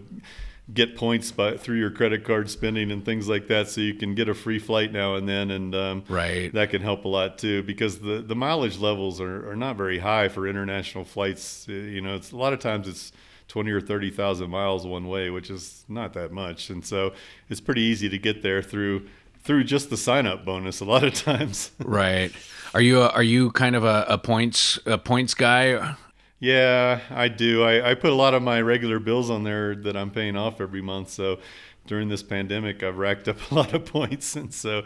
get 0.72 0.96
points 0.96 1.32
by 1.32 1.56
through 1.56 1.76
your 1.78 1.90
credit 1.90 2.24
card 2.24 2.48
spending 2.50 2.90
and 2.90 3.04
things 3.04 3.28
like 3.28 3.48
that, 3.48 3.68
so 3.68 3.80
you 3.80 3.94
can 3.94 4.14
get 4.14 4.28
a 4.28 4.34
free 4.34 4.58
flight 4.58 4.92
now 4.92 5.16
and 5.16 5.28
then, 5.28 5.50
and 5.50 5.74
um, 5.74 6.04
Right. 6.08 6.52
that 6.52 6.70
can 6.70 6.82
help 6.82 7.04
a 7.04 7.08
lot 7.08 7.36
too 7.38 7.62
because 7.64 7.98
the 7.98 8.22
the 8.22 8.36
mileage 8.36 8.78
levels 8.78 9.20
are, 9.20 9.50
are 9.50 9.56
not 9.56 9.76
very 9.76 9.98
high 9.98 10.28
for 10.28 10.46
international 10.46 11.04
flights. 11.04 11.66
Uh, 11.68 11.72
You 11.72 12.00
know, 12.00 12.14
it's 12.14 12.32
a 12.32 12.36
lot 12.36 12.52
of 12.52 12.58
times 12.60 12.86
it's 12.86 13.12
twenty 13.48 13.70
or 13.72 13.80
thirty 13.80 14.10
thousand 14.10 14.50
miles 14.50 14.86
one 14.86 15.08
way, 15.08 15.30
which 15.30 15.50
is 15.50 15.84
not 15.88 16.12
that 16.14 16.30
much, 16.32 16.70
and 16.70 16.84
so 16.86 17.12
it's 17.50 17.60
pretty 17.60 17.82
easy 17.82 18.08
to 18.08 18.18
get 18.18 18.42
there 18.42 18.62
through 18.62 19.08
through 19.44 19.64
just 19.64 19.90
the 19.90 19.96
sign 19.96 20.24
up 20.26 20.44
bonus. 20.44 20.80
A 20.80 20.84
lot 20.84 21.02
of 21.02 21.12
times. 21.30 21.72
Right. 21.80 22.30
Are 22.74 22.80
you 22.80 23.02
a, 23.02 23.08
are 23.08 23.24
you 23.24 23.50
kind 23.50 23.74
of 23.74 23.82
a, 23.84 24.06
a 24.08 24.16
points 24.16 24.78
a 24.86 24.96
points 24.96 25.34
guy? 25.34 25.96
Yeah, 26.42 27.00
I 27.08 27.28
do. 27.28 27.62
I, 27.62 27.92
I 27.92 27.94
put 27.94 28.10
a 28.10 28.16
lot 28.16 28.34
of 28.34 28.42
my 28.42 28.60
regular 28.60 28.98
bills 28.98 29.30
on 29.30 29.44
there 29.44 29.76
that 29.76 29.96
I'm 29.96 30.10
paying 30.10 30.36
off 30.36 30.60
every 30.60 30.82
month. 30.82 31.10
So 31.10 31.38
during 31.86 32.08
this 32.08 32.24
pandemic, 32.24 32.82
I've 32.82 32.98
racked 32.98 33.28
up 33.28 33.36
a 33.52 33.54
lot 33.54 33.72
of 33.74 33.84
points, 33.86 34.34
and 34.34 34.52
so 34.52 34.82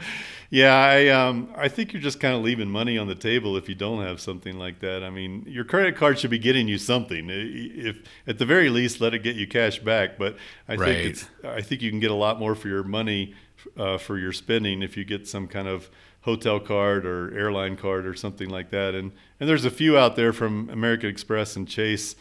yeah, 0.51 0.75
I 0.75 1.09
um 1.09 1.49
I 1.57 1.69
think 1.69 1.95
you're 1.95 2.03
just 2.03 2.21
kind 2.21 2.35
of 2.35 2.43
leaving 2.43 2.69
money 2.69 2.99
on 2.99 3.07
the 3.07 3.15
table 3.15 3.57
if 3.57 3.71
you 3.71 3.75
don't 3.75 4.03
have 4.05 4.21
something 4.21 4.59
like 4.59 4.81
that. 4.81 5.03
I 5.03 5.09
mean, 5.09 5.45
your 5.47 5.65
credit 5.65 5.97
card 5.97 6.19
should 6.19 6.31
be 6.31 6.39
getting 6.39 6.69
you 6.69 6.77
something. 6.77 7.29
If 7.31 8.03
at 8.27 8.37
the 8.37 8.45
very 8.47 8.69
least, 8.69 9.01
let 9.01 9.15
it 9.15 9.21
get 9.23 9.37
you 9.37 9.47
cash 9.49 9.79
back. 9.79 10.19
But 10.19 10.37
I 10.69 10.75
Right. 10.77 10.89
think 10.95 11.07
it's 11.07 11.29
I 11.43 11.63
think 11.63 11.81
you 11.81 11.89
can 11.91 12.01
get 12.01 12.11
a 12.11 12.15
lot 12.15 12.39
more 12.39 12.55
for 12.55 12.69
your 12.69 12.83
money 12.85 13.35
uh, 13.79 13.97
for 13.97 14.19
your 14.19 14.33
spending 14.35 14.83
if 14.83 14.95
you 14.99 15.05
get 15.07 15.27
some 15.27 15.49
kind 15.49 15.69
of 15.69 15.89
hotel 16.27 16.59
card 16.59 17.07
or 17.07 17.33
airline 17.39 17.77
card 17.77 18.05
or 18.05 18.13
something 18.13 18.51
like 18.51 18.71
that. 18.71 18.95
And 18.95 19.13
and 19.41 19.49
there's 19.49 19.65
a 19.65 19.71
few 19.71 19.97
out 19.97 20.17
there 20.17 20.33
from 20.33 20.69
American 20.69 21.09
Express 21.09 21.57
and 21.57 21.67
Chase 21.67 22.17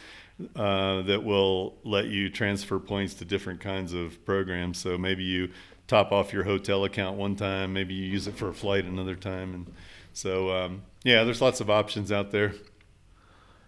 uh, 0.55 1.01
that 1.01 1.23
will 1.23 1.75
let 1.83 2.05
you 2.05 2.29
transfer 2.29 2.79
points 2.79 3.15
to 3.15 3.25
different 3.25 3.59
kinds 3.59 3.93
of 3.93 4.23
programs. 4.23 4.77
So 4.77 4.95
maybe 4.97 5.23
you 5.23 5.49
top 5.87 6.11
off 6.11 6.31
your 6.31 6.43
hotel 6.43 6.85
account 6.85 7.17
one 7.17 7.35
time, 7.35 7.73
maybe 7.73 7.95
you 7.95 8.05
use 8.05 8.27
it 8.27 8.35
for 8.35 8.47
a 8.47 8.53
flight 8.53 8.85
another 8.85 9.15
time, 9.15 9.53
and 9.55 9.73
so 10.13 10.51
um, 10.51 10.83
yeah, 11.03 11.23
there's 11.23 11.41
lots 11.41 11.59
of 11.59 11.69
options 11.69 12.11
out 12.11 12.31
there. 12.31 12.53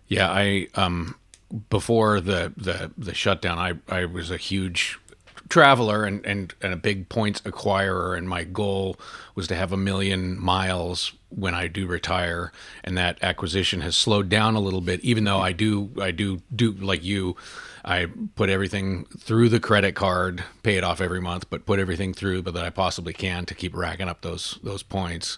Yeah, 0.07 0.29
I 0.29 0.67
um 0.75 1.15
before 1.69 2.21
the 2.21 2.53
the 2.55 2.91
the 2.95 3.15
shutdown, 3.15 3.57
I 3.57 3.73
I 3.89 4.05
was 4.05 4.29
a 4.29 4.37
huge 4.37 4.99
traveler 5.49 6.03
and 6.03 6.25
and 6.25 6.53
and 6.61 6.73
a 6.73 6.77
big 6.77 7.09
points 7.09 7.41
acquirer, 7.41 8.17
and 8.17 8.27
my 8.27 8.43
goal 8.43 8.97
was 9.35 9.47
to 9.47 9.55
have 9.55 9.71
a 9.71 9.77
million 9.77 10.39
miles 10.39 11.13
when 11.29 11.53
I 11.53 11.67
do 11.67 11.87
retire, 11.87 12.51
and 12.83 12.97
that 12.97 13.17
acquisition 13.21 13.81
has 13.81 13.95
slowed 13.95 14.29
down 14.29 14.55
a 14.55 14.59
little 14.59 14.81
bit. 14.81 15.01
Even 15.01 15.23
though 15.23 15.39
I 15.39 15.51
do 15.51 15.91
I 16.01 16.11
do 16.11 16.41
do 16.55 16.71
like 16.71 17.03
you. 17.03 17.35
I 17.85 18.07
put 18.35 18.49
everything 18.49 19.05
through 19.17 19.47
the 19.47 19.61
credit 19.61 19.95
card, 19.95 20.43
pay 20.61 20.75
it 20.75 20.83
off 20.83 20.99
every 20.99 21.21
month, 21.21 21.49
but 21.49 21.65
put 21.65 21.79
everything 21.79 22.13
through, 22.13 22.41
but 22.41 22.53
that 22.53 22.65
I 22.65 22.69
possibly 22.69 23.13
can 23.13 23.45
to 23.45 23.55
keep 23.55 23.73
racking 23.73 24.09
up 24.09 24.21
those 24.21 24.59
those 24.61 24.83
points. 24.83 25.37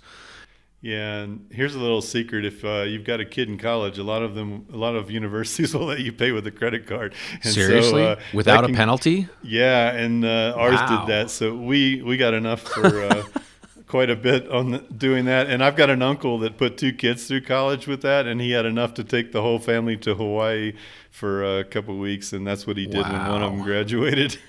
Yeah, 0.81 1.17
and 1.17 1.45
here's 1.51 1.75
a 1.75 1.79
little 1.79 2.01
secret: 2.01 2.45
if 2.45 2.63
uh, 2.63 2.83
you've 2.83 3.03
got 3.03 3.19
a 3.19 3.25
kid 3.25 3.49
in 3.49 3.57
college, 3.57 3.97
a 3.97 4.03
lot 4.03 4.21
of 4.23 4.33
them, 4.33 4.65
a 4.71 4.77
lot 4.77 4.95
of 4.95 5.11
universities 5.11 5.73
will 5.75 5.85
let 5.87 5.99
you 5.99 6.13
pay 6.13 6.31
with 6.31 6.47
a 6.47 6.51
credit 6.51 6.87
card. 6.87 7.13
And 7.33 7.53
so, 7.53 7.61
Seriously, 7.61 8.03
uh, 8.03 8.15
without 8.33 8.61
that 8.61 8.71
a 8.71 8.73
penalty? 8.73 9.27
Yeah, 9.43 9.91
and 9.91 10.23
uh, 10.23 10.53
ours 10.55 10.79
Wow. 10.79 11.05
did 11.05 11.07
that, 11.13 11.29
so 11.31 11.53
we 11.55 12.01
we 12.01 12.15
got 12.15 12.33
enough 12.33 12.61
for 12.61 12.85
uh, 12.85 13.23
quite 13.87 14.09
a 14.09 14.15
bit 14.15 14.49
on 14.49 14.71
the, 14.71 14.77
doing 14.79 15.25
that. 15.25 15.47
And 15.49 15.61
I've 15.61 15.75
got 15.75 15.89
an 15.89 16.01
uncle 16.01 16.39
that 16.39 16.57
put 16.57 16.77
two 16.77 16.93
kids 16.93 17.27
through 17.27 17.41
college 17.41 17.85
with 17.85 18.01
that, 18.03 18.25
and 18.25 18.39
he 18.39 18.51
had 18.51 18.65
enough 18.65 18.93
to 18.93 19.03
take 19.03 19.33
the 19.33 19.41
whole 19.41 19.59
family 19.59 19.97
to 19.97 20.15
Hawaii 20.15 20.73
for 21.11 21.59
a 21.59 21.65
couple 21.65 21.95
of 21.95 21.99
weeks, 21.99 22.31
and 22.31 22.47
that's 22.47 22.65
what 22.65 22.77
he 22.77 22.85
did 22.85 23.05
when 23.05 23.27
one 23.27 23.43
of 23.43 23.51
them 23.51 23.63
graduated. 23.63 24.37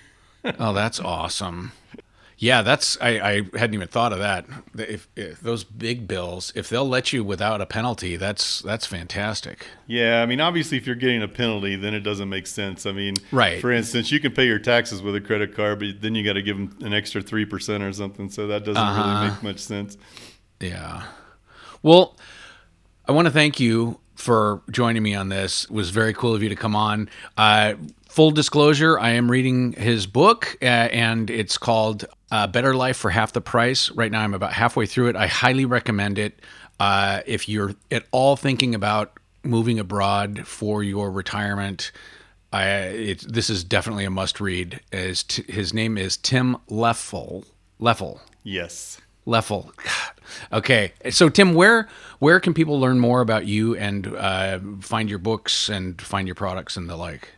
Oh, 0.59 0.73
that's 0.73 0.99
awesome. 0.99 1.73
Yeah, 2.43 2.63
that's 2.63 2.97
I, 3.03 3.09
I 3.21 3.35
hadn't 3.59 3.75
even 3.75 3.89
thought 3.89 4.15
of 4.15 4.19
that. 4.21 4.47
If, 4.79 5.09
if 5.15 5.41
those 5.41 5.63
big 5.63 6.09
bills, 6.09 6.55
if 6.57 6.71
they'll 6.71 6.89
let 6.89 7.13
you 7.13 7.23
without 7.23 7.61
a 7.61 7.67
penalty, 7.67 8.17
that's 8.17 8.63
that's 8.63 8.87
fantastic. 8.87 9.67
Yeah, 9.87 10.23
I 10.23 10.27
mean, 10.27 10.41
obviously, 10.41 10.79
if 10.79 10.87
you're 10.87 10.97
getting 10.97 11.23
a 11.23 11.29
penalty, 11.29 11.77
then 11.77 11.93
it 11.93 12.01
doesn't 12.01 12.31
make 12.31 12.47
sense. 12.47 12.87
I 12.87 12.93
mean, 12.93 13.15
Right. 13.31 13.61
For 13.61 13.71
instance, 13.71 14.11
you 14.11 14.21
can 14.21 14.33
pay 14.33 14.47
your 14.47 14.59
taxes 14.59 15.03
with 15.03 15.15
a 15.17 15.21
credit 15.21 15.55
card, 15.55 15.81
but 15.81 16.01
then 16.01 16.15
you 16.15 16.25
got 16.25 16.33
to 16.33 16.43
give 16.43 16.57
them 16.57 16.75
an 16.81 16.95
extra 16.95 17.21
three 17.21 17.45
percent 17.45 17.83
or 17.83 17.93
something. 17.93 18.31
So 18.31 18.47
that 18.47 18.65
doesn't 18.65 18.83
Uh-huh. 18.83 19.19
really 19.21 19.31
make 19.33 19.43
much 19.43 19.59
sense. 19.59 19.99
Yeah. 20.61 21.03
Well, 21.83 22.17
I 23.07 23.13
want 23.13 23.27
to 23.27 23.33
thank 23.33 23.61
you 23.61 24.01
for 24.15 24.63
joining 24.71 25.03
me 25.03 25.15
on 25.15 25.29
this. 25.29 25.65
It 25.65 25.71
was 25.71 25.91
very 25.91 26.15
cool 26.15 26.35
of 26.35 26.43
you 26.43 26.49
to 26.49 26.57
come 26.57 26.75
on. 26.75 27.11
Uh, 27.37 27.75
full 28.09 28.31
disclosure, 28.31 28.99
I 28.99 29.11
am 29.11 29.31
reading 29.31 29.73
his 29.73 30.07
book, 30.07 30.57
uh, 30.63 30.65
and 30.65 31.29
it's 31.31 31.57
called 31.59 32.05
uh, 32.31 32.47
Better 32.47 32.75
Life 32.75 32.97
for 32.97 33.11
Half 33.11 33.33
the 33.33 33.41
Price. 33.41 33.91
Right 33.91 34.11
now, 34.11 34.23
I'm 34.23 34.35
about 34.35 34.53
halfway 34.53 34.87
through 34.87 35.09
it. 35.09 35.17
I 35.17 35.27
highly 35.27 35.65
recommend 35.65 36.19
it. 36.19 36.41
Uh, 36.79 37.21
if 37.27 37.49
you're 37.49 37.75
at 37.91 38.05
all 38.11 38.37
thinking 38.37 38.75
about 38.75 39.19
moving 39.43 39.79
abroad 39.79 40.47
for 40.47 40.83
your 40.83 41.11
retirement, 41.11 41.93
I, 42.53 42.67
it, 42.67 43.33
this 43.33 43.51
is 43.51 43.65
definitely 43.65 44.05
a 44.05 44.11
must 44.11 44.41
read. 44.41 44.81
As 44.93 45.23
t- 45.23 45.51
his 45.51 45.75
name 45.75 45.99
is 45.99 46.17
Tim 46.17 46.57
Leffel. 46.69 47.45
Leffel. 47.81 48.21
Yes. 48.43 49.01
Leffel. 49.27 49.75
God. 49.77 49.87
Okay, 50.53 50.93
so 51.11 51.29
Tim, 51.29 51.55
where 51.55 51.89
where 52.21 52.39
can 52.39 52.55
people 52.55 52.79
learn 52.79 53.01
more 53.01 53.21
about 53.21 53.47
you 53.47 53.75
and 53.75 54.07
uh, 54.07 54.61
find 54.81 55.11
your 55.11 55.19
books 55.19 55.69
and 55.69 56.01
find 56.01 56.29
your 56.29 56.37
products 56.37 56.77
and 56.77 56.89
the 56.89 56.95
like? 56.95 57.31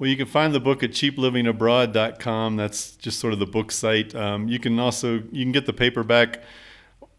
Well, 0.00 0.08
you 0.08 0.16
can 0.16 0.26
find 0.26 0.54
the 0.54 0.60
book 0.60 0.82
at 0.82 0.92
cheaplivingabroad.com. 0.92 2.56
That's 2.56 2.92
just 2.92 3.20
sort 3.20 3.34
of 3.34 3.38
the 3.38 3.44
book 3.44 3.70
site. 3.70 4.14
Um, 4.14 4.48
you 4.48 4.58
can 4.58 4.78
also 4.78 5.22
you 5.30 5.44
can 5.44 5.52
get 5.52 5.66
the 5.66 5.74
paperback 5.74 6.40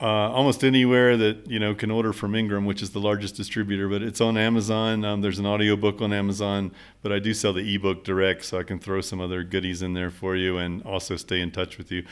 uh, 0.01 0.31
almost 0.31 0.63
anywhere 0.63 1.15
that 1.15 1.47
you 1.47 1.59
know 1.59 1.75
can 1.75 1.91
order 1.91 2.11
from 2.11 2.33
Ingram, 2.33 2.65
which 2.65 2.81
is 2.81 2.89
the 2.89 2.99
largest 2.99 3.35
distributor. 3.35 3.87
But 3.87 4.01
it's 4.01 4.19
on 4.19 4.35
Amazon. 4.35 5.05
Um, 5.05 5.21
there's 5.21 5.37
an 5.37 5.45
audiobook 5.45 6.01
on 6.01 6.11
Amazon, 6.11 6.71
but 7.03 7.11
I 7.11 7.19
do 7.19 7.35
sell 7.35 7.53
the 7.53 7.75
ebook 7.75 8.03
direct, 8.03 8.45
so 8.45 8.57
I 8.57 8.63
can 8.63 8.79
throw 8.79 8.99
some 8.99 9.21
other 9.21 9.43
goodies 9.43 9.83
in 9.83 9.93
there 9.93 10.09
for 10.09 10.35
you 10.35 10.57
and 10.57 10.81
also 10.81 11.17
stay 11.17 11.39
in 11.39 11.51
touch 11.51 11.77
with 11.77 11.91
you. 11.91 12.03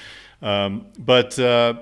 Um, 0.44 0.86
but 1.00 1.40
uh, 1.40 1.74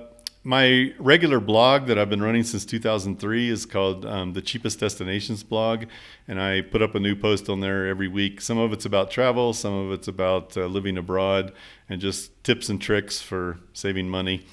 my 0.48 0.94
regular 0.98 1.40
blog 1.40 1.88
that 1.88 1.98
I've 1.98 2.08
been 2.08 2.22
running 2.22 2.42
since 2.42 2.64
2003 2.64 3.50
is 3.50 3.66
called 3.66 4.06
um, 4.06 4.32
the 4.32 4.40
Cheapest 4.40 4.80
Destinations 4.80 5.42
blog, 5.42 5.84
and 6.26 6.40
I 6.40 6.62
put 6.62 6.80
up 6.80 6.94
a 6.94 6.98
new 6.98 7.14
post 7.14 7.50
on 7.50 7.60
there 7.60 7.86
every 7.86 8.08
week. 8.08 8.40
Some 8.40 8.56
of 8.56 8.72
it's 8.72 8.86
about 8.86 9.10
travel, 9.10 9.52
some 9.52 9.74
of 9.74 9.92
it's 9.92 10.08
about 10.08 10.56
uh, 10.56 10.64
living 10.64 10.96
abroad, 10.96 11.52
and 11.90 12.00
just 12.00 12.42
tips 12.44 12.70
and 12.70 12.80
tricks 12.80 13.20
for 13.20 13.58
saving 13.74 14.08
money 14.08 14.46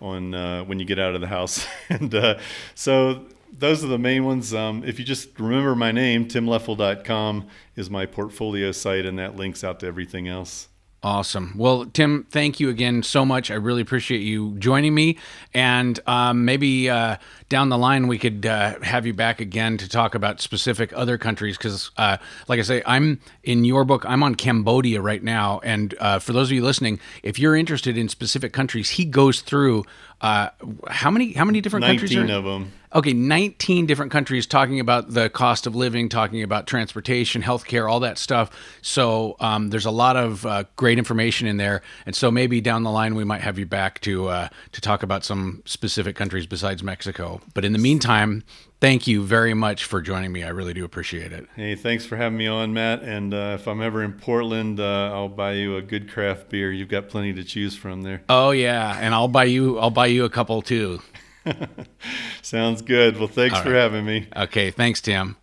on 0.00 0.34
uh, 0.34 0.64
when 0.64 0.78
you 0.78 0.86
get 0.86 0.98
out 0.98 1.14
of 1.14 1.20
the 1.20 1.26
house. 1.26 1.66
and 1.90 2.14
uh, 2.14 2.38
so 2.74 3.26
those 3.52 3.84
are 3.84 3.88
the 3.88 3.98
main 3.98 4.24
ones. 4.24 4.54
Um, 4.54 4.82
if 4.82 4.98
you 4.98 5.04
just 5.04 5.38
remember 5.38 5.74
my 5.74 5.92
name, 5.92 6.26
timleffel.com 6.26 7.48
is 7.76 7.90
my 7.90 8.06
portfolio 8.06 8.72
site, 8.72 9.04
and 9.04 9.18
that 9.18 9.36
links 9.36 9.62
out 9.62 9.78
to 9.80 9.86
everything 9.86 10.26
else. 10.26 10.68
Awesome. 11.04 11.52
Well, 11.58 11.84
Tim, 11.84 12.26
thank 12.30 12.60
you 12.60 12.70
again 12.70 13.02
so 13.02 13.26
much. 13.26 13.50
I 13.50 13.56
really 13.56 13.82
appreciate 13.82 14.22
you 14.22 14.56
joining 14.58 14.94
me. 14.94 15.18
And 15.52 16.00
um, 16.06 16.46
maybe 16.46 16.88
uh, 16.88 17.18
down 17.50 17.68
the 17.68 17.76
line, 17.76 18.06
we 18.06 18.16
could 18.16 18.46
uh, 18.46 18.80
have 18.80 19.04
you 19.04 19.12
back 19.12 19.38
again 19.38 19.76
to 19.76 19.86
talk 19.86 20.14
about 20.14 20.40
specific 20.40 20.94
other 20.94 21.18
countries. 21.18 21.58
Because, 21.58 21.90
uh, 21.98 22.16
like 22.48 22.58
I 22.58 22.62
say, 22.62 22.82
I'm 22.86 23.20
in 23.42 23.66
your 23.66 23.84
book, 23.84 24.06
I'm 24.06 24.22
on 24.22 24.34
Cambodia 24.34 25.02
right 25.02 25.22
now. 25.22 25.60
And 25.62 25.94
uh, 26.00 26.20
for 26.20 26.32
those 26.32 26.48
of 26.48 26.52
you 26.52 26.64
listening, 26.64 26.98
if 27.22 27.38
you're 27.38 27.54
interested 27.54 27.98
in 27.98 28.08
specific 28.08 28.54
countries, 28.54 28.88
he 28.88 29.04
goes 29.04 29.42
through 29.42 29.84
uh, 30.24 30.48
how 30.88 31.10
many 31.10 31.34
how 31.34 31.44
many 31.44 31.60
different 31.60 31.84
countries? 31.84 32.10
Nineteen 32.10 32.34
of 32.34 32.44
them. 32.44 32.72
Okay, 32.94 33.12
19 33.12 33.86
different 33.86 34.10
countries 34.10 34.46
talking 34.46 34.80
about 34.80 35.10
the 35.10 35.28
cost 35.28 35.66
of 35.66 35.74
living, 35.74 36.08
talking 36.08 36.42
about 36.42 36.66
transportation, 36.66 37.42
healthcare, 37.42 37.90
all 37.90 38.00
that 38.00 38.16
stuff. 38.18 38.50
So 38.82 39.36
um, 39.40 39.68
there's 39.70 39.84
a 39.84 39.90
lot 39.90 40.16
of 40.16 40.46
uh, 40.46 40.64
great 40.76 40.96
information 40.96 41.46
in 41.46 41.58
there, 41.58 41.82
and 42.06 42.16
so 42.16 42.30
maybe 42.30 42.62
down 42.62 42.84
the 42.84 42.90
line 42.90 43.16
we 43.16 43.24
might 43.24 43.42
have 43.42 43.58
you 43.58 43.66
back 43.66 44.00
to 44.02 44.28
uh, 44.28 44.48
to 44.72 44.80
talk 44.80 45.02
about 45.02 45.24
some 45.24 45.62
specific 45.66 46.16
countries 46.16 46.46
besides 46.46 46.82
Mexico. 46.82 47.42
But 47.52 47.66
in 47.66 47.74
the 47.74 47.78
meantime, 47.78 48.44
thank 48.84 49.06
you 49.06 49.24
very 49.24 49.54
much 49.54 49.86
for 49.86 50.02
joining 50.02 50.30
me. 50.30 50.44
I 50.44 50.50
really 50.50 50.74
do 50.74 50.84
appreciate 50.84 51.32
it. 51.32 51.48
Hey, 51.56 51.74
thanks 51.74 52.04
for 52.04 52.16
having 52.16 52.36
me 52.36 52.46
on, 52.46 52.74
Matt. 52.74 53.02
And 53.02 53.32
uh, 53.32 53.56
if 53.58 53.66
I'm 53.66 53.80
ever 53.80 54.02
in 54.02 54.12
Portland, 54.12 54.78
uh, 54.78 55.10
I'll 55.10 55.30
buy 55.30 55.52
you 55.52 55.78
a 55.78 55.82
good 55.82 56.10
craft 56.10 56.50
beer. 56.50 56.70
You've 56.70 56.90
got 56.90 57.08
plenty 57.08 57.32
to 57.32 57.44
choose 57.44 57.74
from 57.74 58.02
there. 58.02 58.22
Oh 58.28 58.50
yeah, 58.50 58.98
and 59.00 59.14
I'll 59.14 59.28
buy 59.28 59.44
you 59.44 59.78
I'll 59.78 59.88
buy 59.88 60.06
you 60.06 60.26
a 60.26 60.30
couple 60.30 60.60
too. 60.60 61.00
Sounds 62.42 62.82
good. 62.82 63.18
Well, 63.18 63.28
thanks 63.28 63.58
for 63.58 63.72
having 63.72 64.04
me. 64.04 64.28
Okay, 64.36 64.70
thanks, 64.70 65.00
Tim. 65.00 65.36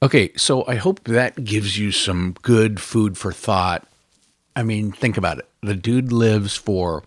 Okay, 0.00 0.32
so 0.36 0.64
I 0.66 0.76
hope 0.76 1.02
that 1.04 1.42
gives 1.42 1.76
you 1.76 1.90
some 1.90 2.36
good 2.42 2.80
food 2.80 3.18
for 3.18 3.32
thought. 3.32 3.86
I 4.54 4.62
mean, 4.62 4.92
think 4.92 5.16
about 5.16 5.38
it. 5.38 5.48
The 5.60 5.74
dude 5.74 6.12
lives 6.12 6.56
for 6.56 7.02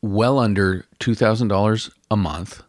well 0.00 0.38
under 0.38 0.84
$2,000 1.00 1.90
a 2.10 2.16
month. 2.16 2.62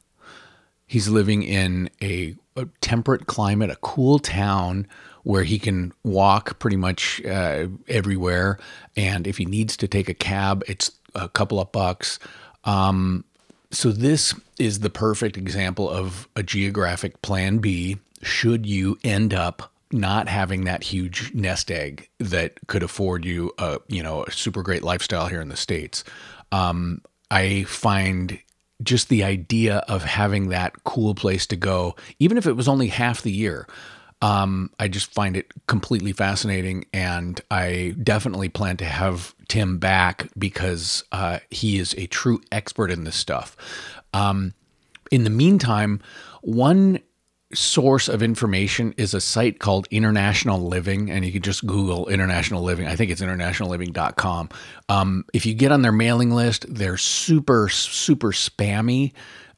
He's 0.94 1.10
living 1.10 1.42
in 1.42 1.90
a, 2.04 2.36
a, 2.56 2.68
temperate 2.80 3.26
climate, 3.26 3.72
a 3.72 3.78
cool 3.78 4.20
town 4.20 4.86
where 5.24 5.42
he 5.42 5.58
can 5.58 5.92
walk 6.04 6.60
pretty 6.60 6.78
much 6.78 7.20
uh, 7.26 7.66
everywhere. 7.88 8.60
And 8.96 9.26
if 9.26 9.40
he 9.40 9.46
needs 9.46 9.76
to 9.78 9.88
take 9.88 10.08
a 10.08 10.14
cab, 10.14 10.64
it's 10.68 10.92
a 11.16 11.30
couple 11.30 11.60
of 11.60 11.72
bucks. 11.72 12.20
Um, 12.64 13.24
so, 13.72 13.92
this 13.92 14.36
is 14.60 14.82
the 14.82 14.92
perfect 14.92 15.36
example 15.36 15.90
of 15.90 16.28
a 16.36 16.44
geographic 16.44 17.24
plan 17.24 17.58
B 17.58 17.98
should 18.22 18.68
you 18.68 19.00
end 19.04 19.34
up 19.34 19.72
not 19.92 20.28
having 20.28 20.66
that 20.66 20.84
huge 20.84 21.34
nest 21.34 21.72
egg 21.72 22.08
that 22.20 22.60
could 22.68 22.84
afford 22.84 23.26
you 23.26 23.52
a 23.58 23.80
you 23.88 24.04
know 24.04 24.26
a 24.26 24.32
super 24.32 24.62
great 24.62 24.84
lifestyle 24.84 25.26
here 25.26 25.42
in 25.42 25.50
the 25.50 25.58
states. 25.58 26.04
Um, 26.52 27.02
I 27.32 27.64
find 27.64 28.38
just 28.84 29.10
the 29.10 29.24
idea 29.24 29.78
of 29.88 30.04
having 30.04 30.50
that 30.50 30.84
cool 30.84 31.16
place 31.16 31.48
to 31.48 31.56
go, 31.56 31.96
even 32.20 32.38
if 32.38 32.46
it 32.46 32.54
was 32.54 32.68
only 32.68 32.88
half 32.88 33.22
the 33.22 33.32
year, 33.32 33.68
um, 34.22 34.70
I 34.80 34.88
just 34.88 35.14
find 35.14 35.36
it 35.36 35.52
completely 35.68 36.14
fascinating, 36.14 36.86
and 36.94 37.42
I 37.52 37.94
definitely 38.02 38.48
plan 38.48 38.78
to 38.78 38.86
have 38.86 39.36
Tim 39.50 39.80
back 39.80 40.30
because 40.38 41.04
uh, 41.12 41.40
he 41.50 41.78
is 41.78 41.94
a 41.98 42.08
true 42.08 42.42
expert 42.50 42.90
in 42.90 43.04
this 43.04 43.18
stuff. 43.18 43.58
Um, 44.14 44.54
in 45.12 45.26
the 45.26 45.30
meantime, 45.30 46.00
one 46.42 47.00
source 47.56 48.08
of 48.08 48.24
information 48.24 48.94
is 48.98 49.14
a 49.14 49.22
site 49.22 49.60
called 49.60 49.88
International 49.92 50.60
Living, 50.60 51.10
and 51.10 51.26
you 51.26 51.32
can 51.32 51.42
just 51.42 51.66
Google 51.66 52.08
International 52.08 52.62
Living. 52.62 52.88
I 52.88 52.96
think 52.96 53.12
it's 53.12 53.22
internationalliving.com. 53.22 54.50
Um, 54.90 55.26
if 55.34 55.46
you 55.46 55.54
get 55.54 55.72
on 55.72 55.82
their 55.82 55.92
mailing 55.92 56.32
list, 56.32 56.66
they're 56.74 56.98
super, 56.98 57.70
super 57.70 58.32
spammy. 58.32 59.14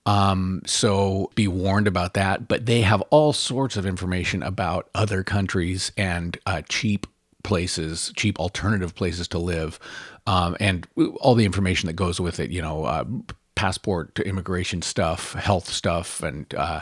Um, 0.06 0.62
so 0.66 1.32
be 1.36 1.48
warned 1.48 1.88
about 1.88 2.14
that. 2.14 2.48
But 2.48 2.66
they 2.66 2.82
have 2.82 3.02
all 3.10 3.34
sorts 3.34 3.78
of 3.78 3.86
information 3.86 4.43
about 4.43 4.89
other 4.93 5.24
countries 5.24 5.91
and 5.98 6.38
uh, 6.46 6.62
cheap 6.70 7.08
places, 7.43 8.12
cheap 8.16 8.39
alternative 8.39 8.96
places 8.96 9.28
to 9.30 9.39
live, 9.39 9.80
um, 10.28 10.56
and 10.60 10.88
all 11.20 11.36
the 11.36 11.46
information 11.46 11.88
that 11.88 11.93
goes 11.93 12.20
with 12.20 12.39
it. 12.39 12.52
You 12.52 12.62
know, 12.62 12.86
uh, 12.86 13.06
passport 13.56 14.14
to 14.16 14.28
immigration 14.28 14.82
stuff, 14.82 15.34
health 15.34 15.70
stuff, 15.70 16.22
and 16.22 16.54
uh, 16.56 16.82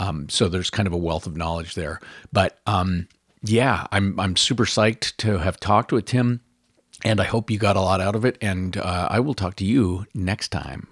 um, 0.00 0.28
so 0.30 0.48
there's 0.48 0.70
kind 0.70 0.86
of 0.86 0.94
a 0.94 0.96
wealth 0.98 1.26
of 1.26 1.36
knowledge 1.36 1.74
there. 1.74 2.00
But 2.32 2.58
um, 2.66 3.06
yeah, 3.42 3.86
I'm 3.92 4.18
I'm 4.18 4.34
super 4.34 4.64
psyched 4.64 5.16
to 5.18 5.38
have 5.38 5.60
talked 5.60 5.92
with 5.92 6.06
Tim, 6.06 6.40
and 7.04 7.20
I 7.20 7.24
hope 7.24 7.50
you 7.50 7.58
got 7.58 7.76
a 7.76 7.80
lot 7.80 8.00
out 8.00 8.16
of 8.16 8.24
it. 8.24 8.38
And 8.40 8.76
uh, 8.78 9.08
I 9.10 9.20
will 9.20 9.34
talk 9.34 9.56
to 9.56 9.64
you 9.64 10.06
next 10.14 10.48
time. 10.48 10.88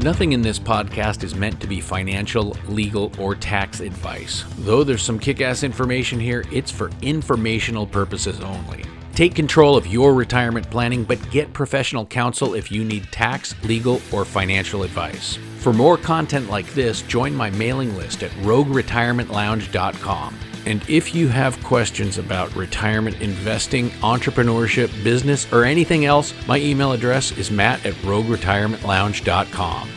Nothing 0.00 0.32
in 0.32 0.42
this 0.42 0.58
podcast 0.58 1.24
is 1.24 1.34
meant 1.34 1.60
to 1.60 1.66
be 1.66 1.80
financial, 1.80 2.56
legal, 2.68 3.10
or 3.18 3.34
tax 3.34 3.80
advice. 3.80 4.44
Though 4.58 4.84
there's 4.84 5.02
some 5.02 5.18
kick 5.18 5.40
ass 5.40 5.62
information 5.62 6.20
here, 6.20 6.44
it's 6.52 6.70
for 6.70 6.90
informational 7.02 7.86
purposes 7.86 8.40
only. 8.40 8.84
Take 9.16 9.34
control 9.34 9.76
of 9.78 9.86
your 9.86 10.14
retirement 10.14 10.70
planning, 10.70 11.02
but 11.02 11.30
get 11.30 11.50
professional 11.54 12.04
counsel 12.04 12.52
if 12.52 12.70
you 12.70 12.84
need 12.84 13.10
tax, 13.10 13.54
legal, 13.64 14.02
or 14.12 14.26
financial 14.26 14.82
advice. 14.82 15.38
For 15.60 15.72
more 15.72 15.96
content 15.96 16.50
like 16.50 16.70
this, 16.74 17.00
join 17.00 17.34
my 17.34 17.48
mailing 17.48 17.96
list 17.96 18.22
at 18.22 18.30
rogueretirementlounge.com. 18.42 20.38
And 20.66 20.84
if 20.86 21.14
you 21.14 21.28
have 21.28 21.64
questions 21.64 22.18
about 22.18 22.54
retirement 22.54 23.22
investing, 23.22 23.88
entrepreneurship, 24.02 24.92
business, 25.02 25.50
or 25.50 25.64
anything 25.64 26.04
else, 26.04 26.34
my 26.46 26.58
email 26.58 26.92
address 26.92 27.32
is 27.38 27.50
matt 27.50 27.86
at 27.86 27.94
rogueretirementlounge.com. 27.94 29.88